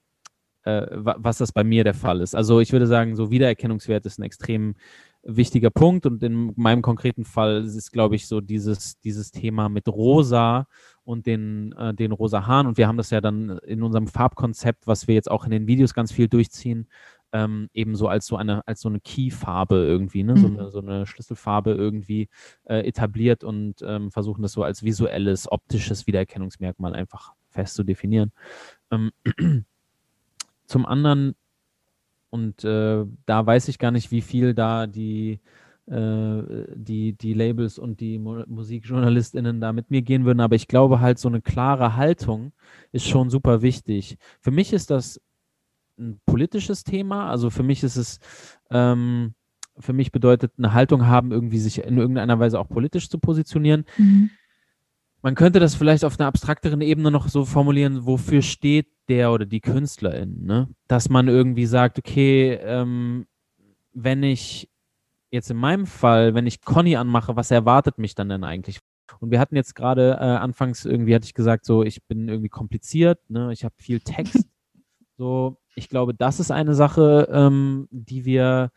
äh, 0.63 0.85
was 0.91 1.37
das 1.37 1.51
bei 1.51 1.63
mir 1.63 1.83
der 1.83 1.93
Fall 1.93 2.21
ist. 2.21 2.35
Also 2.35 2.59
ich 2.59 2.71
würde 2.71 2.87
sagen, 2.87 3.15
so 3.15 3.31
Wiedererkennungswert 3.31 4.05
ist 4.05 4.19
ein 4.19 4.23
extrem 4.23 4.75
wichtiger 5.23 5.69
Punkt 5.69 6.05
und 6.05 6.23
in 6.23 6.53
meinem 6.55 6.81
konkreten 6.81 7.25
Fall 7.25 7.63
ist, 7.63 7.91
glaube 7.91 8.15
ich, 8.15 8.27
so 8.27 8.41
dieses, 8.41 8.99
dieses 8.99 9.31
Thema 9.31 9.69
mit 9.69 9.87
Rosa 9.87 10.67
und 11.03 11.27
den, 11.27 11.73
äh, 11.73 11.93
den 11.93 12.11
rosa 12.11 12.47
Haaren 12.47 12.67
und 12.67 12.77
wir 12.77 12.87
haben 12.87 12.97
das 12.97 13.11
ja 13.11 13.21
dann 13.21 13.59
in 13.59 13.83
unserem 13.83 14.07
Farbkonzept, 14.07 14.87
was 14.87 15.07
wir 15.07 15.15
jetzt 15.15 15.29
auch 15.29 15.45
in 15.45 15.51
den 15.51 15.67
Videos 15.67 15.93
ganz 15.93 16.11
viel 16.11 16.27
durchziehen, 16.27 16.87
ähm, 17.33 17.69
eben 17.73 17.95
so 17.95 18.07
als 18.07 18.25
so 18.25 18.35
eine, 18.35 18.67
als 18.67 18.81
so 18.81 18.89
eine 18.89 18.99
Key-Farbe 18.99 19.75
irgendwie, 19.75 20.23
ne? 20.23 20.33
Mhm. 20.33 20.37
so, 20.37 20.47
eine, 20.47 20.69
so 20.71 20.79
eine 20.79 21.05
Schlüsselfarbe 21.05 21.71
irgendwie 21.71 22.27
äh, 22.65 22.79
etabliert 22.87 23.43
und 23.43 23.75
ähm, 23.83 24.11
versuchen 24.11 24.41
das 24.41 24.51
so 24.53 24.63
als 24.63 24.83
visuelles, 24.83 25.51
optisches 25.51 26.07
Wiedererkennungsmerkmal 26.07 26.93
einfach 26.93 27.33
fest 27.49 27.75
zu 27.75 27.83
definieren. 27.83 28.31
Ähm, 28.91 29.11
zum 30.71 30.85
anderen, 30.85 31.35
und 32.29 32.63
äh, 32.63 33.05
da 33.25 33.45
weiß 33.45 33.67
ich 33.67 33.77
gar 33.77 33.91
nicht, 33.91 34.11
wie 34.11 34.21
viel 34.21 34.53
da 34.53 34.87
die, 34.87 35.41
äh, 35.87 36.41
die, 36.73 37.13
die 37.13 37.33
Labels 37.33 37.77
und 37.77 37.99
die 37.99 38.17
Mo 38.17 38.43
MusikjournalistInnen 38.47 39.59
da 39.59 39.73
mit 39.73 39.91
mir 39.91 40.01
gehen 40.01 40.23
würden, 40.23 40.39
aber 40.39 40.55
ich 40.55 40.69
glaube 40.69 41.01
halt, 41.01 41.19
so 41.19 41.27
eine 41.27 41.41
klare 41.41 41.97
Haltung 41.97 42.53
ist 42.93 43.05
schon 43.05 43.29
super 43.29 43.61
wichtig. 43.61 44.17
Für 44.39 44.51
mich 44.51 44.71
ist 44.71 44.89
das 44.89 45.19
ein 45.99 46.21
politisches 46.25 46.85
Thema, 46.85 47.29
also 47.29 47.49
für 47.49 47.63
mich 47.63 47.83
ist 47.83 47.97
es, 47.97 48.19
ähm, 48.69 49.33
für 49.77 49.93
mich 49.93 50.13
bedeutet 50.13 50.53
eine 50.57 50.73
Haltung 50.73 51.07
haben, 51.07 51.31
irgendwie 51.31 51.59
sich 51.59 51.83
in 51.83 51.97
irgendeiner 51.97 52.39
Weise 52.39 52.59
auch 52.59 52.69
politisch 52.69 53.09
zu 53.09 53.19
positionieren. 53.19 53.83
Mhm. 53.97 54.29
Man 55.21 55.35
könnte 55.35 55.59
das 55.59 55.75
vielleicht 55.75 56.03
auf 56.03 56.19
einer 56.19 56.27
abstrakteren 56.27 56.81
Ebene 56.81 57.11
noch 57.11 57.27
so 57.27 57.45
formulieren, 57.45 58.05
wofür 58.05 58.41
steht 58.41 58.87
der 59.07 59.31
oder 59.31 59.45
die 59.45 59.61
Künstlerin, 59.61 60.43
ne? 60.43 60.67
Dass 60.87 61.09
man 61.09 61.27
irgendwie 61.27 61.67
sagt, 61.67 61.99
okay, 61.99 62.53
ähm, 62.53 63.27
wenn 63.93 64.23
ich 64.23 64.69
jetzt 65.29 65.51
in 65.51 65.57
meinem 65.57 65.85
Fall, 65.85 66.33
wenn 66.33 66.47
ich 66.47 66.61
Conny 66.61 66.95
anmache, 66.95 67.35
was 67.35 67.51
erwartet 67.51 67.97
mich 67.97 68.15
dann 68.15 68.29
denn 68.29 68.43
eigentlich? 68.43 68.79
Und 69.19 69.29
wir 69.31 69.39
hatten 69.39 69.55
jetzt 69.55 69.75
gerade 69.75 70.17
äh, 70.19 70.23
anfangs 70.23 70.85
irgendwie 70.85 71.13
hatte 71.13 71.25
ich 71.25 71.33
gesagt, 71.33 71.65
so 71.65 71.83
ich 71.83 72.03
bin 72.07 72.27
irgendwie 72.27 72.49
kompliziert, 72.49 73.19
ne? 73.29 73.51
Ich 73.53 73.63
habe 73.63 73.75
viel 73.77 73.99
Text. 73.99 74.47
so, 75.17 75.57
ich 75.75 75.87
glaube, 75.89 76.15
das 76.15 76.39
ist 76.39 76.51
eine 76.51 76.73
Sache, 76.73 77.27
ähm, 77.31 77.87
die 77.91 78.25
wir 78.25 78.71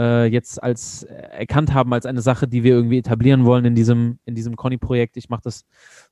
äh, 0.00 0.24
jetzt 0.26 0.62
als 0.62 1.02
äh, 1.02 1.12
erkannt 1.12 1.74
haben 1.74 1.92
als 1.92 2.06
eine 2.06 2.22
Sache, 2.22 2.48
die 2.48 2.64
wir 2.64 2.72
irgendwie 2.72 2.98
etablieren 2.98 3.44
wollen 3.44 3.66
in 3.66 3.74
diesem, 3.74 4.18
in 4.24 4.34
diesem 4.34 4.56
Conny-Projekt. 4.56 5.18
Ich 5.18 5.28
mache 5.28 5.42
das 5.44 5.66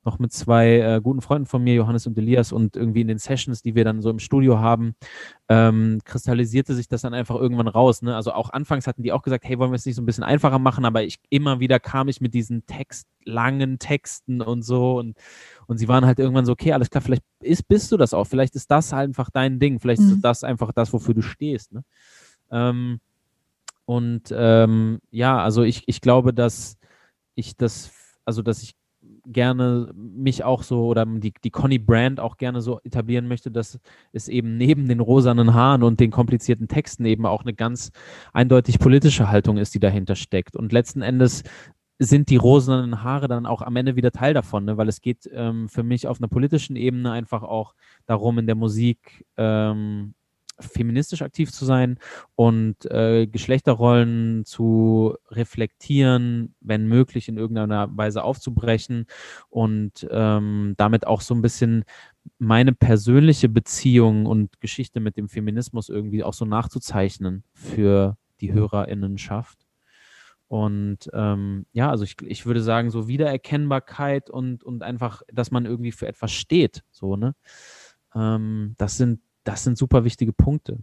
noch 0.05 0.19
mit 0.19 0.31
zwei 0.33 0.79
äh, 0.79 1.01
guten 1.03 1.23
Freunden 1.23 1.47
von 1.47 1.65
mir, 1.65 1.75
Johannes 1.75 2.07
und 2.07 2.19
Elias, 2.19 2.53
und 2.53 2.77
irgendwie 2.77 3.01
in 3.01 3.09
den 3.09 3.19
Sessions, 3.19 3.63
die 3.63 3.75
wir 3.75 3.85
dann 3.85 4.03
so 4.03 4.11
im 4.11 4.19
Studio 4.19 4.59
haben, 4.59 4.95
ähm, 5.49 6.01
kristallisierte 6.05 6.75
sich 6.75 6.87
das 6.89 7.01
dann 7.01 7.15
einfach 7.15 7.37
irgendwann 7.37 7.69
raus. 7.69 8.03
Ne? 8.03 8.15
Also 8.15 8.33
auch 8.33 8.51
anfangs 8.51 8.87
hatten 8.87 9.03
die 9.03 9.13
auch 9.13 9.23
gesagt, 9.23 9.45
hey, 9.45 9.59
wollen 9.59 9.71
wir 9.71 9.77
es 9.77 9.87
nicht 9.87 9.97
so 9.97 10.03
ein 10.03 10.07
bisschen 10.07 10.25
einfacher 10.25 10.59
machen, 10.59 10.85
aber 10.85 11.03
ich 11.03 11.19
immer 11.31 11.59
wieder 11.59 11.81
kam 11.81 12.09
ich 12.09 12.21
mit 12.21 12.35
diesen 12.35 12.67
Text, 12.67 13.09
langen 13.25 13.79
Texten 13.79 14.43
und 14.43 14.63
so 14.63 14.99
und 14.99 15.17
und 15.67 15.77
sie 15.77 15.87
waren 15.87 16.07
halt 16.07 16.19
irgendwann 16.19 16.47
so, 16.47 16.53
okay, 16.53 16.73
alles 16.73 16.89
klar, 16.89 17.03
vielleicht 17.03 17.25
ist, 17.41 17.69
bist 17.69 17.93
du 17.93 17.99
das 17.99 18.15
auch, 18.15 18.25
vielleicht 18.25 18.57
ist 18.57 18.71
das 18.71 18.93
einfach 18.95 19.29
dein 19.31 19.59
Ding, 19.59 19.81
vielleicht 19.81 20.01
mhm. 20.01 20.13
ist 20.13 20.21
das 20.23 20.45
einfach 20.45 20.73
das, 20.73 20.93
wofür 20.95 21.15
du 21.15 21.21
stehst. 21.21 21.73
Ne? 21.73 21.85
Ähm, 22.51 23.01
und 23.89 24.35
ähm, 24.37 24.99
ja, 25.11 25.43
also 25.43 25.63
ich, 25.63 25.85
ich 25.87 26.03
glaube, 26.03 26.35
dass 26.35 26.77
ich 27.35 27.57
das, 27.57 27.91
also 28.27 28.43
dass 28.43 28.63
ich 28.63 28.75
gerne 29.25 29.91
mich 29.95 30.45
auch 30.45 30.63
so 30.63 30.85
oder 30.89 31.07
die, 31.07 31.33
die 31.43 31.51
Conny 31.51 31.79
Brand 31.79 32.21
auch 32.21 32.37
gerne 32.37 32.61
so 32.61 32.81
etablieren 32.85 33.29
möchte, 33.29 33.51
dass 33.51 33.81
es 34.13 34.29
eben 34.29 34.59
neben 34.59 34.89
den 34.89 35.01
rosanen 35.01 35.55
Haaren 35.55 35.83
und 35.83 36.01
den 36.01 36.11
komplizierten 36.11 36.69
Texten 36.69 37.07
eben 37.07 37.25
auch 37.25 37.45
eine 37.45 37.55
ganz 37.55 37.91
eindeutig 38.35 38.79
politische 38.79 39.31
Haltung 39.31 39.57
ist, 39.57 39.75
die 39.75 39.81
dahinter 39.81 40.17
steckt. 40.17 40.55
Und 40.55 40.71
letzten 40.71 41.01
Endes 41.01 41.43
sind 41.99 42.29
die 42.29 42.37
rosanen 42.37 43.03
Haare 43.03 43.27
dann 43.27 43.47
auch 43.47 43.63
am 43.63 43.75
Ende 43.77 43.97
wieder 43.97 44.13
Teil 44.13 44.35
davon, 44.35 44.67
ne? 44.67 44.77
weil 44.77 44.89
es 44.89 45.01
geht 45.01 45.27
ähm, 45.33 45.71
für 45.71 45.83
mich 45.83 46.07
auf 46.07 46.21
einer 46.21 46.29
politischen 46.29 46.77
Ebene 46.77 47.11
einfach 47.11 47.43
auch 47.43 47.75
darum, 48.05 48.39
in 48.39 48.47
der 48.47 48.55
Musik 48.55 49.25
ähm, 49.39 50.13
feministisch 50.61 51.23
aktiv 51.23 51.53
zu 51.53 51.65
sein 51.65 51.99
und 52.35 52.91
äh, 52.91 53.27
Geschlechterrollen 53.27 54.45
zu 54.45 55.17
reflektieren, 55.31 56.55
wenn 56.61 56.87
möglich 56.87 57.29
in 57.29 57.37
irgendeiner 57.37 57.89
Weise 57.97 58.25
aufzubrechen 58.25 59.07
und 59.49 60.07
ähm, 60.11 60.75
damit 60.77 61.07
auch 61.07 61.21
so 61.21 61.35
ein 61.35 61.43
bisschen 61.43 61.85
meine 62.39 62.73
persönliche 62.73 63.49
Beziehung 63.49 64.27
und 64.27 64.61
Geschichte 64.61 65.01
mit 65.01 65.17
dem 65.17 65.29
Feminismus 65.29 65.89
irgendwie 65.89 66.23
auch 66.23 66.35
so 66.35 66.45
nachzuzeichnen 66.45 67.45
für 67.53 68.17
die 68.41 68.53
Hörerinnenschaft. 68.53 69.59
Und 70.49 71.11
ähm, 71.13 71.67
ja, 71.73 71.91
also 71.91 72.05
ich, 72.05 72.17
ich 72.23 72.47
würde 72.47 72.63
sagen, 72.63 72.91
so 72.91 73.07
Wiedererkennbarkeit 73.07 74.31
und, 74.31 74.65
und 74.65 74.83
einfach, 74.83 75.23
dass 75.31 75.51
man 75.51 75.67
irgendwie 75.67 75.93
für 75.93 76.09
etwas 76.09 76.33
steht, 76.33 76.85
so, 76.91 77.17
ne? 77.17 77.35
Ähm, 78.15 78.75
das 78.79 78.97
sind, 78.97 79.21
das 79.49 79.65
sind 79.65 79.79
super 79.79 80.05
wichtige 80.05 80.35
Punkte. 80.35 80.79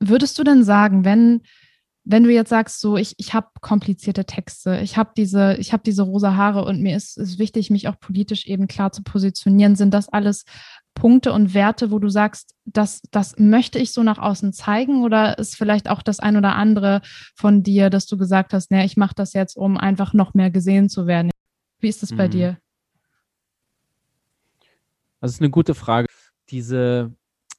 Würdest 0.00 0.38
du 0.38 0.44
denn 0.44 0.64
sagen, 0.64 1.02
wenn, 1.02 1.40
wenn 2.04 2.24
du 2.24 2.30
jetzt 2.30 2.50
sagst, 2.50 2.80
so, 2.80 2.98
ich, 2.98 3.14
ich 3.16 3.32
habe 3.32 3.48
komplizierte 3.62 4.26
Texte, 4.26 4.78
ich 4.80 4.98
habe 4.98 5.12
diese, 5.16 5.54
ich 5.54 5.72
habe 5.72 5.82
diese 5.82 6.02
rosa 6.02 6.36
Haare 6.36 6.66
und 6.66 6.82
mir 6.82 6.94
ist 6.94 7.16
es 7.16 7.38
wichtig, 7.38 7.70
mich 7.70 7.88
auch 7.88 7.98
politisch 7.98 8.46
eben 8.46 8.68
klar 8.68 8.92
zu 8.92 9.02
positionieren, 9.02 9.76
sind 9.76 9.94
das 9.94 10.10
alles 10.10 10.44
Punkte 10.92 11.32
und 11.32 11.54
Werte, 11.54 11.90
wo 11.90 11.98
du 11.98 12.10
sagst, 12.10 12.54
das, 12.66 13.00
das 13.10 13.38
möchte 13.38 13.78
ich 13.78 13.92
so 13.92 14.02
nach 14.02 14.18
außen 14.18 14.52
zeigen 14.52 15.04
oder 15.04 15.38
ist 15.38 15.56
vielleicht 15.56 15.88
auch 15.88 16.02
das 16.02 16.20
ein 16.20 16.36
oder 16.36 16.54
andere 16.54 17.00
von 17.34 17.62
dir, 17.62 17.88
dass 17.88 18.04
du 18.04 18.18
gesagt 18.18 18.52
hast, 18.52 18.70
naja, 18.70 18.84
ich 18.84 18.98
mache 18.98 19.14
das 19.14 19.32
jetzt, 19.32 19.56
um 19.56 19.78
einfach 19.78 20.12
noch 20.12 20.34
mehr 20.34 20.50
gesehen 20.50 20.90
zu 20.90 21.06
werden? 21.06 21.30
Wie 21.80 21.88
ist 21.88 22.02
das 22.02 22.14
bei 22.14 22.26
mhm. 22.26 22.32
dir? 22.32 22.58
Das 25.20 25.32
ist 25.32 25.40
eine 25.40 25.50
gute 25.50 25.74
Frage. 25.74 26.08
Diese 26.50 27.12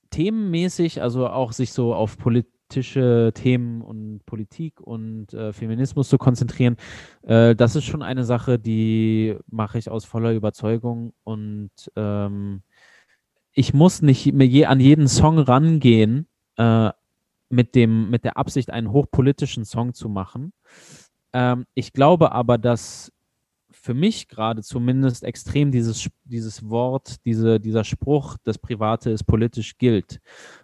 themenmäßig, 0.10 1.02
also 1.02 1.28
auch 1.28 1.52
sich 1.52 1.71
so 1.71 1.93
auf 1.93 2.17
politische 2.17 3.32
Themen 3.34 3.82
und 3.82 4.25
Politik 4.25 4.82
und 4.82 5.34
äh, 5.34 5.54
Feminismus 5.54 6.10
zu 6.10 6.17
konzentrieren, 6.17 6.78
äh, 7.23 7.56
das 7.56 7.75
ist 7.75 7.86
schon 7.86 8.02
eine 8.02 8.23
Sache, 8.23 8.60
die 8.60 9.38
mache 9.47 9.78
ich 9.78 9.89
aus 9.89 10.06
voller 10.06 10.34
Überzeugung 10.34 11.13
und 11.23 11.71
ähm, 11.95 12.63
ich 13.54 13.73
muss 13.73 14.02
nicht 14.02 14.25
je, 14.25 14.65
an 14.65 14.80
jeden 14.80 15.08
Song 15.08 15.39
rangehen 15.39 16.28
äh, 16.58 16.91
mit, 17.49 17.75
dem, 17.75 18.10
mit 18.10 18.23
der 18.23 18.38
Absicht, 18.38 18.69
einen 18.69 18.91
hochpolitischen 18.91 19.65
Song 19.65 19.93
zu 19.93 20.08
machen. 20.08 20.54
Ähm, 21.34 21.65
ich 21.73 21.93
glaube 21.93 22.32
aber, 22.32 22.58
dass 22.58 23.12
für 23.81 23.93
mich 23.93 24.27
gerade 24.27 24.61
zumindest 24.61 25.23
extrem 25.23 25.71
dieses, 25.71 26.09
dieses 26.25 26.69
Wort, 26.69 27.17
diese, 27.25 27.59
dieser 27.59 27.83
Spruch, 27.83 28.37
das 28.43 28.57
Private 28.57 29.09
ist 29.11 29.23
politisch 29.23 29.77
gilt, 29.77 30.19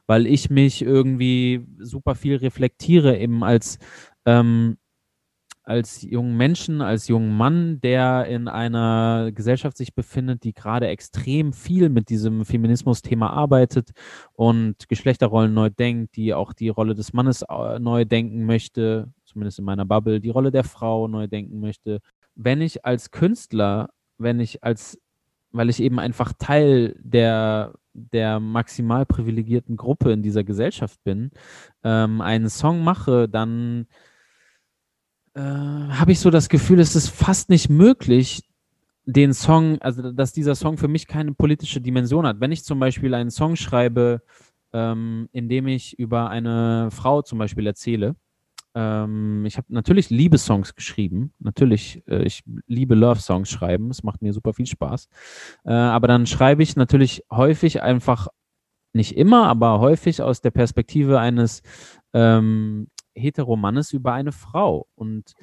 weil 0.07 0.27
ich 0.27 0.49
mich 0.49 0.81
irgendwie 0.81 1.65
super 1.79 2.15
viel 2.15 2.35
reflektiere 2.35 3.17
eben 3.17 3.43
als 3.43 3.79
ähm, 4.25 4.77
als 5.65 6.03
jungen 6.03 6.37
Menschen, 6.37 6.81
als 6.81 7.07
jungen 7.07 7.35
Mann, 7.35 7.81
der 7.81 8.27
in 8.27 8.47
einer 8.47 9.31
Gesellschaft 9.33 9.77
sich 9.77 9.95
befindet, 9.95 10.43
die 10.43 10.53
gerade 10.53 10.87
extrem 10.87 11.53
viel 11.53 11.89
mit 11.89 12.09
diesem 12.09 12.45
Feminismus-Thema 12.45 13.31
arbeitet 13.31 13.91
und 14.33 14.87
Geschlechterrollen 14.87 15.53
neu 15.53 15.71
denkt, 15.71 16.15
die 16.17 16.35
auch 16.35 16.53
die 16.53 16.69
Rolle 16.69 16.93
des 16.93 17.13
Mannes 17.13 17.43
äh, 17.49 17.79
neu 17.79 18.05
denken 18.05 18.45
möchte, 18.45 19.11
zumindest 19.25 19.57
in 19.57 19.65
meiner 19.65 19.85
Bubble, 19.85 20.19
die 20.19 20.29
Rolle 20.29 20.51
der 20.51 20.63
Frau 20.63 21.07
neu 21.07 21.27
denken 21.27 21.59
möchte. 21.59 21.99
Wenn 22.35 22.61
ich 22.61 22.85
als 22.85 23.11
Künstler, 23.11 23.89
wenn 24.17 24.39
ich 24.39 24.63
als, 24.63 24.99
weil 25.51 25.69
ich 25.69 25.81
eben 25.81 25.99
einfach 25.99 26.33
Teil 26.37 26.95
der 26.99 27.73
der 27.95 28.41
maximal 28.41 29.05
privilegierten 29.05 29.77
Gruppe 29.77 30.11
in 30.11 30.21
dieser 30.21 30.43
Gesellschaft 30.43 31.01
bin, 31.03 31.31
ähm, 31.83 32.19
einen 32.21 32.49
Song 32.49 32.83
mache, 32.83 33.29
dann 33.29 33.87
äh, 35.33 35.39
habe 35.39 36.11
ich 36.11 36.19
so 36.19 36.29
das 36.29 36.49
Gefühl, 36.49 36.79
es 36.79 36.95
ist 36.95 37.09
fast 37.09 37.49
nicht 37.49 37.69
möglich, 37.69 38.43
den 39.05 39.33
Song, 39.33 39.79
also 39.81 40.11
dass 40.11 40.33
dieser 40.33 40.55
Song 40.55 40.77
für 40.77 40.87
mich 40.87 41.07
keine 41.07 41.33
politische 41.33 41.79
Dimension 41.79 42.25
hat. 42.25 42.39
Wenn 42.39 42.51
ich 42.51 42.63
zum 42.63 42.79
Beispiel 42.79 43.13
einen 43.13 43.31
Song 43.31 43.55
schreibe, 43.55 44.21
ähm, 44.73 45.29
in 45.31 45.47
dem 45.47 45.67
ich 45.67 45.97
über 45.99 46.29
eine 46.29 46.89
Frau 46.91 47.21
zum 47.21 47.37
Beispiel 47.37 47.67
erzähle, 47.67 48.15
ähm, 48.75 49.45
ich 49.45 49.57
habe 49.57 49.67
natürlich 49.69 50.09
Liebessongs 50.09 50.75
geschrieben, 50.75 51.33
natürlich, 51.39 52.03
äh, 52.07 52.23
ich 52.23 52.43
liebe 52.67 52.93
Love-Songs 52.95 53.49
schreiben, 53.49 53.89
es 53.89 54.03
macht 54.03 54.21
mir 54.21 54.33
super 54.33 54.53
viel 54.53 54.67
Spaß, 54.67 55.07
äh, 55.65 55.71
aber 55.71 56.07
dann 56.07 56.27
schreibe 56.27 56.61
ich 56.61 56.75
natürlich 56.75 57.23
häufig 57.31 57.81
einfach, 57.81 58.27
nicht 58.93 59.17
immer, 59.17 59.47
aber 59.47 59.79
häufig 59.79 60.21
aus 60.21 60.41
der 60.41 60.51
Perspektive 60.51 61.19
eines 61.19 61.63
ähm, 62.13 62.87
Heteromannes 63.13 63.93
über 63.93 64.13
eine 64.13 64.31
Frau. 64.31 64.87
Und 64.95 65.33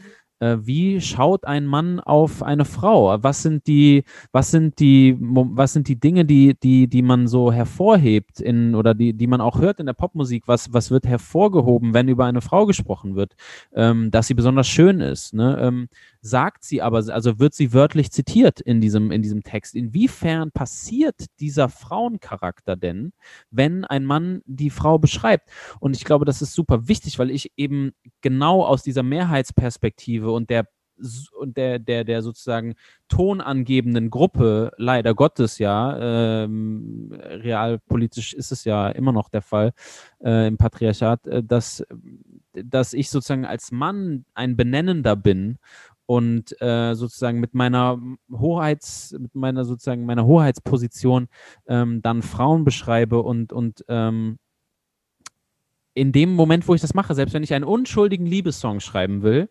wie 0.62 1.00
schaut 1.00 1.44
ein 1.44 1.66
Mann 1.66 2.00
auf 2.00 2.42
eine 2.42 2.64
Frau? 2.64 3.22
Was 3.22 3.42
sind 3.42 3.66
die, 3.66 4.04
was 4.32 4.50
sind 4.50 4.80
die, 4.80 5.16
was 5.20 5.72
sind 5.72 5.88
die 5.88 5.98
Dinge, 5.98 6.24
die, 6.24 6.54
die, 6.60 6.88
die 6.88 7.02
man 7.02 7.26
so 7.28 7.52
hervorhebt 7.52 8.40
in 8.40 8.74
oder 8.74 8.94
die, 8.94 9.12
die 9.12 9.26
man 9.26 9.40
auch 9.40 9.60
hört 9.60 9.80
in 9.80 9.86
der 9.86 9.92
Popmusik? 9.92 10.44
Was, 10.46 10.72
was 10.72 10.90
wird 10.90 11.06
hervorgehoben, 11.06 11.94
wenn 11.94 12.08
über 12.08 12.26
eine 12.26 12.40
Frau 12.40 12.66
gesprochen 12.66 13.14
wird? 13.14 13.34
Ähm, 13.74 14.10
dass 14.10 14.26
sie 14.26 14.34
besonders 14.34 14.68
schön 14.68 15.00
ist. 15.00 15.34
Ne? 15.34 15.58
Ähm, 15.60 15.88
sagt 16.22 16.64
sie 16.64 16.80
aber, 16.80 16.98
also 17.08 17.38
wird 17.40 17.52
sie 17.52 17.72
wörtlich 17.72 18.12
zitiert 18.12 18.60
in 18.60 18.80
diesem, 18.80 19.10
in 19.10 19.22
diesem 19.22 19.42
Text. 19.42 19.74
Inwiefern 19.74 20.52
passiert 20.52 21.26
dieser 21.40 21.68
Frauencharakter 21.68 22.76
denn, 22.76 23.12
wenn 23.50 23.84
ein 23.84 24.04
Mann 24.04 24.40
die 24.46 24.70
Frau 24.70 24.98
beschreibt? 24.98 25.50
Und 25.80 25.96
ich 25.96 26.04
glaube, 26.04 26.24
das 26.24 26.40
ist 26.40 26.54
super 26.54 26.88
wichtig, 26.88 27.18
weil 27.18 27.30
ich 27.30 27.52
eben 27.56 27.92
genau 28.20 28.64
aus 28.64 28.84
dieser 28.84 29.02
Mehrheitsperspektive 29.02 30.30
und 30.30 30.48
der 30.48 30.68
und 31.38 31.56
der, 31.56 31.78
der, 31.78 32.04
der 32.04 32.22
sozusagen 32.22 32.74
tonangebenden 33.08 34.10
Gruppe, 34.10 34.72
leider 34.76 35.14
Gottes 35.14 35.58
ja, 35.58 36.44
ähm, 36.44 37.12
realpolitisch 37.12 38.34
ist 38.34 38.52
es 38.52 38.64
ja 38.64 38.88
immer 38.88 39.12
noch 39.12 39.28
der 39.28 39.42
Fall 39.42 39.72
äh, 40.22 40.46
im 40.46 40.56
Patriarchat, 40.58 41.26
äh, 41.26 41.42
dass, 41.42 41.84
dass 42.52 42.92
ich 42.92 43.10
sozusagen 43.10 43.44
als 43.44 43.72
Mann 43.72 44.24
ein 44.34 44.56
Benennender 44.56 45.16
bin 45.16 45.58
und 46.12 46.60
äh, 46.60 46.94
sozusagen 46.94 47.40
mit 47.40 47.54
meiner 47.54 47.98
Hoheits, 48.30 49.16
mit 49.18 49.34
meiner 49.34 49.64
sozusagen 49.64 50.04
meiner 50.04 50.26
Hoheitsposition 50.26 51.28
ähm, 51.66 52.02
dann 52.02 52.20
Frauen 52.20 52.64
beschreibe 52.64 53.22
und, 53.22 53.50
und 53.50 53.82
ähm, 53.88 54.36
in 55.94 56.12
dem 56.12 56.34
Moment, 56.34 56.68
wo 56.68 56.74
ich 56.74 56.82
das 56.82 56.92
mache, 56.92 57.14
selbst 57.14 57.32
wenn 57.32 57.42
ich 57.42 57.54
einen 57.54 57.64
unschuldigen 57.64 58.26
Liebessong 58.26 58.80
schreiben 58.80 59.22
will, 59.22 59.48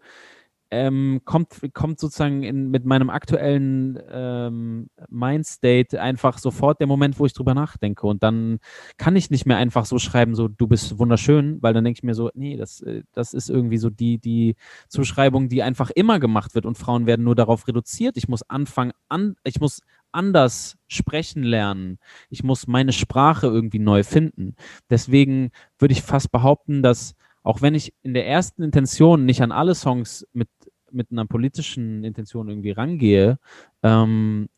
ähm, 0.72 1.22
kommt, 1.26 1.60
kommt 1.74 2.00
sozusagen 2.00 2.44
in, 2.44 2.72
mit 2.72 2.86
meinem 2.86 3.10
aktuellen 3.10 4.00
ähm, 4.10 4.90
Mindstate 5.10 6.02
einfach 6.02 6.38
sofort 6.38 6.80
der 6.80 6.88
Moment, 6.88 7.20
wo 7.20 7.26
ich 7.26 7.34
drüber 7.34 7.54
nachdenke. 7.54 8.08
Und 8.08 8.24
dann 8.24 8.60
kann 8.98 9.18
ich 9.18 9.30
nicht 9.30 9.46
mehr 9.46 9.58
einfach 9.58 9.86
so 9.86 10.00
schreiben, 10.00 10.34
so 10.34 10.48
du 10.48 10.68
bist 10.68 10.98
wunderschön, 10.98 11.62
weil 11.62 11.74
dann 11.74 11.84
denke 11.84 12.00
ich 12.00 12.04
mir 12.04 12.16
so, 12.16 12.32
nee, 12.34 12.56
das, 12.56 12.82
äh, 12.82 13.04
das 13.12 13.34
ist 13.34 13.50
irgendwie 13.50 13.78
so 13.78 13.90
die, 13.90 14.18
die 14.18 14.56
Zuschreibung, 14.88 15.50
die 15.50 15.62
einfach 15.62 15.90
immer 15.90 16.20
gemacht 16.20 16.56
wird 16.56 16.66
und 16.66 16.78
Frauen 16.78 17.06
werden 17.06 17.26
nur 17.26 17.36
darauf 17.36 17.68
reduziert. 17.68 18.16
Ich 18.16 18.30
muss 18.30 18.42
anfangen, 18.44 18.94
an, 19.10 19.36
ich 19.44 19.60
muss 19.60 19.82
anders 20.14 20.78
sprechen 20.88 21.44
lernen. 21.44 22.00
Ich 22.30 22.44
muss 22.44 22.68
meine 22.68 22.94
Sprache 22.94 23.48
irgendwie 23.48 23.80
neu 23.80 24.04
finden. 24.04 24.56
Deswegen 24.90 25.52
würde 25.80 25.94
ich 25.94 26.02
fast 26.02 26.32
behaupten, 26.32 26.82
dass 26.82 27.16
auch 27.44 27.62
wenn 27.62 27.76
ich 27.76 27.94
in 28.04 28.14
der 28.14 28.28
ersten 28.28 28.64
Intention 28.64 29.26
nicht 29.26 29.42
an 29.42 29.52
alle 29.52 29.76
Songs 29.76 30.28
mit, 30.34 30.48
mit 30.94 31.12
einer 31.12 31.26
politischen 31.26 32.04
Intention 32.04 32.50
irgendwie 32.50 32.72
rangehe, 32.72 33.40
ähm, 33.84 34.50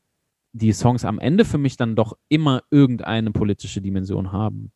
die 0.54 0.74
Songs 0.74 1.06
am 1.06 1.20
Ende 1.20 1.46
für 1.46 1.58
mich 1.58 1.78
dann 1.78 1.96
doch 1.96 2.18
immer 2.30 2.64
irgendeine 2.72 3.32
politische 3.32 3.82
Dimension 3.82 4.32
haben. 4.32 4.72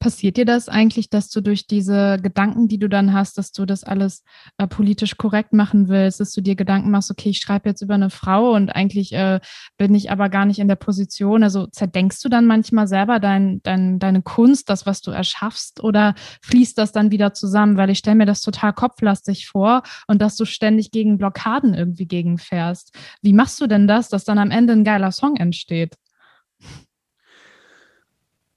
Passiert 0.00 0.36
dir 0.36 0.44
das 0.44 0.68
eigentlich, 0.68 1.10
dass 1.10 1.28
du 1.28 1.40
durch 1.40 1.66
diese 1.66 2.18
Gedanken, 2.22 2.68
die 2.68 2.78
du 2.78 2.88
dann 2.88 3.12
hast, 3.12 3.36
dass 3.36 3.50
du 3.50 3.66
das 3.66 3.82
alles 3.82 4.22
äh, 4.56 4.68
politisch 4.68 5.16
korrekt 5.16 5.52
machen 5.52 5.88
willst, 5.88 6.20
dass 6.20 6.32
du 6.32 6.40
dir 6.40 6.54
Gedanken 6.54 6.92
machst, 6.92 7.10
okay, 7.10 7.30
ich 7.30 7.40
schreibe 7.40 7.68
jetzt 7.68 7.82
über 7.82 7.94
eine 7.94 8.10
Frau 8.10 8.52
und 8.52 8.70
eigentlich 8.70 9.12
äh, 9.12 9.40
bin 9.76 9.96
ich 9.96 10.12
aber 10.12 10.28
gar 10.28 10.46
nicht 10.46 10.60
in 10.60 10.68
der 10.68 10.76
Position. 10.76 11.42
Also 11.42 11.66
zerdenkst 11.66 12.22
du 12.22 12.28
dann 12.28 12.46
manchmal 12.46 12.86
selber 12.86 13.18
dein, 13.18 13.60
dein, 13.64 13.98
deine 13.98 14.22
Kunst, 14.22 14.70
das, 14.70 14.86
was 14.86 15.00
du 15.00 15.10
erschaffst, 15.10 15.82
oder 15.82 16.14
fließt 16.42 16.78
das 16.78 16.92
dann 16.92 17.10
wieder 17.10 17.34
zusammen? 17.34 17.76
Weil 17.76 17.90
ich 17.90 17.98
stelle 17.98 18.16
mir 18.16 18.26
das 18.26 18.40
total 18.40 18.72
kopflastig 18.72 19.48
vor 19.48 19.82
und 20.06 20.22
dass 20.22 20.36
du 20.36 20.44
ständig 20.44 20.92
gegen 20.92 21.18
Blockaden 21.18 21.74
irgendwie 21.74 22.06
gegenfährst. 22.06 22.96
Wie 23.20 23.32
machst 23.32 23.60
du 23.60 23.66
denn 23.66 23.88
das, 23.88 24.08
dass 24.08 24.24
dann 24.24 24.38
am 24.38 24.52
Ende 24.52 24.74
ein 24.74 24.84
geiler 24.84 25.10
Song 25.10 25.34
entsteht? 25.36 25.96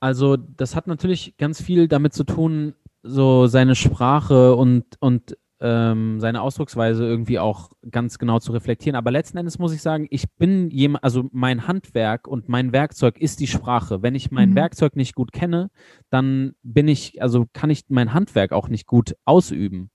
Also, 0.02 0.36
das 0.36 0.76
hat 0.76 0.88
natürlich 0.88 1.38
ganz 1.38 1.62
viel 1.62 1.88
damit 1.88 2.13
zu 2.13 2.23
tun, 2.23 2.73
so 3.04 3.46
seine 3.48 3.75
Sprache 3.75 4.56
und, 4.56 4.84
und 5.00 5.38
ähm, 5.62 6.20
seine 6.20 6.42
Ausdrucksweise 6.42 7.06
irgendwie 7.06 7.38
auch 7.38 7.70
ganz 7.90 8.18
genau 8.18 8.40
zu 8.40 8.52
reflektieren. 8.52 8.96
Aber 8.96 9.12
letzten 9.12 9.38
Endes 9.38 9.60
muss 9.60 9.74
ich 9.74 9.82
sagen, 9.82 10.08
ich 10.10 10.26
bin 10.38 10.72
jemand, 10.72 11.04
also 11.04 11.30
mein 11.32 11.68
Handwerk 11.68 12.28
und 12.28 12.50
mein 12.50 12.74
Werkzeug 12.74 13.20
ist 13.20 13.40
die 13.40 13.48
Sprache. 13.48 14.02
Wenn 14.02 14.16
ich 14.16 14.32
mein 14.32 14.52
mhm. 14.52 14.56
Werkzeug 14.56 14.96
nicht 14.96 15.14
gut 15.14 15.32
kenne, 15.32 15.70
dann 16.10 16.54
bin 16.64 16.88
ich, 16.88 17.22
also 17.22 17.46
kann 17.54 17.70
ich 17.70 17.84
mein 17.90 18.14
Handwerk 18.14 18.52
auch 18.52 18.70
nicht 18.70 18.88
gut 18.88 19.16
ausüben. 19.24 19.92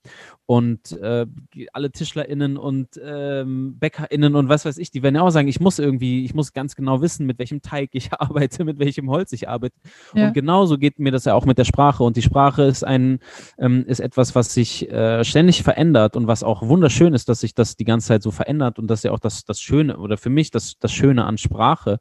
Und 0.46 0.92
äh, 0.92 1.26
alle 1.72 1.90
TischlerInnen 1.90 2.56
und 2.56 3.00
ähm, 3.04 3.76
BäckerInnen 3.80 4.36
und 4.36 4.48
was 4.48 4.64
weiß 4.64 4.78
ich, 4.78 4.92
die 4.92 5.02
werden 5.02 5.16
ja 5.16 5.22
auch 5.22 5.30
sagen, 5.30 5.48
ich 5.48 5.58
muss 5.58 5.80
irgendwie, 5.80 6.24
ich 6.24 6.34
muss 6.34 6.52
ganz 6.52 6.76
genau 6.76 7.02
wissen, 7.02 7.26
mit 7.26 7.40
welchem 7.40 7.62
Teig 7.62 7.90
ich 7.92 8.12
arbeite, 8.20 8.64
mit 8.64 8.78
welchem 8.78 9.10
Holz 9.10 9.32
ich 9.32 9.48
arbeite. 9.48 9.74
Ja. 10.14 10.28
Und 10.28 10.34
genauso 10.34 10.78
geht 10.78 11.00
mir 11.00 11.10
das 11.10 11.24
ja 11.24 11.34
auch 11.34 11.44
mit 11.44 11.58
der 11.58 11.64
Sprache. 11.64 12.04
Und 12.04 12.16
die 12.16 12.22
Sprache 12.22 12.62
ist 12.62 12.84
ein, 12.84 13.18
ähm, 13.58 13.84
ist 13.86 13.98
etwas, 13.98 14.36
was 14.36 14.54
sich 14.54 14.88
äh, 14.88 15.24
ständig 15.24 15.55
verändert 15.62 16.16
und 16.16 16.26
was 16.26 16.42
auch 16.42 16.62
wunderschön 16.62 17.14
ist, 17.14 17.28
dass 17.28 17.40
sich 17.40 17.54
das 17.54 17.76
die 17.76 17.84
ganze 17.84 18.08
Zeit 18.08 18.22
so 18.22 18.30
verändert 18.30 18.78
und 18.78 18.88
das 18.88 19.00
ist 19.00 19.04
ja 19.04 19.12
auch 19.12 19.18
das, 19.18 19.44
das 19.44 19.60
Schöne 19.60 19.96
oder 19.98 20.16
für 20.16 20.30
mich 20.30 20.50
das, 20.50 20.78
das 20.78 20.92
Schöne 20.92 21.24
an 21.24 21.38
Sprache 21.38 22.00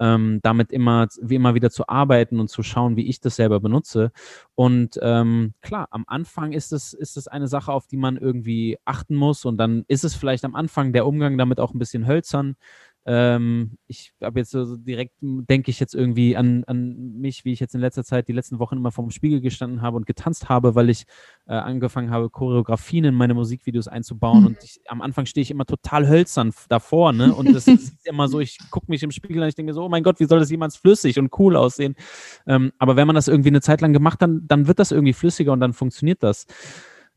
ähm, 0.00 0.40
damit 0.42 0.72
immer, 0.72 1.06
wie 1.20 1.34
immer 1.34 1.54
wieder 1.54 1.70
zu 1.70 1.86
arbeiten 1.86 2.40
und 2.40 2.48
zu 2.48 2.62
schauen, 2.62 2.96
wie 2.96 3.06
ich 3.06 3.20
das 3.20 3.36
selber 3.36 3.60
benutze. 3.60 4.10
Und 4.54 4.98
ähm, 5.02 5.52
klar, 5.60 5.88
am 5.90 6.04
Anfang 6.06 6.52
ist 6.52 6.72
es, 6.72 6.94
ist 6.94 7.16
es 7.18 7.28
eine 7.28 7.48
Sache, 7.48 7.72
auf 7.72 7.86
die 7.86 7.98
man 7.98 8.16
irgendwie 8.16 8.78
achten 8.84 9.14
muss 9.14 9.44
und 9.44 9.58
dann 9.58 9.84
ist 9.88 10.04
es 10.04 10.14
vielleicht 10.14 10.44
am 10.44 10.54
Anfang 10.54 10.92
der 10.92 11.06
Umgang 11.06 11.36
damit 11.36 11.60
auch 11.60 11.74
ein 11.74 11.78
bisschen 11.78 12.06
hölzern. 12.06 12.56
Ähm, 13.06 13.78
ich 13.86 14.12
habe 14.22 14.40
jetzt 14.40 14.50
so 14.50 14.76
direkt, 14.76 15.14
denke 15.20 15.70
ich 15.70 15.80
jetzt 15.80 15.94
irgendwie 15.94 16.36
an, 16.36 16.64
an 16.64 17.18
mich, 17.18 17.44
wie 17.44 17.52
ich 17.52 17.60
jetzt 17.60 17.74
in 17.74 17.80
letzter 17.80 18.04
Zeit 18.04 18.28
die 18.28 18.32
letzten 18.32 18.58
Wochen 18.58 18.76
immer 18.76 18.92
vorm 18.92 19.10
Spiegel 19.10 19.40
gestanden 19.40 19.80
habe 19.80 19.96
und 19.96 20.06
getanzt 20.06 20.48
habe, 20.48 20.74
weil 20.74 20.90
ich 20.90 21.04
äh, 21.46 21.54
angefangen 21.54 22.10
habe, 22.10 22.28
Choreografien 22.28 23.04
in 23.04 23.14
meine 23.14 23.34
Musikvideos 23.34 23.88
einzubauen. 23.88 24.40
Mhm. 24.40 24.46
Und 24.46 24.58
ich, 24.62 24.80
am 24.86 25.00
Anfang 25.00 25.26
stehe 25.26 25.42
ich 25.42 25.50
immer 25.50 25.64
total 25.64 26.08
hölzern 26.08 26.52
davor, 26.68 27.12
ne? 27.12 27.34
Und 27.34 27.54
das 27.54 27.66
ist 27.68 28.06
immer 28.06 28.28
so, 28.28 28.38
ich 28.40 28.58
gucke 28.70 28.86
mich 28.88 29.02
im 29.02 29.10
Spiegel 29.10 29.42
und 29.42 29.48
ich 29.48 29.54
denke 29.54 29.72
so, 29.72 29.84
oh 29.84 29.88
mein 29.88 30.02
Gott, 30.02 30.20
wie 30.20 30.26
soll 30.26 30.38
das 30.38 30.50
jemals 30.50 30.76
flüssig 30.76 31.18
und 31.18 31.30
cool 31.38 31.56
aussehen? 31.56 31.96
Ähm, 32.46 32.72
aber 32.78 32.96
wenn 32.96 33.06
man 33.06 33.16
das 33.16 33.28
irgendwie 33.28 33.48
eine 33.48 33.62
Zeit 33.62 33.80
lang 33.80 33.92
gemacht 33.92 34.20
hat, 34.20 34.22
dann, 34.22 34.46
dann 34.46 34.66
wird 34.66 34.78
das 34.78 34.92
irgendwie 34.92 35.14
flüssiger 35.14 35.52
und 35.52 35.60
dann 35.60 35.72
funktioniert 35.72 36.22
das. 36.22 36.46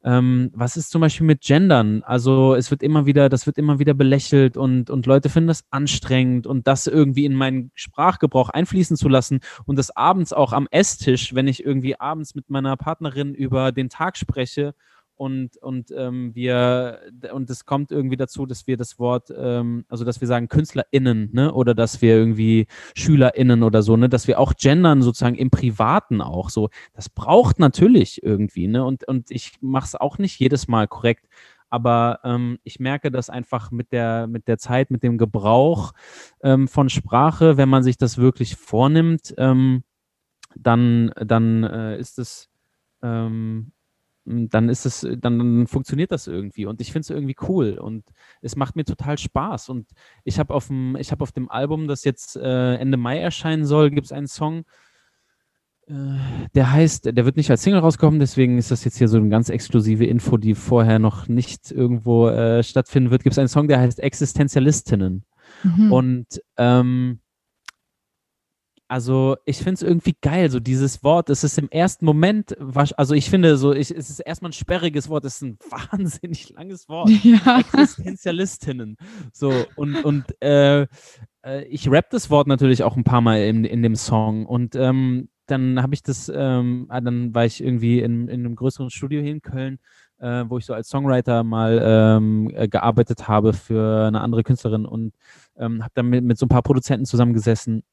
Ähm, 0.06 0.52
was 0.54 0.76
ist 0.76 0.92
zum 0.92 1.02
Beispiel 1.02 1.26
mit 1.26 1.42
Gendern? 1.42 2.04
Also 2.04 2.56
es 2.56 2.72
wird 2.72 2.84
immer 2.84 3.06
wieder, 3.06 3.30
das 3.30 3.46
wird 3.46 3.58
immer 3.58 3.80
wieder 3.80 3.94
belächelt 3.94 4.58
und, 4.58 4.90
und 4.90 5.06
Leute 5.06 5.30
finden 5.30 5.48
das 5.48 5.64
anstrengend 5.72 6.46
und 6.46 6.68
das 6.68 6.88
irgendwie 6.88 7.24
in 7.26 7.34
meinen 7.34 7.72
Sprachgebrauch 7.74 8.50
einfließen 8.50 8.98
zu 8.98 9.08
lassen 9.08 9.40
und 9.66 9.78
das 9.78 9.96
abends 9.96 10.34
auch 10.34 10.52
am 10.52 10.68
Esstisch, 10.72 11.34
wenn 11.34 11.48
ich 11.48 11.66
irgendwie 11.66 12.00
abends 12.00 12.36
mit 12.36 12.50
meiner 12.50 12.76
Partnerin 12.76 13.34
über 13.34 13.72
den 13.72 13.88
Tag 13.90 14.18
spreche 14.18 14.76
und, 15.16 15.58
und 15.58 15.92
ähm, 15.96 16.34
wir, 16.34 17.00
und 17.32 17.50
es 17.50 17.66
kommt 17.66 17.92
irgendwie 17.92 18.18
dazu, 18.18 18.46
dass 18.46 18.68
wir 18.68 18.78
das 18.78 19.00
Wort, 19.00 19.32
ähm, 19.36 19.86
also 19.88 20.06
dass 20.06 20.22
wir 20.22 20.28
sagen 20.28 20.48
KünstlerInnen, 20.48 21.30
ne, 21.32 21.54
oder 21.54 21.76
dass 21.76 22.02
wir 22.02 22.16
irgendwie 22.16 22.68
SchülerInnen 22.96 23.64
oder 23.64 23.84
so, 23.84 23.96
ne, 23.96 24.10
dass 24.10 24.28
wir 24.28 24.40
auch 24.40 24.54
gendern 24.56 25.02
sozusagen 25.02 25.36
im 25.36 25.52
Privaten 25.52 26.22
auch 26.22 26.50
so. 26.50 26.70
Das 26.94 27.10
braucht 27.10 27.60
natürlich 27.60 28.24
irgendwie, 28.24 28.68
ne, 28.68 28.84
und, 28.84 29.08
und 29.08 29.30
ich 29.32 29.54
mache 29.62 29.86
es 29.86 29.96
auch 29.96 30.18
nicht 30.18 30.40
jedes 30.40 30.68
Mal 30.68 30.88
korrekt, 30.88 31.28
aber 31.70 32.20
ähm, 32.24 32.60
ich 32.64 32.80
merke 32.80 33.10
das 33.10 33.30
einfach 33.30 33.72
mit 33.72 33.92
der, 33.92 34.28
mit 34.28 34.48
der 34.48 34.58
Zeit, 34.58 34.92
mit 34.92 35.04
dem 35.04 35.18
Gebrauch 35.18 35.94
ähm, 36.44 36.68
von 36.68 36.90
Sprache, 36.90 37.58
wenn 37.58 37.70
man 37.70 37.84
sich 37.84 37.98
das 37.98 38.18
wirklich 38.18 38.56
vornimmt, 38.56 39.34
ähm, 39.38 39.84
dann, 40.56 41.12
dann 41.16 41.64
äh, 41.64 41.98
ist 41.98 42.20
es, 42.20 42.50
ähm, 43.02 43.72
dann 44.26 44.70
ist 44.70 44.86
es, 44.86 45.02
dann, 45.02 45.38
dann 45.38 45.68
funktioniert 45.68 46.12
das 46.12 46.28
irgendwie 46.28 46.66
und 46.66 46.80
ich 46.82 46.92
finde 46.92 47.02
es 47.02 47.10
irgendwie 47.10 47.36
cool 47.48 47.78
und 47.78 48.06
es 48.42 48.56
macht 48.56 48.76
mir 48.76 48.86
total 48.86 49.18
Spaß 49.18 49.70
und 49.70 49.88
ich 50.24 50.40
habe 50.40 50.54
auf 50.54 50.68
dem, 50.68 50.96
ich 50.98 51.12
habe 51.12 51.24
auf 51.24 51.32
dem 51.32 51.50
Album, 51.50 51.88
das 51.88 52.04
jetzt 52.04 52.38
äh, 52.38 52.76
Ende 52.76 52.98
Mai 52.98 53.20
erscheinen 53.20 53.66
soll, 53.66 53.90
gibt 53.92 54.06
es 54.06 54.12
einen 54.12 54.28
Song, 54.28 54.64
äh, 55.88 55.94
der 56.56 56.72
heißt, 56.72 57.06
der 57.06 57.26
wird 57.26 57.36
nicht 57.36 57.52
als 57.52 57.64
Single 57.64 57.82
rauskommen, 57.82 58.20
deswegen 58.20 58.58
ist 58.58 58.72
das 58.72 58.86
jetzt 58.86 58.98
hier 58.98 59.10
so 59.10 59.18
eine 59.18 59.30
ganz 59.30 59.50
exklusive 59.50 60.06
Info, 60.06 60.38
die 60.38 60.56
vorher 60.56 61.00
noch 61.00 61.28
nicht 61.28 61.72
irgendwo 61.72 62.30
äh, 62.30 62.64
stattfinden 62.64 63.12
wird. 63.12 63.24
Gibt 63.24 63.34
es 63.34 63.40
einen 63.40 63.50
Song, 63.50 63.68
der 63.68 63.80
heißt 63.80 64.00
Existenzialistinnen 64.00 65.26
mhm. 65.64 65.92
und 65.92 66.28
ähm, 66.58 67.20
also 68.88 69.38
ich 69.46 69.58
finde 69.58 69.74
es 69.74 69.82
irgendwie 69.82 70.16
geil, 70.22 70.50
so 70.50 70.60
dieses 70.60 71.04
Wort, 71.04 71.30
es 71.30 71.44
ist 71.44 71.58
im 71.58 71.70
ersten 71.70 72.06
Moment, 72.06 72.56
also 72.98 73.16
ich 73.16 73.30
finde 73.30 73.58
so, 73.58 73.74
ich, 73.74 73.92
es 73.92 74.10
ist 74.10 74.20
erstmal 74.20 74.50
ein 74.50 74.54
sperriges 74.54 75.10
Wort, 75.10 75.26
es 75.26 75.38
ist 75.38 75.42
ein 75.44 75.58
wahnsinnig 75.92 76.50
langes 76.50 76.88
Wort. 76.90 77.10
Ja. 77.24 77.60
Existenzialistinnen. 77.60 78.98
So, 79.32 79.52
und, 79.76 80.04
und 80.04 80.26
äh, 80.42 80.82
äh, 81.44 81.64
ich 81.70 81.90
rap 81.90 82.10
das 82.10 82.30
Wort 82.30 82.48
natürlich 82.48 82.84
auch 82.84 82.98
ein 82.98 83.04
paar 83.04 83.22
Mal 83.22 83.44
in, 83.44 83.64
in 83.66 83.82
dem 83.82 83.96
Song 83.96 84.46
und 84.46 84.76
ähm, 84.76 85.30
dann 85.46 85.82
habe 85.82 85.94
ich 85.94 86.04
das, 86.04 86.32
ähm, 86.34 86.86
ah, 86.90 87.02
dann 87.02 87.34
war 87.34 87.46
ich 87.46 87.64
irgendwie 87.64 88.00
in, 88.00 88.28
in 88.28 88.46
einem 88.46 88.56
größeren 88.56 88.90
Studio 88.90 89.22
hier 89.22 89.32
in 89.32 89.42
Köln, 89.42 89.80
äh, 90.20 90.46
wo 90.48 90.58
ich 90.58 90.66
so 90.66 90.74
als 90.74 90.88
Songwriter 90.90 91.44
mal 91.44 91.82
ähm, 91.84 92.52
äh, 92.54 92.68
gearbeitet 92.68 93.28
habe 93.28 93.54
für 93.54 94.08
eine 94.08 94.22
andere 94.22 94.44
Künstlerin 94.44 94.86
und 94.86 95.14
ähm, 95.58 95.84
habe 95.84 95.92
dann 95.96 96.08
mit, 96.08 96.24
mit 96.24 96.38
so 96.38 96.46
ein 96.46 96.50
paar 96.50 96.62
Produzenten 96.62 97.06
zusammengesessen 97.06 97.84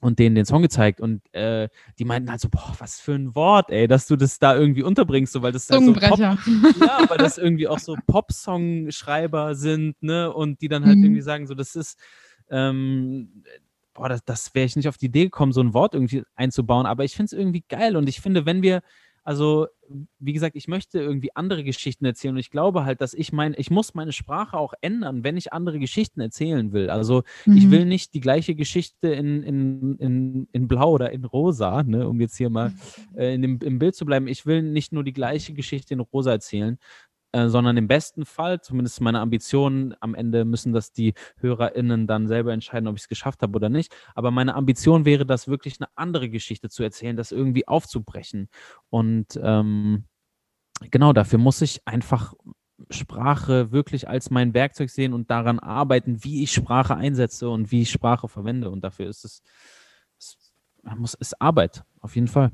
und 0.00 0.18
denen 0.18 0.34
den 0.34 0.46
Song 0.46 0.62
gezeigt 0.62 1.00
und 1.00 1.22
äh, 1.34 1.68
die 1.98 2.04
meinten 2.04 2.30
halt 2.30 2.40
so, 2.40 2.48
boah, 2.48 2.74
was 2.78 3.00
für 3.00 3.12
ein 3.12 3.34
Wort, 3.34 3.70
ey, 3.70 3.86
dass 3.86 4.06
du 4.06 4.16
das 4.16 4.38
da 4.38 4.56
irgendwie 4.56 4.82
unterbringst, 4.82 5.32
so, 5.32 5.42
weil 5.42 5.52
das 5.52 5.68
halt 5.68 5.84
so 5.84 5.92
Pop, 5.92 6.18
ja, 6.18 6.38
weil 7.08 7.18
das 7.18 7.36
irgendwie 7.38 7.68
auch 7.68 7.78
so 7.78 7.96
Pop-Song-Schreiber 8.06 9.54
sind, 9.54 10.02
ne, 10.02 10.32
und 10.32 10.62
die 10.62 10.68
dann 10.68 10.86
halt 10.86 10.96
mhm. 10.96 11.04
irgendwie 11.04 11.22
sagen, 11.22 11.46
so, 11.46 11.54
das 11.54 11.76
ist, 11.76 11.98
ähm, 12.50 13.44
boah, 13.92 14.08
das, 14.08 14.24
das 14.24 14.54
wäre 14.54 14.66
ich 14.66 14.76
nicht 14.76 14.88
auf 14.88 14.96
die 14.96 15.06
Idee 15.06 15.24
gekommen, 15.24 15.52
so 15.52 15.60
ein 15.60 15.74
Wort 15.74 15.94
irgendwie 15.94 16.22
einzubauen, 16.34 16.86
aber 16.86 17.04
ich 17.04 17.14
finde 17.14 17.26
es 17.26 17.32
irgendwie 17.32 17.64
geil 17.68 17.96
und 17.96 18.08
ich 18.08 18.20
finde, 18.20 18.46
wenn 18.46 18.62
wir 18.62 18.82
also, 19.22 19.66
wie 20.18 20.32
gesagt, 20.32 20.56
ich 20.56 20.68
möchte 20.68 21.00
irgendwie 21.00 21.34
andere 21.34 21.64
Geschichten 21.64 22.04
erzählen 22.04 22.34
und 22.34 22.40
ich 22.40 22.50
glaube 22.50 22.84
halt, 22.84 23.00
dass 23.00 23.12
ich 23.12 23.32
mein, 23.32 23.54
ich 23.56 23.70
muss 23.70 23.94
meine 23.94 24.12
Sprache 24.12 24.56
auch 24.56 24.72
ändern, 24.80 25.24
wenn 25.24 25.36
ich 25.36 25.52
andere 25.52 25.78
Geschichten 25.78 26.20
erzählen 26.20 26.72
will. 26.72 26.90
Also, 26.90 27.22
mhm. 27.44 27.56
ich 27.56 27.70
will 27.70 27.84
nicht 27.84 28.14
die 28.14 28.20
gleiche 28.20 28.54
Geschichte 28.54 29.08
in, 29.08 29.42
in, 29.42 29.96
in, 29.96 30.48
in 30.52 30.68
Blau 30.68 30.92
oder 30.92 31.10
in 31.12 31.24
Rosa, 31.24 31.82
ne, 31.82 32.08
um 32.08 32.20
jetzt 32.20 32.36
hier 32.36 32.50
mal 32.50 32.72
äh, 33.16 33.34
in 33.34 33.42
dem, 33.42 33.58
im 33.62 33.78
Bild 33.78 33.94
zu 33.94 34.06
bleiben. 34.06 34.26
Ich 34.26 34.46
will 34.46 34.62
nicht 34.62 34.92
nur 34.92 35.04
die 35.04 35.12
gleiche 35.12 35.52
Geschichte 35.52 35.94
in 35.94 36.00
Rosa 36.00 36.32
erzählen, 36.32 36.78
äh, 37.32 37.48
sondern 37.48 37.76
im 37.76 37.86
besten 37.88 38.24
Fall, 38.24 38.60
zumindest 38.60 39.00
meine 39.00 39.20
Ambitionen, 39.20 39.94
am 40.00 40.14
Ende 40.14 40.44
müssen 40.44 40.72
das 40.72 40.92
die 40.92 41.14
HörerInnen 41.36 42.06
dann 42.06 42.26
selber 42.26 42.52
entscheiden, 42.52 42.88
ob 42.88 42.96
ich 42.96 43.02
es 43.02 43.08
geschafft 43.08 43.42
habe 43.42 43.54
oder 43.56 43.68
nicht. 43.68 43.94
Aber 44.14 44.30
meine 44.30 44.54
Ambition 44.54 45.04
wäre, 45.04 45.24
das 45.26 45.48
wirklich 45.48 45.80
eine 45.80 45.88
andere 45.94 46.28
Geschichte 46.28 46.68
zu 46.68 46.82
erzählen, 46.82 47.16
das 47.16 47.32
irgendwie 47.32 47.68
aufzubrechen. 47.68 48.48
Und 48.88 49.38
ähm, 49.42 50.04
genau 50.90 51.12
dafür 51.12 51.38
muss 51.38 51.62
ich 51.62 51.86
einfach 51.86 52.34
Sprache 52.88 53.72
wirklich 53.72 54.08
als 54.08 54.30
mein 54.30 54.54
Werkzeug 54.54 54.90
sehen 54.90 55.12
und 55.12 55.30
daran 55.30 55.58
arbeiten, 55.58 56.24
wie 56.24 56.42
ich 56.42 56.52
Sprache 56.52 56.96
einsetze 56.96 57.48
und 57.48 57.70
wie 57.70 57.82
ich 57.82 57.90
Sprache 57.90 58.28
verwende. 58.28 58.70
Und 58.70 58.82
dafür 58.82 59.08
ist 59.08 59.24
es, 59.24 59.42
es 60.18 60.36
muss, 60.96 61.14
ist 61.14 61.40
Arbeit, 61.40 61.84
auf 62.00 62.14
jeden 62.14 62.28
Fall. 62.28 62.50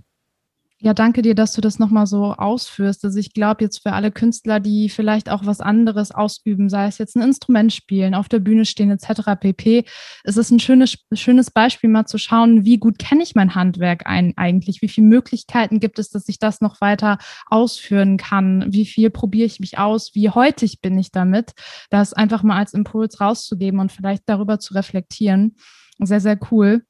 Ja, 0.82 0.92
danke 0.92 1.22
dir, 1.22 1.34
dass 1.34 1.54
du 1.54 1.62
das 1.62 1.78
nochmal 1.78 2.06
so 2.06 2.34
ausführst. 2.34 3.02
Also 3.02 3.18
ich 3.18 3.32
glaube 3.32 3.64
jetzt 3.64 3.78
für 3.82 3.94
alle 3.94 4.10
Künstler, 4.12 4.60
die 4.60 4.90
vielleicht 4.90 5.30
auch 5.30 5.46
was 5.46 5.62
anderes 5.62 6.10
ausüben, 6.12 6.68
sei 6.68 6.86
es 6.86 6.98
jetzt 6.98 7.16
ein 7.16 7.22
Instrument 7.22 7.72
spielen, 7.72 8.14
auf 8.14 8.28
der 8.28 8.40
Bühne 8.40 8.66
stehen 8.66 8.90
etc. 8.90 9.36
pp, 9.36 9.84
ist 10.24 10.36
es 10.36 10.50
ein 10.50 10.60
schönes, 10.60 10.98
schönes 11.14 11.50
Beispiel 11.50 11.88
mal 11.88 12.04
zu 12.04 12.18
schauen, 12.18 12.66
wie 12.66 12.76
gut 12.76 12.98
kenne 12.98 13.22
ich 13.22 13.34
mein 13.34 13.54
Handwerk 13.54 14.06
ein, 14.06 14.34
eigentlich, 14.36 14.82
wie 14.82 14.88
viele 14.88 15.06
Möglichkeiten 15.06 15.80
gibt 15.80 15.98
es, 15.98 16.10
dass 16.10 16.28
ich 16.28 16.38
das 16.38 16.60
noch 16.60 16.82
weiter 16.82 17.16
ausführen 17.46 18.18
kann, 18.18 18.66
wie 18.68 18.84
viel 18.84 19.08
probiere 19.08 19.46
ich 19.46 19.60
mich 19.60 19.78
aus, 19.78 20.10
wie 20.14 20.28
heutig 20.28 20.82
bin 20.82 20.98
ich 20.98 21.10
damit, 21.10 21.52
das 21.88 22.12
einfach 22.12 22.42
mal 22.42 22.58
als 22.58 22.74
Impuls 22.74 23.18
rauszugeben 23.18 23.80
und 23.80 23.92
vielleicht 23.92 24.24
darüber 24.26 24.58
zu 24.58 24.74
reflektieren. 24.74 25.56
Sehr, 25.98 26.20
sehr 26.20 26.38
cool. 26.50 26.82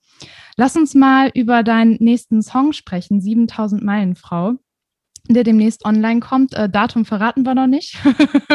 Lass 0.57 0.77
uns 0.77 0.95
mal 0.95 1.31
über 1.35 1.62
deinen 1.62 1.97
nächsten 2.01 2.43
Song 2.43 2.73
sprechen, 2.73 3.21
7000 3.21 3.83
Meilen 3.83 4.17
Frau, 4.17 4.55
der 5.29 5.45
demnächst 5.45 5.85
online 5.85 6.21
kommt. 6.21 6.55
Äh, 6.55 6.71
Datum 6.71 7.05
verraten 7.05 7.45
wir 7.45 7.55
noch 7.55 7.67
nicht. 7.67 7.99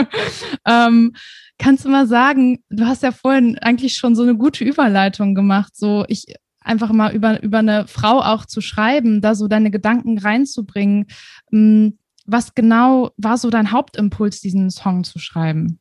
ähm, 0.65 1.13
kannst 1.59 1.85
du 1.85 1.89
mal 1.89 2.07
sagen, 2.07 2.63
du 2.69 2.85
hast 2.87 3.03
ja 3.03 3.11
vorhin 3.11 3.57
eigentlich 3.59 3.97
schon 3.97 4.15
so 4.15 4.23
eine 4.23 4.35
gute 4.35 4.63
Überleitung 4.63 5.35
gemacht, 5.35 5.75
so 5.75 6.05
ich 6.07 6.25
einfach 6.61 6.91
mal 6.91 7.13
über, 7.13 7.41
über 7.43 7.59
eine 7.59 7.87
Frau 7.87 8.21
auch 8.21 8.45
zu 8.45 8.61
schreiben, 8.61 9.21
da 9.21 9.35
so 9.35 9.47
deine 9.47 9.71
Gedanken 9.71 10.17
reinzubringen. 10.17 11.07
Hm, 11.51 11.97
was 12.25 12.53
genau 12.55 13.11
war 13.17 13.37
so 13.37 13.49
dein 13.49 13.71
Hauptimpuls, 13.71 14.41
diesen 14.41 14.69
Song 14.69 15.03
zu 15.03 15.19
schreiben? 15.19 15.80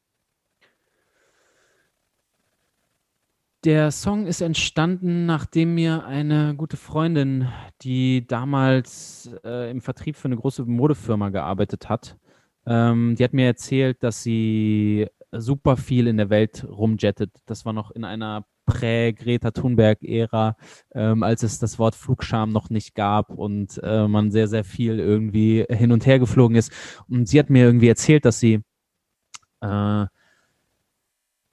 Der 3.64 3.90
Song 3.90 4.26
ist 4.26 4.40
entstanden, 4.40 5.26
nachdem 5.26 5.74
mir 5.74 6.06
eine 6.06 6.54
gute 6.56 6.78
Freundin, 6.78 7.46
die 7.82 8.26
damals 8.26 9.30
äh, 9.44 9.70
im 9.70 9.82
Vertrieb 9.82 10.16
für 10.16 10.28
eine 10.28 10.36
große 10.38 10.64
Modefirma 10.64 11.28
gearbeitet 11.28 11.90
hat, 11.90 12.16
ähm, 12.66 13.16
die 13.16 13.24
hat 13.24 13.34
mir 13.34 13.44
erzählt, 13.44 14.02
dass 14.02 14.22
sie 14.22 15.08
super 15.30 15.76
viel 15.76 16.06
in 16.06 16.16
der 16.16 16.30
Welt 16.30 16.64
rumjettet. 16.66 17.32
Das 17.44 17.66
war 17.66 17.74
noch 17.74 17.90
in 17.90 18.04
einer 18.04 18.46
Prä-Greta 18.64 19.50
Thunberg-Ära, 19.50 20.56
ähm, 20.94 21.22
als 21.22 21.42
es 21.42 21.58
das 21.58 21.78
Wort 21.78 21.94
Flugscham 21.94 22.52
noch 22.52 22.70
nicht 22.70 22.94
gab 22.94 23.28
und 23.28 23.78
äh, 23.82 24.08
man 24.08 24.30
sehr, 24.30 24.48
sehr 24.48 24.64
viel 24.64 24.98
irgendwie 24.98 25.66
hin 25.68 25.92
und 25.92 26.06
her 26.06 26.18
geflogen 26.18 26.56
ist. 26.56 26.72
Und 27.08 27.28
sie 27.28 27.38
hat 27.38 27.50
mir 27.50 27.64
irgendwie 27.64 27.88
erzählt, 27.88 28.24
dass 28.24 28.40
sie 28.40 28.62
äh, 29.60 30.06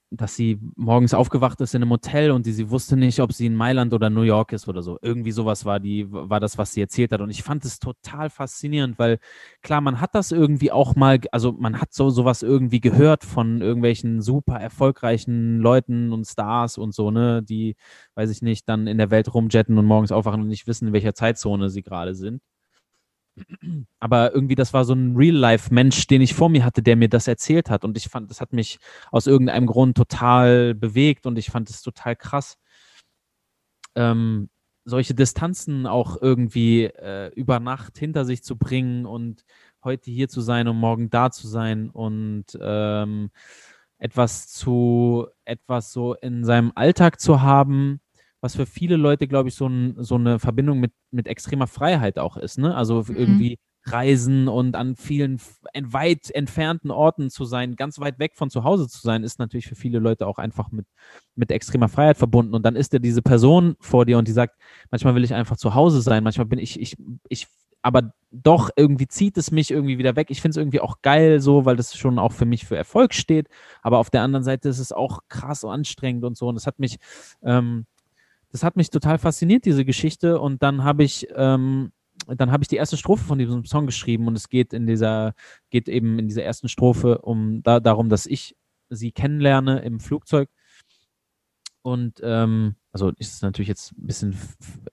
dass 0.10 0.36
sie 0.36 0.60
morgens 0.76 1.14
aufgewacht 1.14 1.60
ist 1.62 1.76
in 1.76 1.82
einem 1.82 1.92
Hotel 1.92 2.32
und 2.32 2.46
die, 2.46 2.54
sie 2.54 2.70
wusste 2.70 2.96
nicht, 2.96 3.20
ob 3.20 3.34
sie 3.34 3.46
in 3.46 3.56
Mailand 3.56 3.94
oder 3.94 4.10
New 4.10 4.22
York 4.22 4.54
ist 4.54 4.68
oder 4.68 4.82
so. 4.82 4.98
Irgendwie 5.02 5.32
sowas 5.32 5.66
war 5.66 5.80
die, 5.80 6.06
war 6.10 6.40
das, 6.40 6.58
was 6.58 6.74
sie 6.74 6.82
erzählt 6.82 7.12
hat. 7.12 7.22
Und 7.22 7.30
ich 7.30 7.44
fand 7.44 7.66
es 7.66 7.80
total 7.80 8.30
faszinierend, 8.30 8.98
weil 9.00 9.20
klar, 9.62 9.82
man 9.82 10.00
hat 10.00 10.16
das 10.16 10.32
irgendwie 10.32 10.72
auch 10.72 10.96
mal, 10.96 11.20
also 11.32 11.52
man 11.52 11.82
hat 11.82 11.94
so 11.94 12.10
sowas 12.10 12.42
irgendwie 12.44 12.80
gehört 12.80 13.24
von 13.26 13.62
irgendwelchen 13.62 14.22
super 14.22 14.56
erfolgreichen 14.60 15.60
Leuten 15.60 16.14
und 16.14 16.26
Stars 16.26 16.78
und 16.78 16.94
so, 16.94 17.12
ne, 17.12 17.44
die, 17.44 17.76
weiß 18.16 18.30
ich 18.30 18.42
nicht, 18.42 18.70
dann 18.70 18.88
in 18.88 18.98
der 18.98 19.12
Welt 19.12 19.34
rumjetten 19.34 19.78
und 19.78 19.86
morgens 19.86 20.12
aufwachen 20.12 20.42
und 20.42 20.48
nicht 20.48 20.68
wissen, 20.68 20.88
in 20.88 20.94
welcher 20.94 21.14
Zeitzone 21.16 21.70
sie 21.70 21.84
gerade 21.84 22.16
sind. 22.16 22.42
Aber 24.00 24.34
irgendwie, 24.34 24.56
das 24.56 24.74
war 24.74 24.86
so 24.86 24.94
ein 24.94 25.16
Real-Life-Mensch, 25.16 26.08
den 26.08 26.22
ich 26.22 26.34
vor 26.34 26.50
mir 26.50 26.64
hatte, 26.64 26.82
der 26.82 26.96
mir 26.96 27.10
das 27.10 27.28
erzählt 27.28 27.70
hat. 27.70 27.84
Und 27.84 27.98
ich 27.98 28.10
fand, 28.10 28.30
das 28.30 28.42
hat 28.42 28.54
mich 28.54 28.80
aus 29.12 29.28
irgendeinem 29.28 29.68
Grund 29.68 29.98
total 29.98 30.74
bewegt 30.76 31.26
und 31.26 31.38
ich 31.38 31.50
fand 31.50 31.70
es 31.70 31.82
total 31.82 32.16
krass, 32.16 32.58
ähm, 33.96 34.50
solche 34.86 35.14
Distanzen 35.14 35.86
auch 35.86 36.22
irgendwie 36.22 36.86
äh, 36.86 37.32
über 37.36 37.60
Nacht 37.60 37.98
hinter 37.98 38.24
sich 38.24 38.44
zu 38.44 38.58
bringen 38.58 39.06
und 39.06 39.44
heute 39.84 40.12
hier 40.12 40.30
zu 40.30 40.40
sein 40.42 40.68
und 40.68 40.78
morgen 40.78 41.10
da 41.10 41.30
zu 41.30 41.48
sein 41.48 41.90
und 41.90 42.46
ähm, 42.62 43.30
etwas 44.00 44.48
zu, 44.48 45.28
etwas 45.44 45.92
so 45.92 46.14
in 46.14 46.46
seinem 46.46 46.72
Alltag 46.76 47.20
zu 47.20 47.42
haben, 47.42 48.00
was 48.42 48.56
für 48.56 48.66
viele 48.66 48.98
Leute, 48.98 49.28
glaube 49.28 49.50
ich, 49.50 49.56
so, 49.56 49.68
ein, 49.68 49.96
so 49.98 50.16
eine 50.16 50.40
Verbindung 50.40 50.80
mit, 50.80 50.92
mit 51.12 51.28
extremer 51.28 51.68
Freiheit 51.68 52.20
auch 52.20 52.38
ist. 52.38 52.58
Ne? 52.58 52.76
Also 52.76 53.04
mhm. 53.08 53.16
irgendwie 53.16 53.60
reisen 53.92 54.48
und 54.48 54.76
an 54.76 54.96
vielen 54.96 55.40
weit 55.74 56.30
entfernten 56.32 56.92
Orten 56.92 57.30
zu 57.30 57.46
sein, 57.46 57.76
ganz 57.76 58.00
weit 58.00 58.20
weg 58.20 58.34
von 58.36 58.50
zu 58.50 58.64
Hause 58.64 58.88
zu 58.88 59.00
sein, 59.00 59.24
ist 59.24 59.40
natürlich 59.40 59.68
für 59.68 59.76
viele 59.76 60.00
Leute 60.00 60.28
auch 60.28 60.38
einfach 60.38 60.72
mit, 60.72 60.86
mit 61.36 61.52
extremer 61.52 61.88
Freiheit 61.88 62.18
verbunden. 62.18 62.54
Und 62.54 62.66
dann 62.66 62.76
ist 62.76 62.94
da 62.94 63.00
diese 63.00 63.22
Person 63.22 63.76
vor 63.80 64.06
dir 64.06 64.18
und 64.18 64.28
die 64.28 64.34
sagt, 64.34 64.60
manchmal 64.92 65.16
will 65.16 65.24
ich 65.24 65.34
einfach 65.34 65.58
zu 65.58 65.74
Hause 65.74 66.02
sein, 66.02 66.24
manchmal 66.24 66.48
bin 66.48 66.60
ich, 66.60 66.80
ich, 66.80 66.98
ich, 67.30 67.48
aber 67.82 68.14
doch 68.32 68.70
irgendwie 68.76 69.08
zieht 69.08 69.38
es 69.38 69.52
mich 69.52 69.72
irgendwie 69.72 69.98
wieder 69.98 70.16
weg. 70.16 70.28
Ich 70.30 70.42
finde 70.42 70.52
es 70.52 70.58
irgendwie 70.58 70.82
auch 70.82 71.02
geil 71.02 71.40
so, 71.40 71.66
weil 71.66 71.78
das 71.78 71.96
schon 71.96 72.20
auch 72.20 72.34
für 72.34 72.46
mich 72.46 72.66
für 72.66 72.76
Erfolg 72.76 73.14
steht. 73.14 73.48
Aber 73.82 74.00
auf 74.00 74.10
der 74.10 74.22
anderen 74.22 74.44
Seite 74.44 74.68
ist 74.68 74.80
es 74.80 74.92
auch 74.92 75.20
krass 75.30 75.64
und 75.64 75.72
anstrengend 75.72 76.26
und 76.26 76.36
so. 76.36 76.48
Und 76.48 76.56
das 76.56 76.68
hat 76.68 76.80
mich, 76.80 76.98
ähm, 77.44 77.86
das 78.52 78.64
hat 78.64 78.76
mich 78.76 78.90
total 78.90 79.18
fasziniert, 79.18 79.66
diese 79.66 79.86
Geschichte. 79.86 80.40
Und 80.40 80.64
dann 80.64 80.84
habe 80.84 81.04
ich, 81.04 81.28
ähm, 81.36 81.92
dann 82.28 82.52
habe 82.52 82.64
ich 82.64 82.68
die 82.68 82.78
erste 82.78 82.98
Strophe 82.98 83.24
von 83.24 83.38
diesem 83.38 83.66
Song 83.66 83.86
geschrieben 83.86 84.28
und 84.28 84.36
es 84.36 84.50
geht 84.50 84.74
in 84.74 84.88
dieser, 84.88 85.34
geht 85.70 85.88
eben 85.88 86.20
in 86.20 86.28
dieser 86.28 86.44
ersten 86.44 86.70
Strophe 86.70 87.20
um 87.20 87.62
da, 87.64 87.80
darum, 87.80 88.10
dass 88.10 88.26
ich 88.26 88.56
sie 88.90 89.12
kennenlerne 89.12 89.80
im 89.80 90.00
Flugzeug. 90.00 90.50
Und 91.84 92.20
ähm, 92.22 92.76
also 92.92 93.12
ist 93.18 93.36
es 93.36 93.42
natürlich 93.42 93.70
jetzt 93.70 93.94
ein 93.94 94.08
bisschen, 94.08 94.38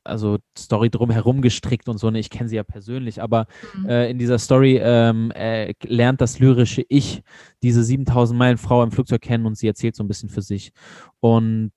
also 0.04 0.38
Story 0.56 0.90
drumherum 0.90 1.42
gestrickt 1.42 1.88
und 1.88 1.98
so, 1.98 2.10
ne? 2.10 2.20
ich 2.20 2.30
kenne 2.30 2.48
sie 2.48 2.56
ja 2.56 2.62
persönlich, 2.62 3.20
aber 3.20 3.46
mhm. 3.76 3.88
äh, 3.88 4.10
in 4.10 4.18
dieser 4.18 4.38
Story 4.38 4.78
ähm, 4.80 5.32
äh, 5.32 5.74
lernt 5.82 6.20
das 6.20 6.38
lyrische 6.38 6.84
Ich 6.88 7.22
diese 7.62 7.82
7000 7.82 8.38
Meilen 8.38 8.58
Frau 8.58 8.82
im 8.84 8.92
Flugzeug 8.92 9.22
kennen 9.22 9.46
und 9.46 9.56
sie 9.56 9.66
erzählt 9.66 9.96
so 9.96 10.04
ein 10.04 10.08
bisschen 10.08 10.28
für 10.28 10.42
sich. 10.42 10.70
Und 11.18 11.72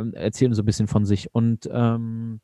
ähm, 0.00 0.14
erzählen 0.14 0.54
so 0.54 0.62
ein 0.62 0.66
bisschen 0.66 0.88
von 0.88 1.04
sich. 1.04 1.34
Und 1.34 1.68
ähm, 1.72 2.40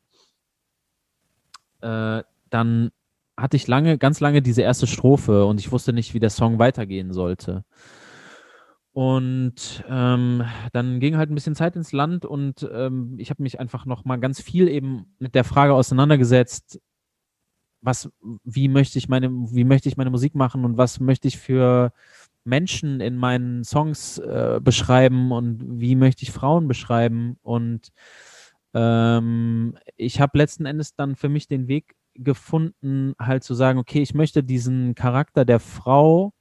äh, 1.81 2.23
dann 2.49 2.91
hatte 3.35 3.57
ich 3.57 3.67
lange, 3.67 3.97
ganz 3.97 4.19
lange 4.19 4.41
diese 4.41 4.63
erste 4.63 4.87
Strophe 4.87 5.45
und 5.45 5.59
ich 5.59 5.71
wusste 5.71 5.93
nicht, 5.93 6.13
wie 6.13 6.19
der 6.19 6.31
Song 6.31 6.59
weitergehen 6.59 7.13
sollte. 7.13 7.63
Und 8.93 9.83
ähm, 9.87 10.43
dann 10.73 10.99
ging 10.99 11.17
halt 11.17 11.29
ein 11.29 11.35
bisschen 11.35 11.53
Zeit 11.53 11.75
ins 11.75 11.91
Land 11.91 12.25
und 12.25 12.67
ähm, 12.73 13.13
ich 13.19 13.29
habe 13.29 13.43
mich 13.43 13.59
einfach 13.59 13.85
noch 13.85 14.05
mal 14.05 14.17
ganz 14.17 14.41
viel 14.41 14.67
eben 14.67 15.13
mit 15.19 15.35
der 15.35 15.43
Frage 15.43 15.75
auseinandergesetzt, 15.75 16.81
was, 17.81 18.09
wie 18.43 18.67
möchte 18.69 18.97
ich 18.97 19.07
meine, 19.07 19.29
wie 19.29 19.65
möchte 19.65 19.87
ich 19.87 19.97
meine 19.97 20.09
Musik 20.09 20.33
machen 20.33 20.65
und 20.65 20.77
was 20.77 20.99
möchte 20.99 21.27
ich 21.27 21.37
für 21.37 21.93
Menschen 22.47 23.01
in 23.01 23.17
meinen 23.17 23.63
Songs 23.63 24.17
äh, 24.17 24.59
beschreiben 24.61 25.31
und 25.31 25.79
wie 25.79 25.95
möchte 25.95 26.23
ich 26.23 26.31
Frauen 26.31 26.67
beschreiben. 26.67 27.37
Und 27.43 27.89
ähm, 28.73 29.77
ich 29.97 30.19
habe 30.21 30.37
letzten 30.37 30.65
Endes 30.65 30.95
dann 30.95 31.15
für 31.15 31.29
mich 31.29 31.47
den 31.47 31.67
Weg 31.67 31.95
gefunden, 32.15 33.13
halt 33.19 33.43
zu 33.43 33.53
sagen, 33.53 33.77
okay, 33.77 34.01
ich 34.01 34.13
möchte 34.13 34.43
diesen 34.43 34.95
Charakter 34.95 35.45
der 35.45 35.59
Frau 35.59 36.33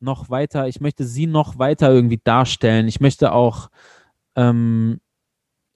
noch 0.00 0.30
weiter, 0.30 0.68
ich 0.68 0.80
möchte 0.80 1.04
sie 1.04 1.26
noch 1.26 1.58
weiter 1.58 1.90
irgendwie 1.90 2.20
darstellen. 2.22 2.88
Ich 2.88 3.00
möchte 3.00 3.32
auch 3.32 3.68
ähm, 4.36 5.00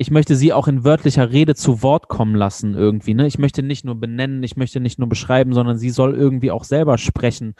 ich 0.02 0.10
möchte 0.10 0.34
sie 0.34 0.52
auch 0.52 0.66
in 0.66 0.82
wörtlicher 0.82 1.30
Rede 1.30 1.54
zu 1.54 1.80
Wort 1.82 2.08
kommen 2.08 2.34
lassen 2.34 2.74
irgendwie. 2.74 3.14
Ne? 3.14 3.28
Ich 3.28 3.38
möchte 3.38 3.62
nicht 3.62 3.84
nur 3.84 3.94
benennen, 3.94 4.42
ich 4.42 4.56
möchte 4.56 4.80
nicht 4.80 4.98
nur 4.98 5.08
beschreiben, 5.08 5.54
sondern 5.54 5.78
sie 5.78 5.90
soll 5.90 6.14
irgendwie 6.14 6.50
auch 6.50 6.64
selber 6.64 6.98
sprechen. 6.98 7.54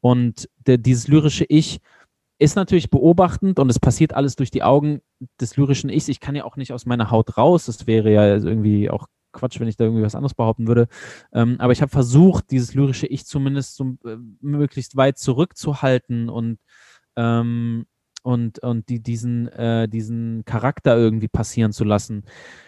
Und 0.00 0.48
der, 0.66 0.76
dieses 0.76 1.06
lyrische 1.06 1.44
Ich 1.48 1.78
ist 2.40 2.56
natürlich 2.56 2.90
beobachtend 2.90 3.60
und 3.60 3.70
es 3.70 3.78
passiert 3.78 4.12
alles 4.12 4.34
durch 4.34 4.50
die 4.50 4.64
Augen 4.64 5.02
des 5.40 5.56
lyrischen 5.56 5.88
Ichs. 5.88 6.08
Ich 6.08 6.18
kann 6.18 6.34
ja 6.34 6.44
auch 6.44 6.56
nicht 6.56 6.72
aus 6.72 6.84
meiner 6.84 7.12
Haut 7.12 7.38
raus. 7.38 7.66
Das 7.66 7.86
wäre 7.86 8.12
ja 8.12 8.26
irgendwie 8.26 8.90
auch 8.90 9.06
Quatsch, 9.30 9.60
wenn 9.60 9.68
ich 9.68 9.76
da 9.76 9.84
irgendwie 9.84 10.02
was 10.02 10.16
anderes 10.16 10.34
behaupten 10.34 10.66
würde. 10.66 10.88
Ähm, 11.32 11.56
aber 11.60 11.72
ich 11.72 11.80
habe 11.80 11.92
versucht, 11.92 12.50
dieses 12.50 12.74
lyrische 12.74 13.06
Ich 13.06 13.24
zumindest 13.24 13.76
so, 13.76 13.96
äh, 14.04 14.16
möglichst 14.40 14.96
weit 14.96 15.16
zurückzuhalten 15.16 16.28
und 16.28 16.58
ähm, 17.14 17.86
und, 18.24 18.58
und 18.60 18.88
die, 18.88 19.00
diesen, 19.00 19.48
äh, 19.48 19.86
diesen 19.86 20.44
Charakter 20.46 20.96
irgendwie 20.96 21.28
passieren 21.28 21.72
zu 21.72 21.84
lassen. 21.84 22.24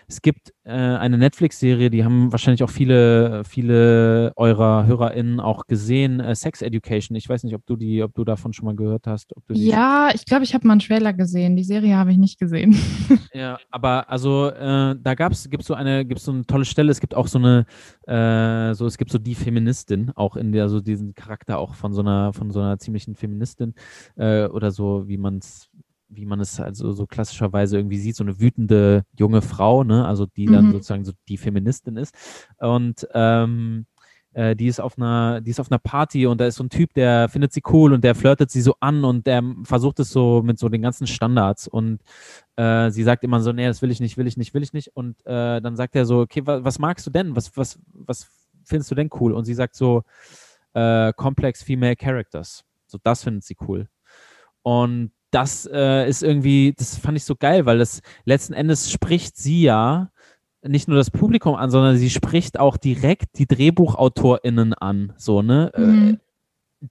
Es 0.09 0.23
gibt 0.23 0.53
äh, 0.65 0.71
eine 0.71 1.19
Netflix-Serie, 1.19 1.91
die 1.91 2.05
haben 2.05 2.31
wahrscheinlich 2.31 2.63
auch 2.63 2.71
viele, 2.71 3.43
viele 3.45 4.33
eurer 4.37 4.87
HörerInnen 4.87 5.41
auch 5.41 5.67
gesehen, 5.67 6.21
äh, 6.21 6.35
Sex 6.37 6.63
Education. 6.63 7.17
Ich 7.17 7.29
weiß 7.29 7.43
nicht, 7.43 7.55
ob 7.55 7.67
du 7.67 7.77
die, 7.77 8.03
ob 8.03 8.15
du 8.15 8.25
davon 8.25 8.53
schon 8.53 8.67
mal 8.67 8.77
gehört 8.77 9.07
hast. 9.07 9.33
ja, 9.49 10.11
ich 10.15 10.25
glaube, 10.25 10.45
ich 10.45 10.55
habe 10.55 10.67
mal 10.67 10.75
einen 10.75 10.81
Trailer 10.81 11.13
gesehen. 11.13 11.57
Die 11.57 11.65
Serie 11.65 11.97
habe 11.97 12.13
ich 12.13 12.19
nicht 12.19 12.39
gesehen. 12.39 12.77
ja, 13.35 13.59
aber 13.71 14.09
also 14.09 14.49
äh, 14.51 14.95
da 15.01 15.15
gab's, 15.15 15.51
gibt 15.51 15.65
so 15.65 15.75
eine, 15.75 16.05
gibt 16.05 16.21
so 16.21 16.33
eine 16.33 16.47
tolle 16.47 16.65
Stelle. 16.65 16.93
Es 16.93 17.01
gibt 17.01 17.15
auch 17.15 17.27
so 17.27 17.39
eine, 17.39 17.67
äh, 18.07 18.75
so 18.75 18.87
es 18.87 18.99
gibt 18.99 19.11
so 19.11 19.19
die 19.19 19.35
Feministin, 19.35 20.13
auch 20.15 20.37
in 20.37 20.53
der 20.53 20.69
so 20.69 20.81
diesen 20.81 21.15
Charakter 21.15 21.59
auch 21.59 21.75
von 21.75 21.93
so 21.93 22.03
einer, 22.03 22.33
von 22.33 22.51
so 22.53 22.61
einer 22.61 22.79
ziemlichen 22.79 23.17
Feministin 23.17 23.75
äh, 24.17 24.47
oder 24.47 24.71
so, 24.71 25.09
wie 25.09 25.19
man 25.19 25.39
es 25.39 25.69
wie 26.09 26.27
man 26.27 26.41
es 26.41 26.61
also 26.61 26.93
so 26.93 27.07
klassischerweise 27.07 27.77
irgendwie 27.77 27.99
sieht, 27.99 28.17
so 28.17 28.25
eine 28.25 28.41
wütende 28.41 29.05
junge 29.19 29.43
Frau, 29.43 29.85
ne, 29.85 30.07
also 30.07 30.27
die 30.27 30.47
dann 30.47 30.67
mhm. 30.67 30.73
sozusagen 30.73 31.05
so 31.05 31.13
die 31.29 31.37
Feministin 31.37 31.97
ist. 31.97 32.15
Und 32.59 33.07
ähm, 33.13 33.87
äh, 34.37 34.55
die 34.55 34.67
ist 34.67 34.81
auf 34.81 34.99
einer, 34.99 35.41
die 35.41 35.51
ist 35.51 35.61
auf 35.61 35.71
einer 35.71 35.79
Party 35.79 36.27
und 36.27 36.41
da 36.41 36.47
ist 36.47 36.57
so 36.57 36.65
ein 36.65 36.69
Typ, 36.69 36.93
der 36.95 37.29
findet 37.29 37.53
sie 37.53 37.63
cool 37.73 37.93
und 37.93 38.05
der 38.05 38.15
flirtet 38.15 38.51
sie 38.51 38.61
so 38.61 38.75
an 38.81 39.03
und 39.05 39.27
der 39.27 39.43
versucht 39.65 39.99
es 39.99 40.11
so 40.11 40.43
mit 40.45 40.59
so 40.59 40.69
den 40.69 40.83
ganzen 40.83 41.07
Standards 41.07 41.67
und 41.67 42.01
äh, 42.57 42.91
sie 42.91 43.03
sagt 43.03 43.25
immer 43.25 43.41
so, 43.41 43.53
nee, 43.53 43.67
das 43.67 43.81
will 43.81 43.91
ich 43.91 43.99
nicht, 43.99 44.19
will 44.19 44.27
ich 44.27 44.37
nicht, 44.37 44.53
will 44.53 44.63
ich 44.63 44.75
nicht. 44.75 44.95
Und 44.95 45.25
äh, 45.25 45.61
dann 45.63 45.75
sagt 45.75 45.97
er 45.97 46.05
so, 46.05 46.21
okay, 46.21 46.47
wa 46.47 46.63
was 46.63 46.79
magst 46.79 47.07
du 47.07 47.11
denn? 47.11 47.35
Was, 47.35 47.57
was, 47.57 47.79
was 47.93 48.29
findest 48.65 48.91
du 48.91 48.95
denn 48.95 49.09
cool? 49.21 49.33
Und 49.33 49.47
sie 49.47 49.55
sagt 49.55 49.75
so, 49.75 50.03
äh, 50.75 51.15
Complex 51.15 51.63
Female 51.63 51.97
Characters. 51.97 52.63
So, 52.87 52.99
das 53.03 53.25
findet 53.25 53.45
sie 53.45 53.57
cool. 53.67 53.89
Und 54.61 55.13
das 55.31 55.69
äh, 55.73 56.09
ist 56.09 56.23
irgendwie, 56.23 56.75
das 56.77 56.97
fand 56.97 57.17
ich 57.17 57.25
so 57.25 57.35
geil, 57.37 57.67
weil 57.67 57.79
das 57.79 58.01
letzten 58.25 58.53
Endes 58.53 58.91
spricht 58.91 59.37
sie 59.37 59.63
ja 59.63 60.11
nicht 60.63 60.89
nur 60.89 60.97
das 60.97 61.11
Publikum 61.11 61.55
an, 61.55 61.71
sondern 61.71 61.97
sie 61.97 62.11
spricht 62.11 62.59
auch 62.59 62.77
direkt 62.77 63.39
die 63.39 63.47
DrehbuchautorInnen 63.47 64.75
an, 64.75 65.13
so, 65.17 65.43
ne? 65.43 65.71
Äh, 65.75 65.81
mhm. 65.81 66.21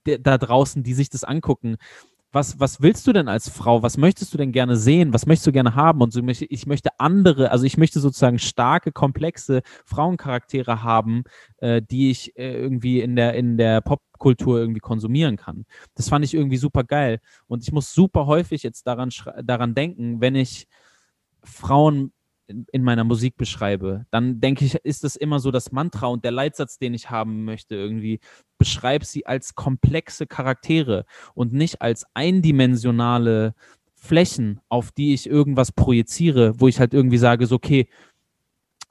Äh, 0.06 0.18
da 0.18 0.38
draußen, 0.38 0.82
die 0.82 0.94
sich 0.94 1.10
das 1.10 1.24
angucken 1.24 1.76
was, 2.36 2.60
was 2.60 2.82
willst 2.82 3.06
du 3.06 3.14
denn 3.14 3.28
als 3.28 3.48
Frau? 3.48 3.82
Was 3.82 3.96
möchtest 3.96 4.32
du 4.34 4.38
denn 4.38 4.52
gerne 4.52 4.76
sehen? 4.76 5.14
Was 5.14 5.24
möchtest 5.24 5.46
du 5.46 5.52
gerne 5.52 5.74
haben? 5.74 6.02
Und 6.02 6.12
so 6.12 6.20
ich 6.22 6.66
möchte 6.66 6.90
andere, 7.00 7.50
also 7.50 7.64
ich 7.64 7.78
möchte 7.78 7.98
sozusagen 7.98 8.38
starke, 8.38 8.92
komplexe 8.92 9.62
Frauencharaktere 9.86 10.82
haben, 10.82 11.24
äh, 11.56 11.80
die 11.80 12.10
ich 12.10 12.36
äh, 12.36 12.52
irgendwie 12.54 13.00
in 13.00 13.16
der, 13.16 13.32
in 13.34 13.56
der 13.56 13.80
Popkultur 13.80 14.58
irgendwie 14.60 14.80
konsumieren 14.80 15.36
kann. 15.36 15.64
Das 15.94 16.10
fand 16.10 16.26
ich 16.26 16.34
irgendwie 16.34 16.58
super 16.58 16.84
geil. 16.84 17.20
Und 17.46 17.62
ich 17.62 17.72
muss 17.72 17.94
super 17.94 18.26
häufig 18.26 18.62
jetzt 18.62 18.86
daran, 18.86 19.08
daran 19.42 19.74
denken, 19.74 20.20
wenn 20.20 20.34
ich 20.34 20.68
Frauen 21.42 22.12
in 22.48 22.82
meiner 22.82 23.04
Musik 23.04 23.36
beschreibe, 23.36 24.06
dann 24.10 24.40
denke 24.40 24.64
ich, 24.64 24.74
ist 24.76 25.04
das 25.04 25.16
immer 25.16 25.40
so 25.40 25.50
das 25.50 25.72
Mantra 25.72 26.06
und 26.06 26.24
der 26.24 26.30
Leitsatz, 26.30 26.78
den 26.78 26.94
ich 26.94 27.10
haben 27.10 27.44
möchte, 27.44 27.74
irgendwie, 27.74 28.20
beschreib 28.58 29.04
sie 29.04 29.26
als 29.26 29.54
komplexe 29.54 30.26
Charaktere 30.26 31.04
und 31.34 31.52
nicht 31.52 31.82
als 31.82 32.06
eindimensionale 32.14 33.54
Flächen, 33.94 34.60
auf 34.68 34.92
die 34.92 35.14
ich 35.14 35.28
irgendwas 35.28 35.72
projiziere, 35.72 36.60
wo 36.60 36.68
ich 36.68 36.78
halt 36.78 36.94
irgendwie 36.94 37.18
sage, 37.18 37.46
so, 37.46 37.56
okay, 37.56 37.88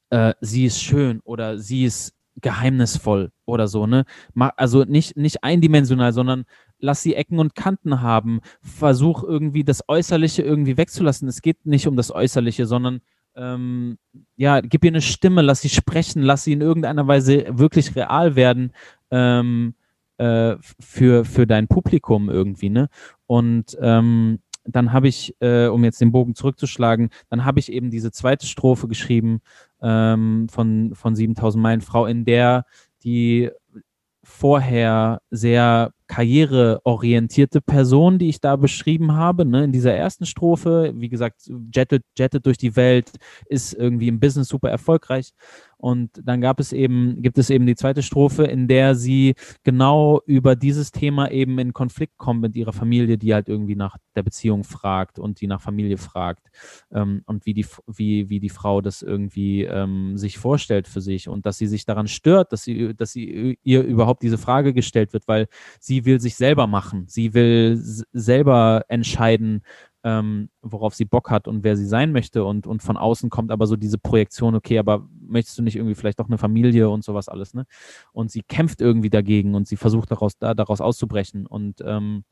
äh, 0.10 0.34
sie 0.41 0.66
ist 0.66 0.82
schön 0.82 1.22
oder 1.22 1.58
sie 1.58 1.86
ist 1.86 2.14
geheimnisvoll 2.41 3.32
oder 3.45 3.68
so, 3.68 3.88
ne? 3.88 4.06
Also 4.58 4.84
nicht, 4.84 5.16
nicht 5.16 5.43
eindimensional, 5.43 6.12
sondern 6.12 6.45
lass 6.80 7.01
sie 7.01 7.16
Ecken 7.16 7.39
und 7.39 7.56
Kanten 7.56 8.01
haben. 8.01 8.41
Versuch 8.62 9.24
irgendwie 9.24 9.64
das 9.64 9.88
Äußerliche 9.88 10.41
irgendwie 10.41 10.78
wegzulassen. 10.78 11.30
Es 11.30 11.41
geht 11.41 11.66
nicht 11.66 11.88
um 11.88 11.95
das 11.95 12.12
Äußerliche, 12.12 12.66
sondern 12.66 13.01
ähm, 13.36 13.98
ja, 14.36 14.62
gib 14.62 14.84
ihr 14.84 14.92
eine 14.92 15.02
Stimme, 15.02 15.42
lass 15.42 15.62
sie 15.62 15.70
sprechen, 15.70 16.22
lass 16.22 16.44
sie 16.44 16.54
in 16.54 16.62
irgendeiner 16.62 17.08
Weise 17.08 17.46
wirklich 17.50 17.96
real 17.96 18.36
werden 18.36 18.74
ähm, 19.12 19.76
äh, 20.18 20.56
für, 20.80 21.26
für 21.26 21.46
dein 21.46 21.68
Publikum 21.68 22.30
irgendwie, 22.30 22.70
ne? 22.70 22.90
Und 23.28 23.78
ähm, 23.82 24.40
dann 24.66 24.94
habe 24.94 25.08
ich, 25.08 25.36
äh, 25.42 25.68
um 25.68 25.84
jetzt 25.84 26.02
den 26.02 26.12
Bogen 26.12 26.36
zurückzuschlagen, 26.36 27.10
dann 27.30 27.46
habe 27.46 27.60
ich 27.60 27.72
eben 27.72 27.92
diese 27.92 28.12
zweite 28.12 28.48
Strophe 28.48 28.88
geschrieben 28.88 29.42
ähm, 29.82 30.48
von, 30.50 30.96
von 30.96 31.16
7000 31.16 31.62
Meilen 31.62 31.82
Frau, 31.82 32.06
in 32.06 32.26
der 32.26 32.66
die 33.04 33.52
vorher 34.24 35.22
sehr 35.30 35.94
karriereorientierte 36.08 37.62
Person, 37.62 38.20
die 38.20 38.30
ich 38.30 38.39
da 38.39 38.56
beschrieben 38.56 39.14
habe, 39.14 39.45
ne, 39.45 39.64
in 39.64 39.72
dieser 39.72 39.93
ersten 39.93 40.26
Strophe, 40.26 40.93
wie 40.95 41.10
gesagt, 41.10 41.49
jettet, 41.74 42.03
jettet 42.18 42.45
durch 42.45 42.58
die 42.58 42.76
Welt, 42.76 43.12
ist 43.47 43.74
irgendwie 43.74 44.08
im 44.08 44.20
Business 44.20 44.47
super 44.47 44.70
erfolgreich 44.70 45.34
und 45.86 46.10
dann 46.24 46.42
gab 46.42 46.60
es 46.60 46.74
eben, 46.74 47.22
gibt 47.22 47.38
es 47.38 47.52
eben 47.52 47.68
die 47.68 47.76
zweite 47.76 48.02
Strophe, 48.02 48.46
in 48.46 48.68
der 48.68 48.96
sie 48.96 49.36
genau 49.64 50.20
über 50.26 50.56
dieses 50.56 50.92
Thema 50.92 51.30
eben 51.30 51.60
in 51.60 51.74
Konflikt 51.74 52.18
kommt 52.18 52.42
mit 52.42 52.56
ihrer 52.56 52.74
Familie, 52.74 53.20
die 53.20 53.36
halt 53.36 53.50
irgendwie 53.50 53.76
nach 53.76 53.96
der 54.16 54.24
Beziehung 54.24 54.64
fragt 54.64 55.20
und 55.20 55.42
die 55.42 55.46
nach 55.46 55.62
Familie 55.62 55.98
fragt 55.98 56.48
ähm, 56.92 57.22
und 57.28 57.46
wie 57.46 57.54
die, 57.54 57.68
wie, 57.86 58.32
wie 58.32 58.40
die 58.40 58.50
Frau 58.50 58.82
das 58.82 59.04
irgendwie 59.04 59.66
ähm, 59.66 60.18
sich 60.18 60.40
vorstellt 60.40 60.88
für 60.88 61.02
sich 61.02 61.30
und 61.30 61.46
dass 61.46 61.60
sie 61.60 61.68
sich 61.68 61.86
daran 61.86 62.08
stört, 62.08 62.52
dass 62.52 62.64
sie, 62.64 62.96
dass 62.96 63.12
sie 63.12 63.60
ihr 63.62 63.84
überhaupt 63.84 64.24
diese 64.24 64.40
Frage 64.40 64.74
gestellt 64.74 65.14
wird, 65.14 65.28
weil 65.28 65.48
sie 65.80 66.04
will 66.06 66.20
sich 66.20 66.36
selber 66.36 66.66
machen. 66.66 67.06
Sie 67.08 67.36
will 67.36 67.78
selber 68.12 68.86
entscheiden, 68.88 69.62
ähm, 70.06 70.49
worauf 70.62 70.93
sie 70.93 71.03
Bock 71.03 71.32
hat 71.32 71.47
und 71.47 71.64
wer 71.64 71.76
sie 71.76 71.88
sein 71.88 72.12
möchte. 72.12 72.45
Und, 72.45 72.68
und 72.68 72.84
von 72.84 72.95
außen 72.95 73.32
kommt 73.32 73.51
aber 73.51 73.66
so 73.66 73.76
diese 73.76 73.97
Projektion, 73.97 74.53
okay, 74.53 74.78
aber 74.78 75.10
möchtest 75.20 75.58
du 75.58 75.64
nicht 75.64 75.76
irgendwie 75.76 75.95
vielleicht 75.95 76.20
doch 76.20 76.28
eine 76.28 76.38
Familie 76.38 76.89
und 76.89 77.03
sowas 77.03 77.28
alles, 77.28 77.56
ne? 77.56 77.66
Und 78.14 78.30
sie 78.30 78.43
kämpft 78.43 78.82
irgendwie 78.82 79.10
dagegen 79.10 79.56
und 79.56 79.68
sie 79.68 79.78
versucht 79.78 80.12
daraus, 80.12 80.38
da, 80.38 80.53
daraus 80.53 80.80
auszubrechen. 80.80 81.47
Und 81.47 81.82
ähm, 81.84 82.24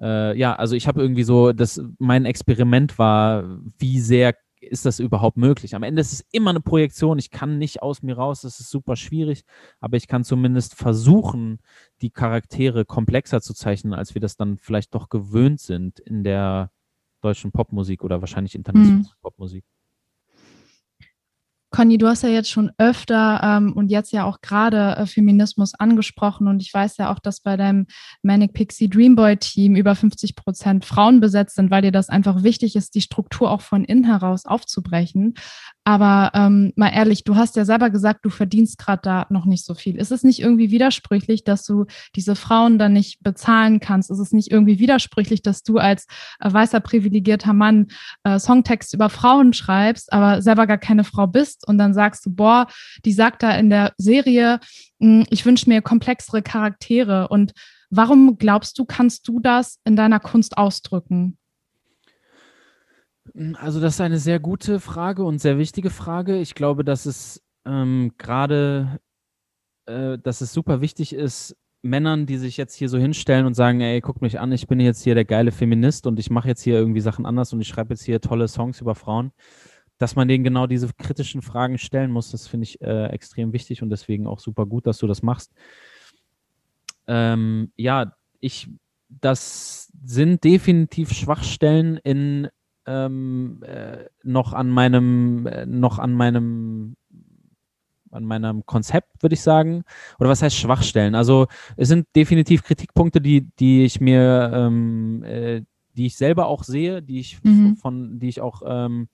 äh, 0.00 0.36
ja, 0.36 0.56
also 0.56 0.74
ich 0.74 0.88
habe 0.88 1.00
irgendwie 1.00 1.22
so, 1.22 1.52
das, 1.52 1.80
mein 1.98 2.24
Experiment 2.24 2.98
war, 2.98 3.44
wie 3.78 4.00
sehr 4.00 4.34
ist 4.70 4.86
das 4.86 4.98
überhaupt 4.98 5.36
möglich? 5.36 5.74
Am 5.74 5.82
Ende 5.82 6.00
ist 6.00 6.12
es 6.12 6.24
immer 6.32 6.50
eine 6.50 6.60
Projektion. 6.60 7.18
Ich 7.18 7.30
kann 7.30 7.58
nicht 7.58 7.82
aus 7.82 8.02
mir 8.02 8.16
raus, 8.16 8.42
das 8.42 8.60
ist 8.60 8.70
super 8.70 8.96
schwierig, 8.96 9.44
aber 9.80 9.96
ich 9.96 10.08
kann 10.08 10.24
zumindest 10.24 10.74
versuchen, 10.74 11.60
die 12.02 12.10
Charaktere 12.10 12.84
komplexer 12.84 13.40
zu 13.40 13.54
zeichnen, 13.54 13.94
als 13.94 14.14
wir 14.14 14.20
das 14.20 14.36
dann 14.36 14.58
vielleicht 14.58 14.94
doch 14.94 15.08
gewöhnt 15.08 15.60
sind 15.60 16.00
in 16.00 16.24
der 16.24 16.70
deutschen 17.20 17.52
Popmusik 17.52 18.04
oder 18.04 18.20
wahrscheinlich 18.20 18.54
internationalen 18.54 19.02
mhm. 19.02 19.22
Popmusik. 19.22 19.64
Conny, 21.74 21.98
du 21.98 22.06
hast 22.06 22.22
ja 22.22 22.28
jetzt 22.28 22.52
schon 22.52 22.70
öfter 22.78 23.40
ähm, 23.42 23.72
und 23.72 23.90
jetzt 23.90 24.12
ja 24.12 24.22
auch 24.26 24.42
gerade 24.42 24.94
äh, 24.96 25.06
Feminismus 25.06 25.74
angesprochen 25.74 26.46
und 26.46 26.62
ich 26.62 26.72
weiß 26.72 26.98
ja 26.98 27.12
auch, 27.12 27.18
dass 27.18 27.40
bei 27.40 27.56
deinem 27.56 27.88
Manic 28.22 28.52
Pixie 28.52 28.88
Dreamboy 28.88 29.38
Team 29.38 29.74
über 29.74 29.96
50 29.96 30.36
Prozent 30.36 30.84
Frauen 30.84 31.18
besetzt 31.18 31.56
sind, 31.56 31.72
weil 31.72 31.82
dir 31.82 31.90
das 31.90 32.10
einfach 32.10 32.44
wichtig 32.44 32.76
ist, 32.76 32.94
die 32.94 33.00
Struktur 33.00 33.50
auch 33.50 33.60
von 33.60 33.82
innen 33.82 34.04
heraus 34.04 34.46
aufzubrechen. 34.46 35.34
Aber 35.86 36.30
ähm, 36.32 36.72
mal 36.76 36.88
ehrlich, 36.88 37.24
du 37.24 37.36
hast 37.36 37.56
ja 37.56 37.66
selber 37.66 37.90
gesagt, 37.90 38.24
du 38.24 38.30
verdienst 38.30 38.78
gerade 38.78 39.02
da 39.02 39.26
noch 39.28 39.44
nicht 39.44 39.66
so 39.66 39.74
viel. 39.74 39.96
Ist 39.96 40.12
es 40.12 40.24
nicht 40.24 40.40
irgendwie 40.40 40.70
widersprüchlich, 40.70 41.44
dass 41.44 41.64
du 41.66 41.84
diese 42.16 42.36
Frauen 42.36 42.78
dann 42.78 42.94
nicht 42.94 43.22
bezahlen 43.22 43.80
kannst? 43.80 44.10
Ist 44.10 44.18
es 44.18 44.32
nicht 44.32 44.50
irgendwie 44.50 44.78
widersprüchlich, 44.78 45.42
dass 45.42 45.62
du 45.62 45.76
als 45.76 46.06
äh, 46.40 46.50
weißer 46.50 46.80
privilegierter 46.80 47.52
Mann 47.52 47.88
äh, 48.24 48.38
Songtext 48.38 48.94
über 48.94 49.10
Frauen 49.10 49.52
schreibst, 49.52 50.10
aber 50.10 50.40
selber 50.40 50.66
gar 50.66 50.78
keine 50.78 51.04
Frau 51.04 51.26
bist 51.26 51.68
und 51.68 51.76
dann 51.76 51.92
sagst 51.92 52.24
du, 52.24 52.30
boah, 52.34 52.66
die 53.04 53.12
sagt 53.12 53.42
da 53.42 53.50
in 53.50 53.68
der 53.68 53.92
Serie, 53.98 54.60
mh, 55.00 55.20
hm, 55.20 55.26
ich 55.28 55.44
wünsche 55.44 55.68
mir 55.68 55.82
komplexere 55.82 56.40
Charaktere. 56.40 57.28
Und 57.28 57.52
warum 57.90 58.38
glaubst 58.38 58.78
du, 58.78 58.86
kannst 58.86 59.28
du 59.28 59.38
das 59.38 59.80
in 59.84 59.96
deiner 59.96 60.20
Kunst 60.20 60.56
ausdrücken? 60.56 61.36
Hm, 63.32 63.56
also 63.60 63.80
das 63.80 63.94
ist 63.94 64.00
eine 64.00 64.18
sehr 64.18 64.38
gute 64.40 64.80
Frage 64.80 65.24
und 65.24 65.40
sehr 65.40 65.58
wichtige 65.58 65.90
Frage. 65.90 66.38
Ich 66.38 66.54
glaube, 66.54 66.84
dass 66.84 67.06
es 67.06 67.42
ähm, 67.64 68.12
gerade, 68.18 69.00
äh, 69.86 70.18
dass 70.18 70.40
es 70.40 70.52
super 70.52 70.80
wichtig 70.80 71.14
ist, 71.14 71.56
Männern, 71.82 72.24
die 72.26 72.38
sich 72.38 72.56
jetzt 72.56 72.74
hier 72.74 72.88
so 72.88 72.98
hinstellen 72.98 73.44
und 73.44 73.54
sagen, 73.54 73.80
ey, 73.82 74.00
guck 74.00 74.22
mich 74.22 74.40
an, 74.40 74.52
ich 74.52 74.66
bin 74.66 74.80
jetzt 74.80 75.02
hier 75.02 75.14
der 75.14 75.26
geile 75.26 75.52
Feminist 75.52 76.06
und 76.06 76.18
ich 76.18 76.30
mache 76.30 76.48
jetzt 76.48 76.62
hier 76.62 76.74
irgendwie 76.78 77.02
Sachen 77.02 77.26
anders 77.26 77.52
und 77.52 77.60
ich 77.60 77.68
schreibe 77.68 77.92
jetzt 77.92 78.02
hier 78.02 78.22
tolle 78.22 78.48
Songs 78.48 78.80
über 78.80 78.94
Frauen, 78.94 79.32
dass 79.98 80.16
man 80.16 80.26
denen 80.26 80.44
genau 80.44 80.66
diese 80.66 80.88
kritischen 80.94 81.42
Fragen 81.42 81.76
stellen 81.76 82.10
muss. 82.10 82.30
Das 82.30 82.46
finde 82.46 82.64
ich 82.64 82.80
äh, 82.80 83.08
extrem 83.08 83.52
wichtig 83.52 83.82
und 83.82 83.90
deswegen 83.90 84.26
auch 84.26 84.40
super 84.40 84.64
gut, 84.64 84.86
dass 84.86 84.96
du 84.96 85.06
das 85.06 85.22
machst. 85.22 85.52
Ähm, 87.06 87.70
ja, 87.76 88.14
ich, 88.40 88.70
das 89.08 89.92
sind 90.02 90.42
definitiv 90.42 91.12
Schwachstellen 91.12 91.98
in 91.98 92.48
ähm, 92.86 93.62
äh, 93.62 94.04
noch 94.22 94.52
an 94.52 94.70
meinem, 94.70 95.46
äh, 95.46 95.66
noch 95.66 95.98
an 95.98 96.12
meinem 96.12 96.96
an 98.14 98.24
meinem 98.24 98.64
Konzept, 98.64 99.22
würde 99.22 99.34
ich 99.34 99.42
sagen. 99.42 99.82
Oder 100.18 100.30
was 100.30 100.40
heißt 100.40 100.56
Schwachstellen? 100.56 101.14
Also 101.14 101.46
es 101.76 101.88
sind 101.88 102.06
definitiv 102.14 102.62
Kritikpunkte, 102.62 103.20
die, 103.20 103.48
die 103.58 103.84
ich 103.84 104.00
mir, 104.00 104.52
ähm, 104.54 105.24
äh, 105.24 105.62
die 105.96 106.06
ich 106.06 106.16
selber 106.16 106.46
auch 106.46 106.62
sehe, 106.62 107.02
die 107.02 107.18
ich 107.18 107.42
mhm. 107.42 107.76
von, 107.76 108.18
die 108.18 108.28
ich 108.28 108.40
auch 108.40 108.62
ähm, 108.64 109.08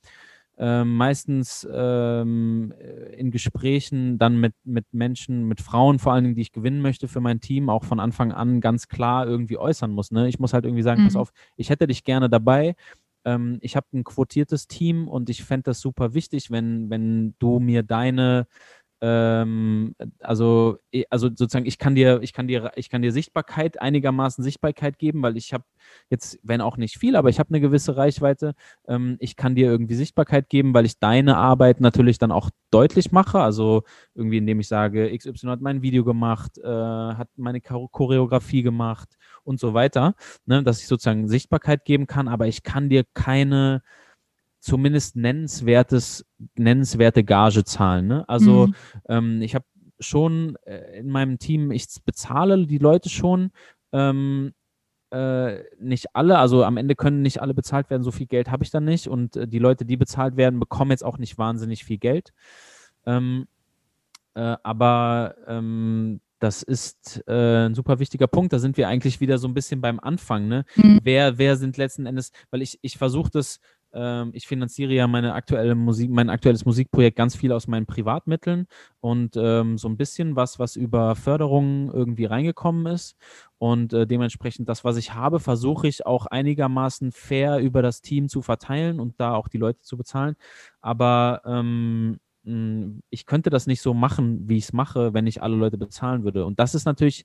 äh, 0.59 0.85
meistens 0.85 1.67
ähm, 1.73 2.75
in 3.17 3.31
Gesprächen 3.31 4.19
dann 4.19 4.39
mit, 4.39 4.55
mit 4.65 4.85
Menschen, 4.93 5.47
mit 5.47 5.61
Frauen 5.61 5.99
vor 5.99 6.13
allen 6.13 6.25
Dingen, 6.25 6.37
die 6.37 6.43
ich 6.43 6.53
gewinnen 6.53 6.83
möchte 6.83 7.09
für 7.09 7.21
mein 7.21 7.41
Team, 7.41 7.71
auch 7.71 7.85
von 7.85 8.01
Anfang 8.01 8.33
an 8.33 8.61
ganz 8.61 8.89
klar 8.89 9.27
irgendwie 9.27 9.57
äußern 9.57 9.91
muss. 9.91 10.11
Ne? 10.11 10.29
Ich 10.29 10.39
muss 10.39 10.53
halt 10.53 10.65
irgendwie 10.65 10.83
sagen, 10.83 11.03
mhm. 11.03 11.07
pass 11.07 11.17
auf, 11.17 11.33
ich 11.57 11.71
hätte 11.71 11.87
dich 11.87 12.05
gerne 12.05 12.29
dabei, 12.29 12.75
ähm, 13.31 13.59
ich 13.61 13.77
habe 13.77 13.87
ein 13.93 14.05
quotiertes 14.05 14.67
Team 14.67 15.09
und 15.09 15.31
ich 15.31 15.45
fände 15.45 15.65
das 15.65 15.81
super 15.81 16.15
wichtig, 16.15 16.51
wenn, 16.51 16.91
wenn 16.91 17.35
du 17.39 17.61
mir 17.61 17.83
deine 17.83 18.47
ähm, 19.03 19.95
also, 20.21 20.79
also 21.09 21.29
sozusagen, 21.29 21.67
ich 21.67 21.79
kann 21.79 21.95
dir, 21.95 22.21
ich 22.23 22.33
kann 22.33 22.47
dir, 22.49 22.73
ich 22.77 22.91
kann 22.91 23.03
dir 23.03 23.13
Sichtbarkeit, 23.13 23.81
einigermaßen 23.81 24.45
Sichtbarkeit 24.45 24.99
geben, 24.99 25.23
weil 25.23 25.37
ich 25.37 25.53
habe 25.55 25.65
jetzt, 26.11 26.39
wenn 26.43 26.61
auch 26.61 26.77
nicht 26.77 26.99
viel, 26.99 27.17
aber 27.17 27.31
ich 27.31 27.39
habe 27.39 27.49
eine 27.51 27.61
gewisse 27.61 27.97
Reichweite. 27.97 28.55
Ähm, 28.87 29.17
ich 29.21 29.37
kann 29.37 29.55
dir 29.55 29.71
irgendwie 29.71 29.95
Sichtbarkeit 29.95 30.49
geben, 30.51 30.75
weil 30.75 30.85
ich 30.85 30.99
deine 30.99 31.37
Arbeit 31.37 31.81
natürlich 31.81 32.19
dann 32.19 32.33
auch 32.33 32.51
deutlich 32.71 33.11
mache. 33.13 33.41
Also 33.41 33.85
irgendwie, 34.15 34.39
indem 34.39 34.61
ich 34.61 34.69
sage, 34.69 35.17
XY 35.17 35.49
hat 35.49 35.61
mein 35.63 35.83
Video 35.83 36.05
gemacht, 36.05 36.59
äh, 36.59 36.67
hat 36.67 37.29
meine 37.37 37.61
Choreografie 37.61 38.63
gemacht 38.63 39.17
und 39.45 39.59
so 39.59 39.73
weiter, 39.75 40.15
ne, 40.45 40.63
dass 40.63 40.81
ich 40.81 40.89
sozusagen 40.89 41.29
Sichtbarkeit 41.29 41.85
geben 41.85 42.07
kann, 42.07 42.29
aber 42.29 42.47
ich 42.47 42.63
kann 42.63 42.89
dir 42.91 43.05
keine 43.15 43.83
zumindest 44.61 45.17
nennenswertes, 45.17 46.25
nennenswerte 46.57 47.25
Gage 47.25 47.65
zahlen. 47.65 48.07
Ne? 48.07 48.29
Also 48.29 48.69
mhm. 48.69 48.75
ähm, 49.09 49.43
ich 49.43 49.55
habe 49.55 49.65
schon 49.99 50.57
äh, 50.65 50.99
in 50.99 51.09
meinem 51.09 51.39
Team, 51.39 51.71
ich 51.71 51.87
bezahle 52.05 52.67
die 52.67 52.79
Leute 52.79 53.09
schon, 53.09 53.51
ähm, 53.93 54.53
äh, 55.11 55.65
nicht 55.81 56.15
alle, 56.15 56.39
also 56.39 56.65
am 56.65 56.77
Ende 56.77 56.95
können 56.95 57.23
nicht 57.23 57.43
alle 57.43 57.55
bezahlt 57.55 57.91
werden, 57.91 58.03
so 58.03 58.13
viel 58.13 58.27
Geld 58.27 58.51
habe 58.51 58.63
ich 58.63 58.71
dann 58.71 58.85
nicht 58.85 59.09
und 59.09 59.37
äh, 59.37 59.49
die 59.49 59.59
Leute, 59.59 59.85
die 59.85 59.97
bezahlt 59.97 60.37
werden, 60.37 60.61
bekommen 60.61 60.93
jetzt 60.93 61.05
auch 61.05 61.19
nicht 61.19 61.37
wahnsinnig 61.37 61.85
viel 61.85 61.99
Geld. 61.99 62.33
Ähm, 63.07 63.47
äh, 64.35 64.57
aber 64.63 65.35
ähm, 65.47 66.21
das 66.39 66.63
ist 66.63 67.23
äh, 67.27 67.67
ein 67.67 67.75
super 67.75 67.99
wichtiger 67.99 68.27
Punkt. 68.27 68.53
Da 68.53 68.59
sind 68.59 68.77
wir 68.77 68.89
eigentlich 68.89 69.21
wieder 69.21 69.39
so 69.39 69.49
ein 69.49 69.55
bisschen 69.55 69.81
beim 69.81 70.01
Anfang. 70.01 70.49
Ne? 70.49 70.65
Mhm. 70.77 71.01
Wer, 71.03 71.39
wer 71.39 71.57
sind 71.57 71.77
letzten 71.77 72.07
Endes, 72.07 72.33
weil 72.51 72.63
ich, 72.63 72.79
ich 72.83 72.97
versuche 72.97 73.31
das 73.31 73.61
ich 73.93 74.47
finanziere 74.47 74.93
ja 74.93 75.07
meine 75.09 75.35
aktuelle 75.35 75.75
Musik, 75.75 76.11
mein 76.11 76.31
aktuelles 76.31 76.65
Musikprojekt 76.65 77.17
ganz 77.17 77.35
viel 77.35 77.53
aus 77.53 77.67
meinen 77.67 77.87
Privatmitteln 77.87 78.67
und 79.01 79.37
ähm, 79.37 79.79
so 79.79 79.89
ein 79.89 79.97
bisschen 79.97 80.37
was, 80.37 80.59
was 80.59 80.77
über 80.77 81.17
Förderungen 81.17 81.91
irgendwie 81.91 82.27
reingekommen 82.27 82.87
ist. 82.87 83.17
Und 83.59 83.93
äh, 83.93 84.07
dementsprechend 84.07 84.69
das, 84.69 84.85
was 84.85 84.97
ich 84.97 85.15
habe, 85.15 85.41
versuche 85.41 85.89
ich 85.89 86.07
auch 86.07 86.27
einigermaßen 86.27 87.13
fair 87.13 87.59
über 87.59 87.83
das 87.83 88.01
Team 88.01 88.29
zu 88.29 88.43
verteilen 88.43 89.01
und 89.01 89.19
da 89.19 89.35
auch 89.35 89.49
die 89.49 89.59
Leute 89.59 89.81
zu 89.81 89.97
bezahlen. 89.97 90.37
Aber 90.81 91.43
ähm, 91.45 92.21
ich 93.11 93.27
könnte 93.27 93.51
das 93.51 93.67
nicht 93.67 93.83
so 93.83 93.93
machen, 93.93 94.49
wie 94.49 94.57
ich 94.57 94.65
es 94.65 94.73
mache, 94.73 95.13
wenn 95.13 95.27
ich 95.27 95.43
alle 95.43 95.57
Leute 95.57 95.79
bezahlen 95.79 96.25
würde. 96.25 96.47
Und 96.47 96.59
das 96.59 96.75
ist 96.75 96.87
natürlich 96.87 97.25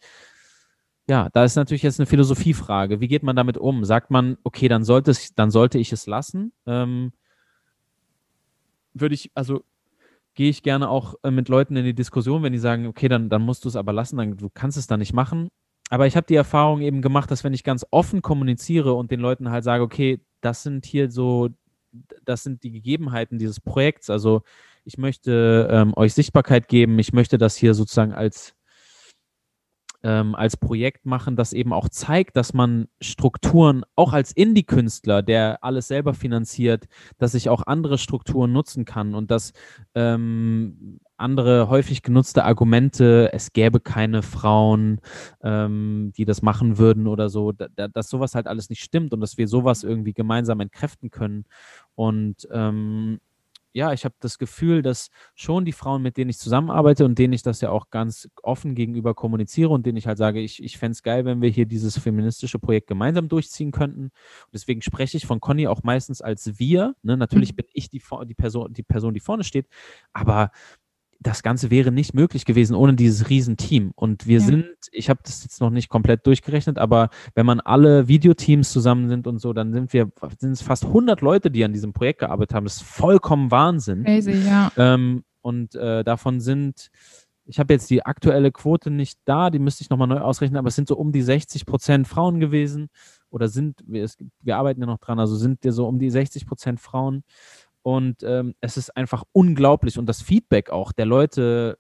ja, 1.08 1.30
da 1.34 1.43
ist 1.43 1.56
natürlich 1.56 1.84
jetzt 1.84 1.99
eine 1.99 2.08
Philosophiefrage. 2.08 2.99
Wie 2.99 3.08
geht 3.08 3.24
man 3.24 3.36
damit 3.36 3.58
um? 3.58 3.86
Sagt 3.86 4.10
man, 4.10 4.38
okay, 4.43 4.68
dann 4.68 4.84
sollte, 4.84 5.12
es, 5.12 5.36
dann 5.36 5.51
sollte 5.51 5.78
ich 5.78 5.91
es 5.91 6.08
lassen? 6.08 6.51
Ähm, 6.66 7.12
würde 8.93 9.14
ich, 9.14 9.32
also 9.36 9.64
gehe 10.34 10.49
ich 10.49 10.64
gerne 10.64 10.89
auch 10.89 11.16
äh, 11.24 11.32
mit 11.32 11.47
Leuten 11.47 11.76
in 11.76 11.86
die 11.86 11.93
Diskussion, 11.93 12.43
wenn 12.43 12.53
die 12.53 12.60
sagen, 12.60 12.88
okay, 12.88 13.08
dann, 13.08 13.30
dann 13.30 13.41
musst 13.41 13.66
du 13.66 13.70
es 13.70 13.76
aber 13.76 13.93
lassen, 13.93 14.18
dann 14.18 14.38
du 14.38 14.49
kannst 14.49 14.78
es 14.78 14.88
dann 14.88 14.99
nicht 14.99 15.14
machen. 15.14 15.49
Aber 15.89 16.08
ich 16.08 16.18
habe 16.18 16.26
die 16.28 16.36
Erfahrung 16.36 16.82
eben 16.82 17.01
gemacht, 17.01 17.30
dass 17.30 17.43
wenn 17.43 17.53
ich 17.53 17.64
ganz 17.64 17.86
offen 17.91 18.22
kommuniziere 18.24 18.93
und 18.93 19.12
den 19.12 19.20
Leuten 19.20 19.51
halt 19.51 19.64
sage, 19.64 19.84
okay, 19.84 20.20
das 20.41 20.64
sind 20.64 20.86
hier 20.86 21.12
so, 21.12 21.49
das 22.24 22.43
sind 22.43 22.64
die 22.64 22.72
Gegebenheiten 22.72 23.38
dieses 23.38 23.60
Projekts. 23.60 24.10
Also 24.10 24.41
ich 24.84 24.97
möchte 24.97 25.70
ähm, 25.72 25.93
euch 25.95 26.14
Sichtbarkeit 26.14 26.68
geben, 26.68 26.97
ich 26.97 27.14
möchte 27.14 27.38
das 27.38 27.56
hier 27.56 27.76
sozusagen 27.76 28.14
als 28.14 28.56
ähm, 30.06 30.36
als 30.36 30.56
Projekt 30.56 31.08
machen, 31.08 31.36
das 31.36 31.51
eben 31.51 31.74
auch 31.74 31.89
zeigt, 31.89 32.38
dass 32.38 32.53
man 32.53 32.88
Strukturen, 33.01 33.84
auch 33.95 34.14
als 34.14 34.32
Indie-Künstler, 34.32 35.24
der 35.24 35.64
alles 35.64 35.88
selber 35.88 36.14
finanziert, 36.14 36.86
dass 37.18 37.34
ich 37.34 37.49
auch 37.49 37.64
andere 37.66 37.97
Strukturen 37.97 38.53
nutzen 38.53 38.86
kann 38.86 39.16
und 39.16 39.32
dass 39.32 39.51
ähm, 39.95 40.99
andere 41.18 41.70
häufig 41.70 42.03
genutzte 42.03 42.43
Argumente, 42.43 43.32
es 43.34 43.51
gäbe 43.51 43.80
keine 43.80 44.22
Frauen, 44.22 45.01
ähm, 45.41 46.14
die 46.16 46.26
das 46.26 46.43
machen 46.43 46.78
würden 46.78 47.08
oder 47.08 47.30
so, 47.30 47.51
da, 47.51 47.88
dass 47.88 48.08
sowas 48.08 48.36
halt 48.36 48.45
alles 48.45 48.70
nicht 48.70 48.84
stimmt 48.84 49.12
und 49.12 49.22
dass 49.22 49.39
wir 49.39 49.47
sowas 49.47 49.84
irgendwie 49.84 50.14
gemeinsam 50.14 50.60
entkräften 50.60 51.10
können. 51.10 51.45
Und 51.95 52.47
ähm, 52.51 53.20
ja, 53.76 53.92
ich 53.92 54.06
habe 54.06 54.16
das 54.22 54.38
Gefühl, 54.38 54.82
dass 54.82 55.10
schon 55.36 55.66
die 55.66 55.74
Frauen, 55.74 56.02
mit 56.02 56.16
denen 56.16 56.30
ich 56.30 56.38
zusammenarbeite 56.38 57.04
und 57.04 57.20
denen 57.20 57.34
ich 57.34 57.44
das 57.44 57.60
ja 57.60 57.72
auch 57.72 57.90
ganz 57.90 58.30
offen 58.42 58.74
gegenüber 58.74 59.14
kommuniziere 59.14 59.70
und 59.70 59.86
denen 59.86 59.98
ich 59.98 60.08
halt 60.08 60.18
sage, 60.18 60.40
ich, 60.40 60.64
ich 60.64 60.78
fände 60.78 60.94
es 60.94 61.04
geil, 61.04 61.26
wenn 61.26 61.42
wir 61.42 61.50
hier 61.50 61.66
dieses 61.66 62.00
feministische 62.00 62.58
Projekt 62.58 62.88
gemeinsam 62.88 63.28
durchziehen 63.28 63.74
könnten. 63.74 64.04
Und 64.04 64.54
deswegen 64.54 64.82
spreche 64.82 65.18
ich 65.18 65.26
von 65.26 65.42
Conny 65.42 65.68
auch 65.68 65.84
meistens 65.84 66.22
als 66.22 66.58
wir. 66.58 66.96
Ne? 67.04 67.18
Natürlich 67.18 67.52
mhm. 67.52 67.58
bin 67.58 67.66
ich 67.74 67.90
die, 67.90 68.02
die, 68.26 68.34
Person, 68.34 68.74
die 68.74 68.84
Person, 68.84 69.14
die 69.14 69.20
vorne 69.20 69.44
steht, 69.44 69.68
aber 70.14 70.52
das 71.20 71.43
Ganze 71.43 71.72
wäre 71.72 71.91
nicht 71.91 72.13
möglich 72.13 72.45
gewesen 72.45 72.76
ohne 72.76 72.93
dieses 72.93 73.30
Riesenteam. 73.30 73.91
Und 73.95 74.28
wir 74.28 74.39
ja. 74.39 74.45
sind, 74.45 74.68
ich 74.91 75.09
habe 75.09 75.20
das 75.24 75.43
jetzt 75.43 75.61
noch 75.61 75.70
nicht 75.70 75.89
komplett 75.89 76.26
durchgerechnet, 76.28 76.78
aber 76.78 77.09
wenn 77.34 77.45
man 77.45 77.59
alle 77.59 78.07
Videoteams 78.07 78.72
zusammen 78.72 79.09
sind 79.09 79.28
und 79.28 79.39
so, 79.39 79.53
dann 79.53 79.74
sind 79.74 79.93
wir, 79.93 80.11
sind 80.39 80.51
es 80.51 80.61
fast 80.61 80.86
100 80.86 81.22
Leute, 81.22 81.51
die 81.51 81.63
an 81.63 81.74
diesem 81.74 81.93
Projekt 81.93 82.20
gearbeitet 82.20 82.55
haben. 82.55 82.66
Das 82.66 82.78
ist 82.78 82.84
vollkommen 82.84 83.51
Wahnsinn. 83.51 84.03
Crazy, 84.03 84.34
ja. 84.45 84.72
Ähm, 84.78 85.24
und 85.41 85.76
äh, 85.76 86.03
davon 86.03 86.39
sind, 86.39 86.89
ich 87.45 87.59
habe 87.59 87.74
jetzt 87.74 87.89
die 87.89 88.05
aktuelle 88.05 88.51
Quote 88.51 88.89
nicht 88.89 89.20
da, 89.26 89.49
die 89.49 89.59
müsste 89.59 89.84
ich 89.84 89.89
nochmal 89.89 90.07
neu 90.07 90.20
ausrechnen, 90.20 90.57
aber 90.57 90.70
es 90.70 90.76
sind 90.76 90.88
so 90.88 90.97
um 90.97 91.11
die 91.11 91.22
60 91.22 91.66
Prozent 91.66 92.07
Frauen 92.07 92.39
gewesen 92.39 92.89
oder 93.30 93.47
sind, 93.47 93.84
wir, 93.86 94.03
es, 94.03 94.18
wir 94.41 94.57
arbeiten 94.57 94.82
ja 94.82 94.88
noch 94.88 94.97
dran, 94.97 95.20
also 95.20 95.36
sind 95.36 95.63
ja 95.63 95.72
so 95.72 95.88
um 95.88 95.99
die 95.99 96.09
60 96.09 96.45
Prozent 96.47 96.80
Frauen. 96.80 97.24
Und 97.86 98.24
ähm, 98.24 98.56
es 98.62 98.78
ist 98.78 98.98
einfach 98.98 99.26
unglaublich. 99.32 100.00
Und 100.00 100.08
das 100.08 100.20
Feedback 100.20 100.72
auch 100.72 100.92
der 100.92 101.06
Leute 101.06 101.78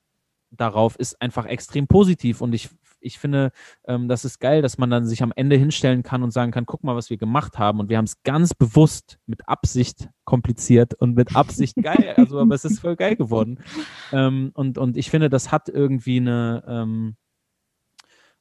darauf 0.51 0.95
ist 0.97 1.19
einfach 1.19 1.47
extrem 1.47 1.87
positiv. 1.87 2.41
Und 2.41 2.53
ich, 2.53 2.69
ich 2.99 3.17
finde, 3.17 3.51
ähm, 3.87 4.07
das 4.07 4.23
ist 4.23 4.37
geil, 4.37 4.61
dass 4.61 4.77
man 4.77 4.91
dann 4.91 5.07
sich 5.07 5.23
am 5.23 5.33
Ende 5.35 5.55
hinstellen 5.55 6.03
kann 6.03 6.21
und 6.21 6.29
sagen 6.29 6.51
kann, 6.51 6.67
guck 6.67 6.83
mal, 6.83 6.95
was 6.95 7.09
wir 7.09 7.17
gemacht 7.17 7.57
haben. 7.57 7.79
Und 7.79 7.89
wir 7.89 7.97
haben 7.97 8.05
es 8.05 8.21
ganz 8.21 8.53
bewusst 8.53 9.17
mit 9.25 9.49
Absicht 9.49 10.07
kompliziert 10.25 10.93
und 10.93 11.15
mit 11.15 11.35
Absicht 11.35 11.75
geil. 11.81 12.13
Also, 12.17 12.39
aber 12.39 12.53
es 12.53 12.65
ist 12.65 12.81
voll 12.81 12.95
geil 12.95 13.15
geworden. 13.15 13.59
Ähm, 14.11 14.51
und, 14.53 14.77
und 14.77 14.97
ich 14.97 15.09
finde, 15.09 15.29
das 15.29 15.51
hat 15.51 15.67
irgendwie 15.67 16.17
eine, 16.17 16.63
ähm, 16.67 17.15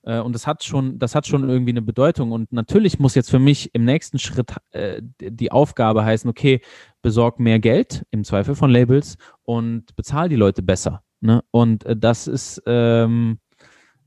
äh, 0.04 0.20
und 0.20 0.34
das 0.34 0.46
hat 0.46 0.64
schon, 0.64 0.98
das 0.98 1.14
hat 1.14 1.26
schon 1.26 1.48
irgendwie 1.48 1.72
eine 1.72 1.82
Bedeutung. 1.82 2.32
Und 2.32 2.52
natürlich 2.52 2.98
muss 2.98 3.14
jetzt 3.14 3.30
für 3.30 3.38
mich 3.38 3.74
im 3.74 3.84
nächsten 3.84 4.18
Schritt 4.18 4.52
äh, 4.72 5.02
die 5.20 5.50
Aufgabe 5.50 6.04
heißen, 6.04 6.28
okay, 6.28 6.60
besorg 7.02 7.40
mehr 7.40 7.58
Geld, 7.58 8.04
im 8.10 8.24
Zweifel 8.24 8.54
von 8.54 8.70
Labels, 8.70 9.16
und 9.42 9.94
bezahl 9.96 10.28
die 10.28 10.36
Leute 10.36 10.62
besser. 10.62 11.02
Ne? 11.20 11.42
Und 11.50 11.84
äh, 11.84 11.96
das 11.96 12.26
ist, 12.26 12.62
ähm, 12.66 13.38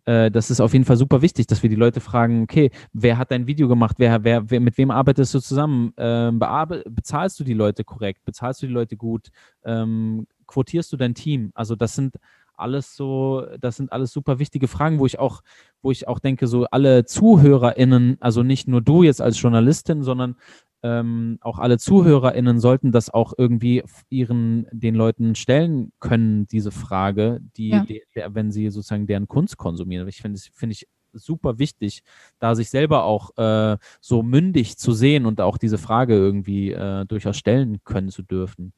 äh, 0.05 0.29
das 0.29 0.51
ist 0.51 0.61
auf 0.61 0.73
jeden 0.73 0.85
Fall 0.85 0.97
super 0.97 1.21
wichtig, 1.21 1.47
dass 1.47 1.63
wir 1.63 1.69
die 1.69 1.75
Leute 1.75 1.99
fragen, 1.99 2.43
okay, 2.43 2.71
wer 2.93 3.17
hat 3.17 3.31
dein 3.31 3.47
Video 3.47 3.67
gemacht, 3.67 3.95
wer, 3.97 4.23
wer, 4.23 4.49
wer 4.49 4.59
mit 4.59 4.77
wem 4.77 4.91
arbeitest 4.91 5.33
du 5.33 5.39
zusammen? 5.39 5.93
Ähm, 5.97 6.39
bezahlst 6.39 7.39
du 7.39 7.43
die 7.43 7.53
Leute 7.53 7.83
korrekt? 7.83 8.23
Bezahlst 8.23 8.61
du 8.61 8.67
die 8.67 8.73
Leute 8.73 8.97
gut? 8.97 9.29
Ähm, 9.65 10.27
quotierst 10.45 10.91
du 10.93 10.97
dein 10.97 11.15
Team? 11.15 11.51
Also 11.55 11.75
das 11.75 11.95
sind 11.95 12.15
alles 12.57 12.95
so, 12.95 13.45
das 13.59 13.77
sind 13.77 13.91
alles 13.91 14.11
super 14.11 14.39
wichtige 14.39 14.67
Fragen, 14.67 14.99
wo 14.99 15.05
ich 15.05 15.19
auch, 15.19 15.41
wo 15.81 15.91
ich 15.91 16.07
auch 16.07 16.19
denke, 16.19 16.47
so 16.47 16.65
alle 16.65 17.05
ZuhörerInnen, 17.05 18.17
also 18.19 18.43
nicht 18.43 18.67
nur 18.67 18.81
du 18.81 19.03
jetzt 19.03 19.21
als 19.21 19.41
Journalistin, 19.41 20.03
sondern 20.03 20.35
ähm, 20.83 21.39
auch 21.41 21.59
alle 21.59 21.77
ZuhörerInnen 21.77 22.59
sollten 22.59 22.91
das 22.91 23.09
auch 23.09 23.33
irgendwie 23.37 23.83
ihren, 24.09 24.67
den 24.71 24.95
Leuten 24.95 25.35
stellen 25.35 25.91
können, 25.99 26.47
diese 26.47 26.71
Frage, 26.71 27.39
die, 27.57 27.69
ja. 27.69 27.83
die 27.83 28.03
wenn 28.29 28.51
sie 28.51 28.69
sozusagen 28.69 29.07
deren 29.07 29.27
Kunst 29.27 29.57
konsumieren. 29.57 30.07
Ich 30.07 30.21
finde, 30.21 30.39
finde 30.53 30.73
ich 30.73 30.87
super 31.13 31.57
wichtig, 31.57 32.03
da 32.39 32.53
sich 32.53 32.69
selber 32.69 33.05
auch 33.05 33.35
äh, 33.37 33.77
so 34.01 34.21
mündig 34.21 34.77
zu 34.77 34.91
sehen 34.91 35.25
und 35.25 35.41
auch 35.41 35.57
diese 35.57 35.77
Frage 35.77 36.13
irgendwie 36.13 36.71
äh, 36.71 37.05
durchaus 37.05 37.37
stellen 37.37 37.79
können 37.83 38.09
zu 38.09 38.21
dürfen 38.21 38.73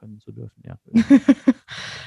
können 0.00 0.18
zu 0.18 0.32
dürfen, 0.32 0.62
ja. 0.66 0.78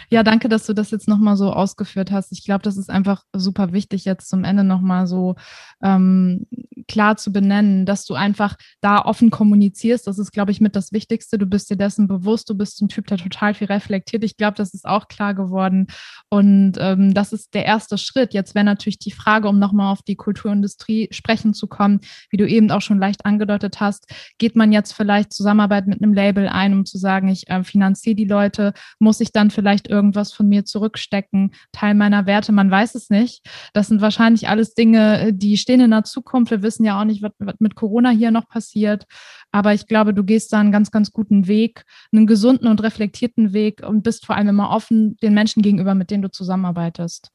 ja, 0.10 0.24
danke, 0.24 0.50
dass 0.50 0.66
du 0.66 0.74
das 0.74 0.90
jetzt 0.92 1.08
nochmal 1.08 1.38
so 1.38 1.54
ausgeführt 1.54 2.12
hast. 2.12 2.32
Ich 2.32 2.44
glaube, 2.44 2.64
das 2.64 2.76
ist 2.78 2.90
einfach 2.90 3.24
super 3.34 3.72
wichtig, 3.72 4.04
jetzt 4.06 4.30
zum 4.30 4.44
Ende 4.44 4.64
nochmal 4.64 5.06
so 5.06 5.36
ähm, 5.84 6.48
klar 6.88 7.18
zu 7.18 7.32
benennen, 7.32 7.86
dass 7.86 8.06
du 8.06 8.16
einfach 8.16 8.56
da 8.82 9.00
offen 9.00 9.30
kommunizierst. 9.30 10.08
Das 10.08 10.18
ist, 10.18 10.32
glaube 10.32 10.52
ich, 10.52 10.60
mit 10.60 10.76
das 10.76 10.92
Wichtigste. 10.92 11.38
Du 11.38 11.46
bist 11.46 11.70
dir 11.70 11.78
dessen 11.78 12.08
bewusst, 12.08 12.50
du 12.50 12.56
bist 12.56 12.82
ein 12.82 12.90
Typ, 12.90 13.08
der 13.08 13.18
total 13.18 13.54
viel 13.54 13.68
reflektiert. 13.68 14.24
Ich 14.24 14.38
glaube, 14.38 14.58
das 14.58 14.74
ist 14.74 14.86
auch 14.86 15.08
klar 15.08 15.36
geworden. 15.36 15.88
Und 16.30 16.74
ähm, 16.80 17.14
das 17.14 17.32
ist 17.32 17.54
der 17.54 17.66
erste 17.66 18.00
Schritt. 18.00 18.34
Jetzt 18.34 18.56
wäre 18.56 18.66
natürlich 18.66 19.00
die 19.00 19.12
Frage, 19.12 19.48
um 19.48 19.60
nochmal 19.60 19.92
auf 19.92 20.02
die 20.02 20.16
Kulturindustrie 20.16 21.10
sprechen 21.12 21.54
zu 21.54 21.68
kommen, 21.68 22.02
wie 22.32 22.38
du 22.38 22.48
eben 22.48 22.72
auch 22.72 22.82
schon 22.82 23.00
leicht 23.00 23.26
angedeutet 23.26 23.80
hast, 23.80 24.12
geht 24.40 24.56
man 24.56 24.72
jetzt 24.72 24.94
vielleicht 24.94 25.32
Zusammenarbeit 25.32 25.86
mit 25.86 26.02
einem 26.02 26.14
Label 26.14 26.48
ein, 26.48 26.74
um 26.74 26.86
zu 26.86 26.98
sagen, 26.98 27.28
ich 27.28 27.50
äh, 27.50 27.64
finanziere 27.64 27.83
die 27.92 28.26
Leute, 28.26 28.74
muss 29.00 29.20
ich 29.20 29.32
dann 29.32 29.52
vielleicht 29.52 29.90
irgendwas 29.90 30.32
von 30.32 30.48
mir 30.48 30.66
zurückstecken, 30.66 31.54
Teil 31.72 31.96
meiner 31.96 32.26
Werte, 32.26 32.52
man 32.52 32.72
weiß 32.72 32.96
es 32.96 33.10
nicht. 33.10 33.46
Das 33.74 33.88
sind 33.88 34.02
wahrscheinlich 34.02 34.48
alles 34.48 34.74
Dinge, 34.74 35.34
die 35.34 35.58
stehen 35.58 35.82
in 35.82 35.92
der 35.92 36.04
Zukunft. 36.04 36.52
Wir 36.52 36.64
wissen 36.64 36.86
ja 36.86 37.00
auch 37.00 37.06
nicht, 37.06 37.22
was, 37.22 37.32
was 37.40 37.56
mit 37.60 37.76
Corona 37.76 38.10
hier 38.10 38.32
noch 38.32 38.48
passiert. 38.48 39.06
Aber 39.52 39.74
ich 39.74 39.88
glaube, 39.88 40.14
du 40.14 40.24
gehst 40.24 40.54
da 40.54 40.60
einen 40.60 40.72
ganz, 40.72 40.92
ganz 40.92 41.12
guten 41.12 41.48
Weg, 41.48 41.84
einen 42.12 42.28
gesunden 42.28 42.68
und 42.68 42.82
reflektierten 42.82 43.54
Weg 43.54 43.86
und 43.86 44.04
bist 44.04 44.26
vor 44.26 44.36
allem 44.36 44.50
immer 44.50 44.70
offen 44.70 45.18
den 45.18 45.34
Menschen 45.34 45.62
gegenüber, 45.62 45.96
mit 45.96 46.10
denen 46.12 46.24
du 46.24 46.32
zusammenarbeitest. 46.32 47.32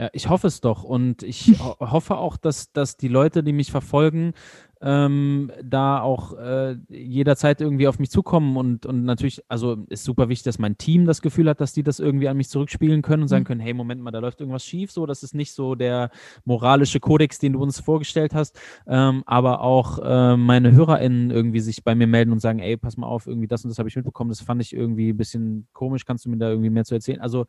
Ja, 0.00 0.08
ich 0.14 0.30
hoffe 0.30 0.46
es 0.46 0.62
doch 0.62 0.82
und 0.82 1.22
ich 1.22 1.58
hoffe 1.78 2.16
auch, 2.16 2.38
dass, 2.38 2.72
dass 2.72 2.96
die 2.96 3.08
Leute, 3.08 3.42
die 3.42 3.52
mich 3.52 3.70
verfolgen, 3.70 4.32
ähm, 4.80 5.52
da 5.62 6.00
auch 6.00 6.38
äh, 6.38 6.76
jederzeit 6.88 7.60
irgendwie 7.60 7.86
auf 7.86 7.98
mich 7.98 8.08
zukommen 8.08 8.56
und, 8.56 8.86
und 8.86 9.04
natürlich, 9.04 9.42
also 9.48 9.84
ist 9.90 10.04
super 10.04 10.30
wichtig, 10.30 10.44
dass 10.44 10.58
mein 10.58 10.78
Team 10.78 11.04
das 11.04 11.20
Gefühl 11.20 11.50
hat, 11.50 11.60
dass 11.60 11.74
die 11.74 11.82
das 11.82 12.00
irgendwie 12.00 12.28
an 12.28 12.38
mich 12.38 12.48
zurückspielen 12.48 13.02
können 13.02 13.24
und 13.24 13.28
sagen 13.28 13.42
mhm. 13.42 13.46
können, 13.48 13.60
hey, 13.60 13.74
Moment 13.74 14.00
mal, 14.00 14.10
da 14.10 14.20
läuft 14.20 14.40
irgendwas 14.40 14.64
schief, 14.64 14.90
so, 14.90 15.04
das 15.04 15.22
ist 15.22 15.34
nicht 15.34 15.52
so 15.52 15.74
der 15.74 16.10
moralische 16.46 16.98
Kodex, 16.98 17.38
den 17.38 17.52
du 17.52 17.62
uns 17.62 17.78
vorgestellt 17.78 18.32
hast, 18.32 18.58
ähm, 18.86 19.22
aber 19.26 19.60
auch 19.60 19.98
äh, 20.02 20.38
meine 20.38 20.72
HörerInnen 20.72 21.30
irgendwie 21.30 21.60
sich 21.60 21.84
bei 21.84 21.94
mir 21.94 22.06
melden 22.06 22.32
und 22.32 22.40
sagen, 22.40 22.60
ey, 22.60 22.78
pass 22.78 22.96
mal 22.96 23.06
auf, 23.06 23.26
irgendwie 23.26 23.48
das 23.48 23.64
und 23.64 23.68
das 23.68 23.78
habe 23.78 23.90
ich 23.90 23.96
mitbekommen, 23.96 24.30
das 24.30 24.40
fand 24.40 24.62
ich 24.62 24.72
irgendwie 24.74 25.10
ein 25.10 25.18
bisschen 25.18 25.68
komisch, 25.74 26.06
kannst 26.06 26.24
du 26.24 26.30
mir 26.30 26.38
da 26.38 26.48
irgendwie 26.48 26.70
mehr 26.70 26.86
zu 26.86 26.94
erzählen? 26.94 27.20
Also 27.20 27.44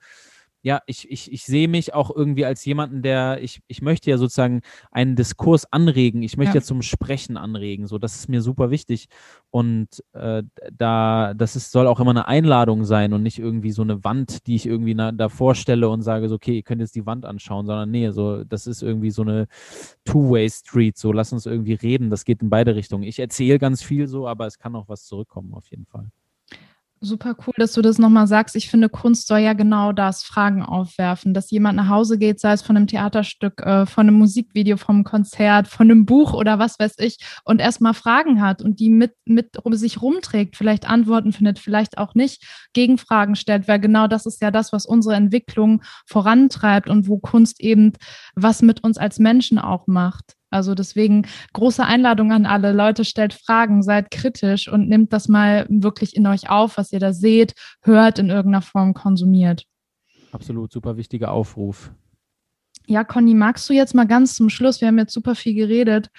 ja, 0.64 0.82
ich, 0.86 1.09
ich, 1.09 1.32
ich 1.32 1.43
sehe 1.43 1.68
mich 1.68 1.93
auch 1.93 2.16
irgendwie 2.16 2.45
als 2.45 2.64
jemanden, 2.66 3.01
der, 3.01 3.41
ich, 3.41 3.62
ich 3.68 3.82
möchte 3.82 4.12
ja 4.12 4.18
sozusagen 4.18 4.62
einen 4.91 5.16
Diskurs 5.16 5.72
anregen, 5.72 6.22
ich 6.22 6.38
möchte 6.38 6.55
ja, 6.55 6.62
ja 6.62 6.66
zum 6.66 6.84
Sprechen 6.84 7.36
anregen, 7.36 7.88
so, 7.88 7.97
das 7.97 8.16
ist 8.16 8.30
mir 8.30 8.41
super 8.41 8.70
wichtig. 8.70 9.07
Und 9.49 10.03
äh, 10.14 10.43
da, 10.72 11.34
das 11.34 11.55
ist, 11.55 11.72
soll 11.72 11.88
auch 11.88 11.99
immer 11.99 12.12
eine 12.12 12.28
Einladung 12.28 12.86
sein 12.86 13.14
und 13.14 13.24
nicht 13.24 13.39
irgendwie 13.39 13.72
so 13.72 13.82
eine 13.82 14.03
Wand, 14.03 14.45
die 14.45 14.55
ich 14.55 14.68
irgendwie 14.68 14.93
na, 14.93 15.12
da 15.12 15.30
vorstelle 15.30 15.89
und 15.89 16.03
sage 16.03 16.30
so, 16.30 16.36
okay, 16.36 16.57
ihr 16.57 16.64
könnt 16.64 16.82
jetzt 16.82 16.95
die 16.95 17.05
Wand 17.07 17.26
anschauen, 17.26 17.66
sondern 17.66 17.89
nee, 17.89 18.12
so, 18.12 18.43
das 18.43 18.68
ist 18.68 18.84
irgendwie 18.84 19.12
so 19.12 19.24
eine 19.24 19.47
Two-Way-Street, 20.05 20.97
so, 20.97 21.12
lass 21.12 21.34
uns 21.34 21.47
irgendwie 21.47 21.74
reden, 21.74 22.12
das 22.12 22.24
geht 22.24 22.41
in 22.43 22.51
beide 22.51 22.76
Richtungen. 22.76 23.03
Ich 23.03 23.20
erzähle 23.20 23.57
ganz 23.57 23.82
viel 23.82 24.07
so, 24.07 24.28
aber 24.28 24.45
es 24.45 24.59
kann 24.59 24.76
auch 24.76 24.88
was 24.88 25.05
zurückkommen 25.05 25.53
auf 25.53 25.68
jeden 25.72 25.86
Fall. 25.88 26.12
Super 27.04 27.36
cool, 27.47 27.54
dass 27.58 27.74
du 27.74 27.82
das 27.82 27.97
nochmal 27.97 28.28
sagst. 28.28 28.56
Ich 28.56 28.70
finde, 28.70 28.88
Kunst 28.88 29.26
soll 29.26 29.39
ja 29.39 29.54
genau 29.54 29.91
das, 29.91 30.22
Fragen 30.22 30.62
aufwerfen, 30.62 31.34
dass 31.34 31.49
jemand 31.49 31.76
nach 31.78 31.89
Hause 31.89 32.20
geht, 32.20 32.39
sei 32.39 32.54
es 32.54 32.62
von 32.62 32.78
einem 32.78 32.86
Theaterstück, 32.86 33.60
äh, 33.62 33.88
von 33.88 34.08
einem 34.08 34.20
Musikvideo, 34.20 34.78
vom 34.78 35.04
Konzert, 35.04 35.68
von 35.68 35.89
einem 35.89 36.06
Buch 36.06 36.34
oder 36.34 36.60
was 36.60 36.78
weiß 36.78 36.99
ich, 36.99 37.18
und 37.43 37.60
erstmal 37.60 37.95
Fragen 37.95 38.39
hat 38.39 38.62
und 38.62 38.80
die 38.80 38.91
mit, 38.91 39.16
mit 39.26 39.58
um 39.66 39.74
sich 39.74 39.99
rumträgt, 39.99 40.56
vielleicht 40.56 40.88
Antworten 40.88 41.34
findet, 41.34 41.58
vielleicht 41.58 41.97
auch 41.97 42.14
nicht, 42.14 42.45
Gegenfragen 42.74 43.36
stellt, 43.36 43.68
weil 43.68 43.80
genau 43.80 44.08
das 44.08 44.28
ist 44.28 44.39
ja 44.39 44.52
das, 44.52 44.72
was 44.72 44.86
unsere 44.86 45.16
Entwicklung 45.16 45.82
vorantreibt 46.06 46.88
und 46.88 47.08
wo 47.08 47.18
Kunst 47.18 47.62
eben 47.62 47.93
was 48.36 48.62
mit 48.62 48.84
uns 48.84 48.99
als 48.99 49.18
Menschen 49.18 49.58
auch 49.58 49.88
macht. 49.88 50.36
Also 50.52 50.76
deswegen 50.76 51.26
große 51.54 51.84
Einladung 51.84 52.32
an 52.32 52.45
alle 52.45 52.74
Leute, 52.74 53.06
stellt 53.06 53.34
Fragen, 53.34 53.82
seid 53.82 54.12
kritisch 54.12 54.68
und 54.68 54.88
nehmt 54.89 55.14
das 55.14 55.28
mal 55.28 55.66
wirklich 55.70 56.16
in 56.16 56.28
euch 56.28 56.49
auf, 56.49 56.78
was 56.78 56.91
ihr 56.91 56.99
da 56.99 57.14
seht, 57.14 57.56
hört, 57.82 58.20
in 58.20 58.30
irgendeiner 58.30 58.62
Form 58.62 58.93
konsumiert. 58.93 59.66
Absolut, 60.32 60.72
super 60.72 60.97
wichtiger 60.97 61.32
Aufruf. 61.32 61.91
Ja, 62.86 63.04
Conny, 63.04 63.34
magst 63.34 63.70
du 63.70 63.74
jetzt 63.74 63.95
mal 63.95 64.08
ganz 64.08 64.36
zum 64.36 64.49
Schluss, 64.49 64.82
wir 64.82 64.89
haben 64.89 64.97
jetzt 64.97 65.14
super 65.14 65.36
viel 65.36 65.54
geredet, 65.54 66.10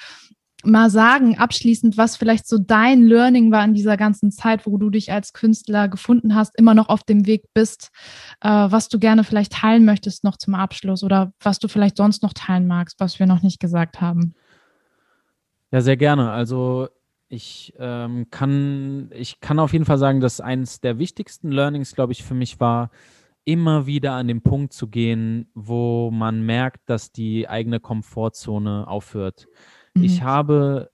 mal 0.64 0.90
sagen, 0.90 1.38
abschließend, 1.38 1.96
was 1.96 2.16
vielleicht 2.16 2.46
so 2.46 2.58
dein 2.58 3.02
Learning 3.02 3.50
war 3.50 3.64
in 3.64 3.74
dieser 3.74 3.96
ganzen 3.96 4.30
Zeit, 4.30 4.66
wo 4.66 4.78
du 4.78 4.90
dich 4.90 5.12
als 5.12 5.32
Künstler 5.32 5.88
gefunden 5.88 6.34
hast, 6.34 6.56
immer 6.58 6.74
noch 6.74 6.88
auf 6.88 7.02
dem 7.02 7.26
Weg 7.26 7.44
bist, 7.54 7.90
äh, 8.40 8.48
was 8.48 8.88
du 8.88 8.98
gerne 8.98 9.24
vielleicht 9.24 9.52
teilen 9.52 9.84
möchtest 9.84 10.24
noch 10.24 10.36
zum 10.36 10.54
Abschluss 10.54 11.02
oder 11.02 11.32
was 11.40 11.58
du 11.58 11.68
vielleicht 11.68 11.96
sonst 11.96 12.22
noch 12.22 12.32
teilen 12.32 12.66
magst, 12.66 13.00
was 13.00 13.18
wir 13.18 13.26
noch 13.26 13.42
nicht 13.42 13.60
gesagt 13.60 14.00
haben? 14.00 14.34
Ja, 15.70 15.80
sehr 15.80 15.96
gerne. 15.96 16.30
Also 16.30 16.88
ich 17.28 17.72
ähm, 17.78 18.26
kann, 18.30 19.10
ich 19.14 19.40
kann 19.40 19.58
auf 19.58 19.72
jeden 19.72 19.86
Fall 19.86 19.98
sagen, 19.98 20.20
dass 20.20 20.40
eines 20.40 20.80
der 20.80 20.98
wichtigsten 20.98 21.50
Learnings, 21.50 21.94
glaube 21.94 22.12
ich, 22.12 22.22
für 22.22 22.34
mich 22.34 22.60
war, 22.60 22.90
immer 23.44 23.86
wieder 23.86 24.12
an 24.12 24.28
den 24.28 24.42
Punkt 24.42 24.72
zu 24.72 24.88
gehen, 24.88 25.50
wo 25.54 26.10
man 26.10 26.42
merkt, 26.42 26.88
dass 26.88 27.10
die 27.10 27.48
eigene 27.48 27.80
Komfortzone 27.80 28.86
aufhört. 28.86 29.48
Mhm. 29.94 30.04
Ich 30.04 30.22
habe 30.22 30.90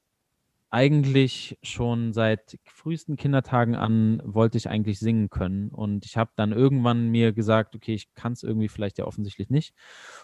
eigentlich 0.71 1.59
schon 1.63 2.13
seit 2.13 2.59
frühesten 2.67 3.17
Kindertagen 3.17 3.75
an 3.75 4.21
wollte 4.23 4.59
ich 4.59 4.69
eigentlich 4.69 4.99
singen 4.99 5.31
können 5.31 5.71
und 5.71 6.05
ich 6.05 6.19
habe 6.19 6.31
dann 6.37 6.53
irgendwann 6.53 7.09
mir 7.09 7.33
gesagt, 7.33 7.75
okay, 7.75 7.95
ich 7.95 8.13
kann 8.15 8.35
es 8.35 8.43
irgendwie 8.43 8.69
vielleicht 8.69 8.99
ja 8.99 9.07
offensichtlich 9.07 9.49
nicht 9.49 9.75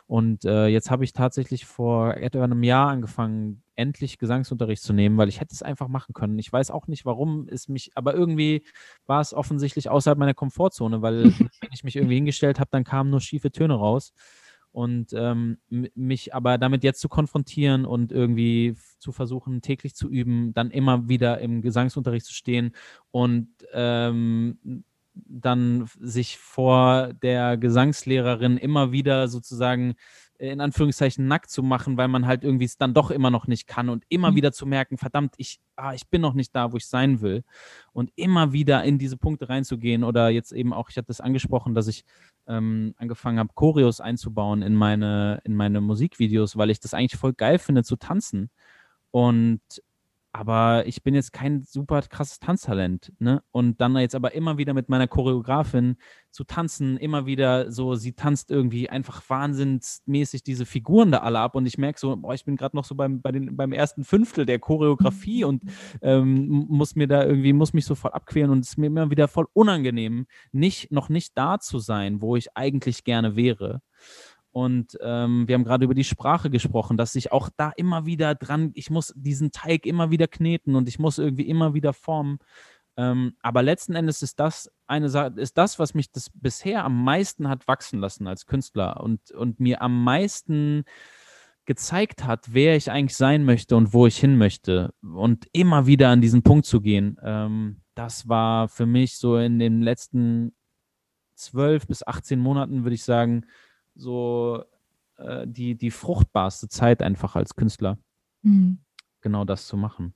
und 0.07 0.45
äh, 0.45 0.67
jetzt 0.67 0.91
habe 0.91 1.05
ich 1.05 1.15
tatsächlich 1.15 1.65
vor 1.65 2.15
etwa 2.19 2.45
einem 2.45 2.63
Jahr 2.63 2.91
angefangen, 2.91 3.63
endlich 3.75 4.19
Gesangsunterricht 4.19 4.83
zu 4.83 4.93
nehmen, 4.93 5.17
weil 5.17 5.31
ich 5.31 5.41
hätte 5.41 5.55
es 5.55 5.63
einfach 5.63 5.89
machen 5.89 6.13
können. 6.13 6.39
Ich 6.39 6.53
weiß 6.53 6.71
auch 6.71 6.87
nicht, 6.89 7.07
warum 7.07 7.49
es 7.49 7.69
mich, 7.69 7.91
aber 7.95 8.15
irgendwie 8.15 8.65
war 9.07 9.21
es 9.23 9.33
offensichtlich 9.33 9.89
außerhalb 9.89 10.19
meiner 10.19 10.35
Komfortzone, 10.35 11.01
weil 11.01 11.25
wenn 11.61 11.71
ich 11.73 11.85
mich 11.85 11.97
irgendwie 11.97 12.17
hingestellt 12.17 12.61
habe, 12.61 12.71
dann 12.71 12.85
kamen 12.85 13.09
nur 13.11 13.21
schiefe 13.23 13.51
Töne 13.51 13.75
raus 13.75 14.13
und 14.75 15.13
ähm, 15.13 15.59
mich 15.69 16.35
aber 16.35 16.59
damit 16.59 16.83
jetzt 16.83 17.01
zu 17.01 17.09
konfrontieren 17.09 17.85
und 17.85 18.11
irgendwie 18.11 18.75
zu 18.99 19.13
versuchen, 19.13 19.63
täglich 19.63 19.95
zu 19.95 20.09
üben, 20.09 20.53
dann 20.53 20.73
immer 20.73 21.09
wieder 21.09 21.39
im 21.39 21.63
Gesangsunterricht 21.63 22.27
zu 22.27 22.35
stehen 22.35 22.75
und 23.13 23.49
ähm, 23.73 24.83
dann 25.15 25.89
sich 26.01 26.39
vor 26.39 27.13
der 27.23 27.57
Gesangslehrerin 27.57 28.57
immer 28.57 28.91
wieder 28.91 29.29
sozusagen 29.29 29.95
in 30.39 30.61
Anführungszeichen 30.61 31.29
nackt 31.29 31.51
zu 31.51 31.63
machen, 31.63 31.97
weil 31.97 32.09
man 32.09 32.27
halt 32.27 32.43
irgendwie 32.43 32.65
es 32.65 32.77
dann 32.77 32.95
doch 32.95 33.13
immer 33.13 33.31
noch 33.31 33.47
nicht 33.47 33.69
kann 33.69 33.89
und 33.89 34.05
immer 34.09 34.33
mhm. 34.33 34.37
wieder 34.37 34.53
zu 34.53 34.67
merken, 34.67 34.99
verdammt, 34.99 35.35
ich, 35.37 35.61
ah, 35.77 35.95
ich 35.95 36.09
bin 36.09 36.21
noch 36.21 36.35
nicht 36.35 36.55
da, 36.55 36.73
wo 36.73 36.77
ich 36.77 36.87
sein 36.87 37.21
will. 37.21 37.45
Und 37.93 38.11
immer 38.17 38.53
wieder 38.53 38.83
in 38.83 38.99
diese 38.99 39.17
Punkte 39.17 39.49
reinzugehen 39.49 40.03
oder 40.03 40.31
jetzt 40.31 40.53
eben 40.53 40.73
auch, 40.73 40.91
ich 40.91 40.97
hatte 40.97 41.07
das 41.07 41.21
angesprochen, 41.21 41.77
dass 41.77 41.87
ich 41.87 42.05
ähm, 42.47 42.95
angefangen 42.99 43.39
habe, 43.39 43.51
Choreos 43.55 44.01
einzubauen 44.01 44.63
in 44.63 44.75
meine, 44.75 45.41
in 45.45 45.55
meine 45.55 45.81
Musikvideos, 45.81 46.57
weil 46.57 46.71
ich 46.71 46.81
das 46.81 46.95
eigentlich 46.95 47.19
voll 47.19 47.33
geil 47.33 47.59
finde 47.59 47.85
zu 47.85 47.97
tanzen. 47.97 48.51
Und 49.11 49.61
aber 50.35 50.85
ich 50.89 51.05
bin 51.05 51.15
jetzt 51.15 51.33
kein 51.33 51.63
super 51.63 52.03
krasses 52.03 52.41
Tanztalent, 52.41 53.13
ne? 53.21 53.45
Und 53.53 53.81
dann 53.81 53.97
jetzt 53.97 54.17
aber 54.17 54.35
immer 54.35 54.59
wieder 54.59 54.75
mit 54.75 54.89
meiner 54.89 55.07
Choreografin 55.07 55.97
zu 56.33 56.43
tanzen, 56.43 56.97
immer 56.97 57.25
wieder 57.25 57.71
so, 57.71 57.95
sie 57.95 58.15
tanzt 58.15 58.51
irgendwie 58.51 58.91
einfach 58.91 59.23
wahnsinnsmäßig 59.29 60.43
diese 60.43 60.67
Figuren 60.67 61.13
da 61.13 61.19
alle 61.19 61.39
ab 61.39 61.55
und 61.55 61.67
ich 61.67 61.79
merke 61.79 62.01
so, 62.01 62.17
boah, 62.17 62.35
ich 62.35 62.45
bin 62.45 62.57
gerade 62.57 62.77
noch 62.77 62.85
so 62.85 62.97
beim, 62.97 63.23
bei 63.23 63.31
den, 63.31 63.57
beim 63.57 63.71
ersten 63.71 64.03
Fünftel 64.03 64.45
der 64.45 64.59
Choreografie 64.59 65.45
und 65.45 65.63
ähm, 66.03 66.67
muss 66.69 66.97
mir 66.97 67.07
da 67.07 67.25
irgendwie, 67.25 67.53
muss 67.53 67.73
mich 67.73 67.87
so 67.87 67.95
voll 67.95 68.11
abqueren 68.11 68.51
und 68.51 68.59
es 68.65 68.71
ist 68.71 68.77
mir 68.77 68.87
immer 68.87 69.13
wieder 69.13 69.29
voll 69.29 69.47
unangenehm, 69.53 70.27
nicht, 70.51 70.91
noch 70.91 71.09
nicht 71.09 71.39
da 71.39 71.61
zu 71.61 71.79
sein, 71.79 72.21
wo 72.21 72.35
ich 72.35 72.57
eigentlich 72.57 73.05
gerne 73.05 73.37
wäre. 73.37 73.83
Und 74.55 74.97
ähm, 75.03 75.49
wir 75.49 75.57
haben 75.57 75.65
gerade 75.65 75.85
über 75.85 75.95
die 75.95 76.05
Sprache 76.05 76.49
gesprochen, 76.49 76.97
dass 76.97 77.17
ich 77.17 77.33
auch 77.33 77.51
da 77.57 77.73
immer 77.77 78.07
wieder 78.07 78.37
dran, 78.37 78.71
ich 78.75 78.89
muss 78.89 79.13
diesen 79.17 79.51
Teig 79.51 79.85
immer 79.85 80.13
wieder 80.13 80.29
kneten 80.29 80.77
und 80.77 80.89
ich 80.89 81.01
muss 81.01 81.19
irgendwie 81.19 81.49
immer 81.49 81.75
wieder 81.75 81.93
formen. 81.93 82.39
Ähm, 82.97 83.35
aber 83.43 83.65
letzten 83.65 83.97
Endes 83.97 84.23
ist 84.23 84.39
das 84.39 84.71
eine 84.87 85.09
Sache, 85.09 85.33
ist 85.39 85.59
das, 85.59 85.81
was 85.81 85.95
mich 85.95 86.13
das 86.13 86.31
bisher 86.33 86.85
am 86.85 87.03
meisten 87.03 87.49
hat 87.49 87.67
wachsen 87.67 87.99
lassen 87.99 88.29
als 88.29 88.47
Künstler 88.47 89.01
und, 89.01 89.33
und 89.33 89.59
mir 89.59 89.83
am 89.83 90.05
meisten 90.05 90.85
gezeigt 91.65 92.25
hat, 92.25 92.55
wer 92.55 92.77
ich 92.77 92.93
eigentlich 92.93 93.17
sein 93.17 93.45
möchte 93.45 93.75
und 93.75 93.93
wo 93.93 94.07
ich 94.07 94.19
hin 94.19 94.39
möchte. 94.39 94.95
Und 95.03 95.49
immer 95.51 95.89
wieder 95.89 96.11
an 96.11 96.21
diesen 96.21 96.45
Punkt 96.45 96.65
zu 96.65 96.81
gehen, 96.81 97.19
ähm, 97.25 97.81
das 97.97 98.29
war 98.29 98.69
für 98.69 98.87
mich 98.87 99.19
so 99.19 99.37
in 99.37 99.59
den 99.59 99.83
letzten 99.83 100.55
zwölf 101.35 101.89
bis 101.89 102.07
18 102.07 102.39
Monaten, 102.39 102.85
würde 102.85 102.95
ich 102.95 103.03
sagen, 103.03 103.47
so 103.95 104.65
äh, 105.17 105.47
die, 105.47 105.77
die 105.77 105.91
fruchtbarste 105.91 106.69
Zeit 106.69 107.03
einfach 107.03 107.37
als 107.37 107.55
Künstler, 107.55 107.99
mhm. 108.43 108.79
genau 109.21 109.45
das 109.45 109.67
zu 109.67 109.77
machen. 109.77 110.15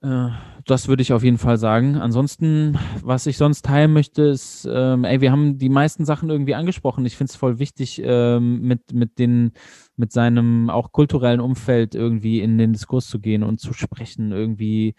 Äh, 0.00 0.28
das 0.64 0.86
würde 0.86 1.02
ich 1.02 1.12
auf 1.12 1.24
jeden 1.24 1.38
Fall 1.38 1.58
sagen. 1.58 1.96
Ansonsten, 1.96 2.78
was 3.02 3.26
ich 3.26 3.36
sonst 3.36 3.64
teilen 3.64 3.92
möchte, 3.92 4.22
ist, 4.22 4.68
ähm, 4.70 5.04
ey, 5.04 5.20
wir 5.20 5.32
haben 5.32 5.58
die 5.58 5.68
meisten 5.68 6.04
Sachen 6.04 6.30
irgendwie 6.30 6.54
angesprochen. 6.54 7.04
Ich 7.04 7.16
finde 7.16 7.30
es 7.30 7.36
voll 7.36 7.58
wichtig, 7.58 8.00
ähm, 8.04 8.60
mit, 8.60 8.92
mit 8.92 9.18
den, 9.18 9.52
mit 9.96 10.12
seinem 10.12 10.70
auch 10.70 10.92
kulturellen 10.92 11.40
Umfeld 11.40 11.94
irgendwie 11.94 12.40
in 12.40 12.58
den 12.58 12.72
Diskurs 12.72 13.08
zu 13.08 13.18
gehen 13.18 13.42
und 13.42 13.58
zu 13.58 13.72
sprechen, 13.72 14.30
irgendwie 14.30 14.94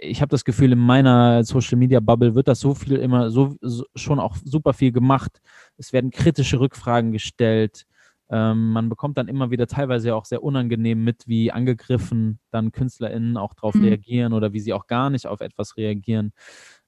ich 0.00 0.20
habe 0.20 0.30
das 0.30 0.44
Gefühl, 0.44 0.72
in 0.72 0.78
meiner 0.78 1.42
Social 1.44 1.78
Media 1.78 2.00
Bubble 2.00 2.34
wird 2.34 2.48
das 2.48 2.60
so 2.60 2.74
viel 2.74 2.96
immer 2.96 3.30
so, 3.30 3.56
so 3.60 3.84
schon 3.94 4.20
auch 4.20 4.36
super 4.44 4.72
viel 4.72 4.92
gemacht. 4.92 5.40
Es 5.76 5.92
werden 5.92 6.10
kritische 6.10 6.60
Rückfragen 6.60 7.12
gestellt. 7.12 7.84
Ähm, 8.30 8.72
man 8.72 8.88
bekommt 8.88 9.18
dann 9.18 9.28
immer 9.28 9.50
wieder 9.50 9.66
teilweise 9.66 10.14
auch 10.14 10.26
sehr 10.26 10.42
unangenehm 10.42 11.02
mit, 11.02 11.26
wie 11.26 11.50
angegriffen 11.50 12.38
dann 12.50 12.72
KünstlerInnen 12.72 13.36
auch 13.36 13.54
darauf 13.54 13.74
mhm. 13.74 13.84
reagieren 13.84 14.32
oder 14.32 14.52
wie 14.52 14.60
sie 14.60 14.74
auch 14.74 14.86
gar 14.86 15.10
nicht 15.10 15.26
auf 15.26 15.40
etwas 15.40 15.76
reagieren. 15.76 16.32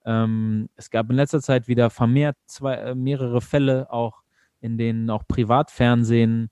Ähm, 0.05 0.69
es 0.77 0.91
gab 0.91 1.11
in 1.11 1.17
letzter 1.17 1.41
Zeit 1.41 1.67
wieder 1.67 1.91
vermehrt 1.91 2.37
zwei, 2.47 2.75
äh, 2.75 2.95
mehrere 2.95 3.41
Fälle, 3.41 3.91
auch 3.91 4.23
in 4.61 4.77
denen 4.77 5.09
auch 5.09 5.27
Privatfernsehen 5.27 6.51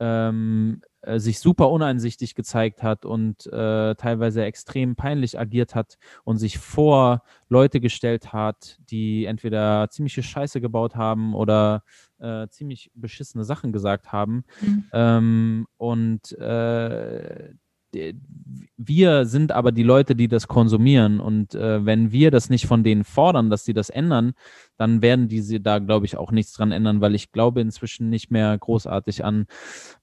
ähm, 0.00 0.80
äh, 1.06 1.20
sich 1.20 1.38
super 1.38 1.70
uneinsichtig 1.70 2.34
gezeigt 2.34 2.82
hat 2.82 3.04
und 3.04 3.46
äh, 3.46 3.94
teilweise 3.94 4.44
extrem 4.44 4.96
peinlich 4.96 5.38
agiert 5.38 5.74
hat 5.74 5.98
und 6.24 6.38
sich 6.38 6.58
vor 6.58 7.22
Leute 7.48 7.80
gestellt 7.80 8.32
hat, 8.32 8.78
die 8.90 9.24
entweder 9.24 9.88
ziemliche 9.90 10.22
Scheiße 10.22 10.60
gebaut 10.60 10.96
haben 10.96 11.34
oder 11.34 11.84
äh, 12.18 12.48
ziemlich 12.48 12.90
beschissene 12.94 13.44
Sachen 13.44 13.72
gesagt 13.72 14.12
haben. 14.12 14.44
Mhm. 14.60 14.84
Ähm, 14.92 15.66
und 15.76 16.32
äh, 16.32 17.54
wir 18.76 19.24
sind 19.24 19.52
aber 19.52 19.72
die 19.72 19.82
Leute, 19.82 20.14
die 20.14 20.28
das 20.28 20.48
konsumieren. 20.48 21.20
Und 21.20 21.54
äh, 21.54 21.84
wenn 21.84 22.12
wir 22.12 22.30
das 22.30 22.50
nicht 22.50 22.66
von 22.66 22.84
denen 22.84 23.04
fordern, 23.04 23.50
dass 23.50 23.64
sie 23.64 23.72
das 23.72 23.90
ändern, 23.90 24.34
dann 24.76 25.02
werden 25.02 25.28
diese 25.28 25.60
da, 25.60 25.78
glaube 25.78 26.06
ich, 26.06 26.16
auch 26.16 26.30
nichts 26.30 26.52
dran 26.52 26.72
ändern, 26.72 27.00
weil 27.00 27.14
ich 27.14 27.32
glaube 27.32 27.60
inzwischen 27.60 28.10
nicht 28.10 28.30
mehr 28.30 28.56
großartig 28.58 29.24
an 29.24 29.46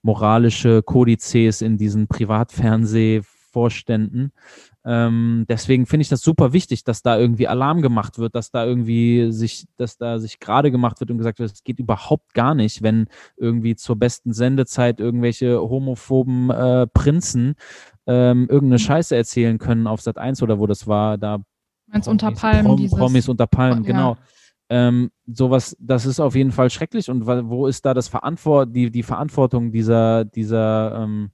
moralische 0.01 0.81
Kodizes 0.81 1.61
in 1.61 1.77
diesen 1.77 2.07
Privatfernseh 2.07 3.21
Vorständen. 3.54 4.32
Ähm, 4.84 5.45
deswegen 5.47 5.86
finde 5.86 6.01
ich 6.01 6.10
das 6.10 6.22
super 6.22 6.51
wichtig, 6.51 6.84
dass 6.84 7.04
da 7.04 7.18
irgendwie 7.18 7.47
Alarm 7.47 7.82
gemacht 7.82 8.18
wird, 8.18 8.36
dass 8.36 8.51
da 8.51 8.66
irgendwie 8.66 9.32
sich, 9.32 9.68
dass 9.78 9.97
da 9.97 10.20
sich 10.20 10.39
gerade 10.39 10.72
gemacht 10.72 10.99
wird 10.99 11.12
und 11.12 11.20
gesagt 11.20 11.39
wird, 11.39 11.51
es 11.51 11.64
geht 11.64 11.80
überhaupt 11.80 12.34
gar 12.34 12.56
nicht, 12.56 12.82
wenn 12.82 13.08
irgendwie 13.38 13.76
zur 13.76 13.95
besten 13.95 14.34
Sendezeit 14.34 14.99
irgendwelche 14.99 15.62
homophoben 15.62 16.49
äh, 16.49 16.88
Prinzen 16.88 17.56
ähm, 18.08 18.47
irgendeine 18.49 18.76
mhm. 18.76 18.86
Scheiße 18.86 19.16
erzählen 19.16 19.60
können 19.60 19.88
auf 19.88 20.01
Sat 20.01 20.18
1 20.18 20.41
oder 20.41 20.60
wo 20.60 20.68
das 20.68 20.88
war, 20.88 21.18
da 21.18 21.39
Promis, 21.89 22.08
unter 22.08 22.32
Palmen, 22.32 22.66
Prom, 22.66 22.78
dieses, 22.78 22.97
Promis 22.97 23.30
unter 23.30 23.47
Palmen, 23.47 23.84
ja. 23.84 23.88
genau. 23.91 24.18
Ähm, 24.70 25.12
sowas, 25.28 25.78
das 25.80 26.06
ist 26.06 26.20
auf 26.20 26.36
jeden 26.36 26.51
Fall 26.51 26.70
schrecklich. 26.70 27.10
Und 27.10 27.28
wo 27.28 27.68
ist 27.68 27.86
da 27.86 27.93
das 27.93 28.08
Verantwort, 28.08 28.76
die, 28.76 28.89
die 28.89 29.04
Verantwortung 29.04 29.72
dieser, 29.72 30.26
dieser, 30.26 31.04
ähm, 31.04 31.30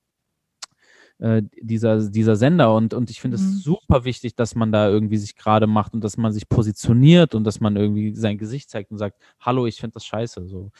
äh, 1.20 1.44
dieser, 1.62 2.10
dieser 2.10 2.36
Sender? 2.36 2.74
Und, 2.74 2.94
und 2.94 3.10
ich 3.10 3.22
finde 3.22 3.36
es 3.36 3.44
mhm. 3.44 3.58
super 3.58 4.06
wichtig, 4.06 4.36
dass 4.36 4.56
man 4.56 4.72
da 4.72 4.90
irgendwie 4.90 5.18
sich 5.18 5.36
gerade 5.36 5.68
macht 5.68 5.94
und 5.94 6.04
dass 6.04 6.18
man 6.18 6.32
sich 6.32 6.50
positioniert 6.50 7.36
und 7.36 7.44
dass 7.44 7.60
man 7.60 7.76
irgendwie 7.76 8.16
sein 8.16 8.38
Gesicht 8.38 8.70
zeigt 8.70 8.92
und 8.92 8.98
sagt, 8.98 9.22
hallo, 9.40 9.68
ich 9.68 9.80
finde 9.80 9.96
das 9.96 10.06
scheiße. 10.06 10.48
So. 10.48 10.72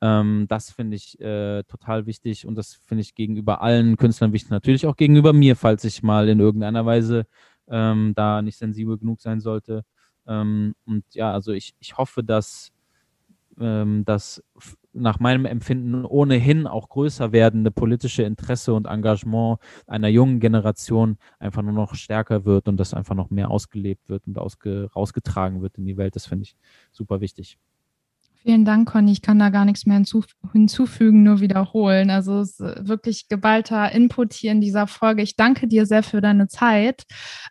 Ähm, 0.00 0.46
das 0.48 0.70
finde 0.70 0.96
ich 0.96 1.20
äh, 1.20 1.62
total 1.64 2.06
wichtig 2.06 2.46
und 2.46 2.56
das 2.56 2.74
finde 2.74 3.02
ich 3.02 3.14
gegenüber 3.14 3.60
allen 3.60 3.96
Künstlern 3.96 4.32
wichtig. 4.32 4.50
Natürlich 4.50 4.86
auch 4.86 4.96
gegenüber 4.96 5.32
mir, 5.32 5.56
falls 5.56 5.84
ich 5.84 6.02
mal 6.02 6.28
in 6.28 6.40
irgendeiner 6.40 6.86
Weise 6.86 7.26
ähm, 7.68 8.12
da 8.14 8.42
nicht 8.42 8.56
sensibel 8.56 8.98
genug 8.98 9.20
sein 9.20 9.40
sollte. 9.40 9.84
Ähm, 10.26 10.74
und 10.84 11.04
ja, 11.12 11.32
also 11.32 11.52
ich, 11.52 11.74
ich 11.80 11.96
hoffe, 11.96 12.22
dass, 12.22 12.70
ähm, 13.60 14.04
dass 14.04 14.42
nach 14.92 15.20
meinem 15.20 15.44
Empfinden 15.44 16.04
ohnehin 16.04 16.66
auch 16.66 16.88
größer 16.88 17.32
werdende 17.32 17.70
politische 17.70 18.22
Interesse 18.22 18.74
und 18.74 18.86
Engagement 18.86 19.58
einer 19.86 20.08
jungen 20.08 20.40
Generation 20.40 21.18
einfach 21.38 21.62
nur 21.62 21.72
noch 21.72 21.94
stärker 21.94 22.44
wird 22.44 22.68
und 22.68 22.78
das 22.78 22.94
einfach 22.94 23.14
noch 23.14 23.30
mehr 23.30 23.50
ausgelebt 23.50 24.08
wird 24.08 24.26
und 24.26 24.38
ausge, 24.38 24.90
rausgetragen 24.94 25.62
wird 25.62 25.78
in 25.78 25.86
die 25.86 25.96
Welt. 25.96 26.16
Das 26.16 26.26
finde 26.26 26.44
ich 26.44 26.56
super 26.92 27.20
wichtig. 27.20 27.58
Vielen 28.42 28.64
Dank, 28.64 28.88
Conny. 28.88 29.12
Ich 29.12 29.20
kann 29.20 29.38
da 29.38 29.50
gar 29.50 29.64
nichts 29.64 29.84
mehr 29.84 30.00
hinzufügen, 30.52 31.22
nur 31.22 31.40
wiederholen. 31.40 32.08
Also 32.08 32.40
es 32.40 32.60
ist 32.60 32.88
wirklich 32.88 33.28
geballter 33.28 33.90
Input 33.92 34.32
hier 34.32 34.52
in 34.52 34.60
dieser 34.60 34.86
Folge. 34.86 35.22
Ich 35.22 35.36
danke 35.36 35.66
dir 35.66 35.86
sehr 35.86 36.02
für 36.02 36.20
deine 36.20 36.46
Zeit. 36.46 37.02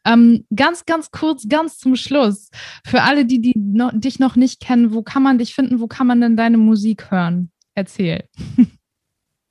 Ähm, 0.06 0.46
ganz, 0.56 0.86
ganz 0.86 1.12
kurz, 1.12 1.48
ganz 1.50 1.78
zum 1.78 1.96
Schluss. 1.98 2.50
Für 2.86 3.04
alle, 3.04 3.26
die, 3.26 3.42
die 3.42 3.54
noch, 3.58 3.92
dich 3.94 4.20
noch 4.20 4.36
nicht 4.38 4.62
kennen, 4.62 4.94
wo 4.94 5.04
kann 5.04 5.24
man 5.24 5.38
dich 5.38 5.54
finden? 5.54 5.80
Wo 5.80 5.88
kann 5.88 6.08
man 6.08 6.22
denn 6.22 6.38
deine 6.38 6.58
Musik 6.58 7.12
hören? 7.12 7.52
Erzähl. 7.76 8.24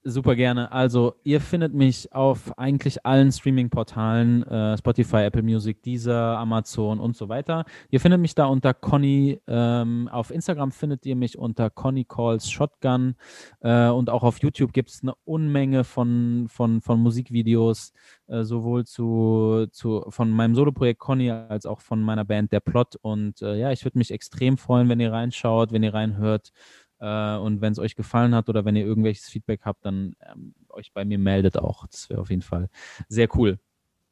Super 0.09 0.37
gerne. 0.37 0.71
Also 0.71 1.17
ihr 1.25 1.41
findet 1.41 1.75
mich 1.75 2.13
auf 2.13 2.57
eigentlich 2.57 3.05
allen 3.05 3.33
Streaming-Portalen, 3.33 4.45
äh, 4.45 4.79
Spotify, 4.79 5.25
Apple 5.25 5.43
Music, 5.43 5.83
Deezer, 5.83 6.39
Amazon 6.39 7.01
und 7.01 7.17
so 7.17 7.29
weiter. 7.29 7.65
Ihr 7.91 7.99
findet 7.99 8.21
mich 8.21 8.37
da 8.37 8.47
unter 8.47 8.73
Conny. 8.73 9.41
Ähm, 9.49 10.09
auf 10.13 10.31
Instagram 10.31 10.71
findet 10.71 11.05
ihr 11.07 11.17
mich 11.17 11.37
unter 11.37 11.71
Conny 11.71 12.05
Calls 12.05 12.49
Shotgun. 12.49 13.17
Äh, 13.59 13.89
und 13.89 14.09
auch 14.09 14.23
auf 14.23 14.39
YouTube 14.39 14.73
gibt 14.73 14.91
es 14.91 15.03
eine 15.03 15.15
Unmenge 15.25 15.83
von, 15.83 16.47
von, 16.49 16.81
von 16.81 17.01
Musikvideos, 17.01 17.93
äh, 18.29 18.45
sowohl 18.45 18.87
zu, 18.87 19.67
zu, 19.73 20.05
von 20.11 20.31
meinem 20.31 20.55
Soloprojekt 20.55 21.01
Conny 21.01 21.33
als 21.33 21.67
auch 21.67 21.81
von 21.81 22.01
meiner 22.01 22.25
Band 22.25 22.53
Der 22.53 22.61
Plot. 22.61 22.95
Und 23.03 23.43
äh, 23.43 23.57
ja, 23.57 23.73
ich 23.73 23.85
würde 23.85 23.99
mich 23.99 24.13
extrem 24.13 24.57
freuen, 24.57 24.89
wenn 24.89 25.01
ihr 25.01 25.11
reinschaut, 25.11 25.73
wenn 25.73 25.83
ihr 25.83 25.95
reinhört. 25.95 26.53
Äh, 27.01 27.37
und 27.37 27.61
wenn 27.61 27.73
es 27.73 27.79
euch 27.79 27.97
gefallen 27.97 28.35
hat 28.35 28.49
oder 28.49 28.65
wenn 28.65 28.77
ihr 28.77 28.87
irgendwelches 28.87 29.29
Feedback 29.29 29.63
habt, 29.65 29.85
dann 29.85 30.15
ähm, 30.21 30.55
euch 30.71 30.93
bei 30.93 31.05
mir 31.05 31.19
meldet 31.19 31.59
auch. 31.59 31.87
Das 31.87 32.09
wäre 32.11 32.21
auf 32.21 32.31
jeden 32.31 32.43
Fall 32.43 32.69
sehr 33.09 33.29
cool. 33.37 33.59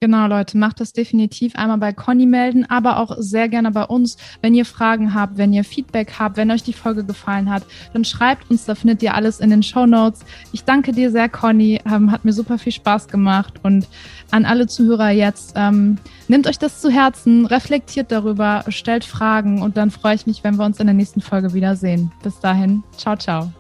Genau, 0.05 0.27
Leute, 0.27 0.59
macht 0.59 0.81
das 0.81 0.93
definitiv 0.93 1.57
einmal 1.57 1.79
bei 1.79 1.95
Conny 1.95 2.27
melden, 2.27 2.67
aber 2.69 2.99
auch 2.99 3.17
sehr 3.21 3.49
gerne 3.49 3.71
bei 3.71 3.85
uns. 3.85 4.19
Wenn 4.43 4.53
ihr 4.53 4.67
Fragen 4.67 5.15
habt, 5.15 5.39
wenn 5.39 5.55
ihr 5.55 5.65
Feedback 5.65 6.17
habt, 6.19 6.37
wenn 6.37 6.51
euch 6.51 6.63
die 6.63 6.75
Folge 6.75 7.05
gefallen 7.05 7.49
hat, 7.49 7.63
dann 7.95 8.05
schreibt 8.05 8.51
uns, 8.51 8.67
da 8.67 8.75
findet 8.75 9.03
ihr 9.03 9.15
alles 9.15 9.41
in 9.41 9.49
den 9.49 9.63
Show 9.63 9.87
Notes. 9.87 10.21
Ich 10.53 10.65
danke 10.65 10.93
dir 10.93 11.11
sehr, 11.11 11.31
Conny, 11.31 11.81
ähm, 11.91 12.13
hat 12.13 12.27
mir 12.27 12.35
super 12.35 12.59
viel 12.59 12.73
Spaß 12.73 13.09
gemacht 13.09 13.55
und 13.63 13.89
an 14.31 14.45
alle 14.45 14.67
Zuhörer 14.67 15.09
jetzt, 15.09 15.55
ähm, 15.57 15.97
nehmt 16.29 16.47
euch 16.49 16.59
das 16.59 16.83
zu 16.83 16.91
Herzen, 16.91 17.47
reflektiert 17.47 18.13
darüber, 18.13 18.63
stellt 18.69 19.07
Fragen 19.07 19.63
und 19.63 19.79
dann 19.79 19.91
freue 19.91 20.17
ich 20.17 20.27
mich, 20.27 20.45
wenn 20.45 20.57
wir 20.57 20.67
uns 20.67 20.81
in 20.81 20.87
der 20.87 20.95
nächsten 20.95 21.23
Folge 21.23 21.55
wiedersehen. 21.55 22.13
Bis 22.23 22.39
dahin, 22.41 22.83
ciao, 22.99 23.17
ciao. 23.17 23.51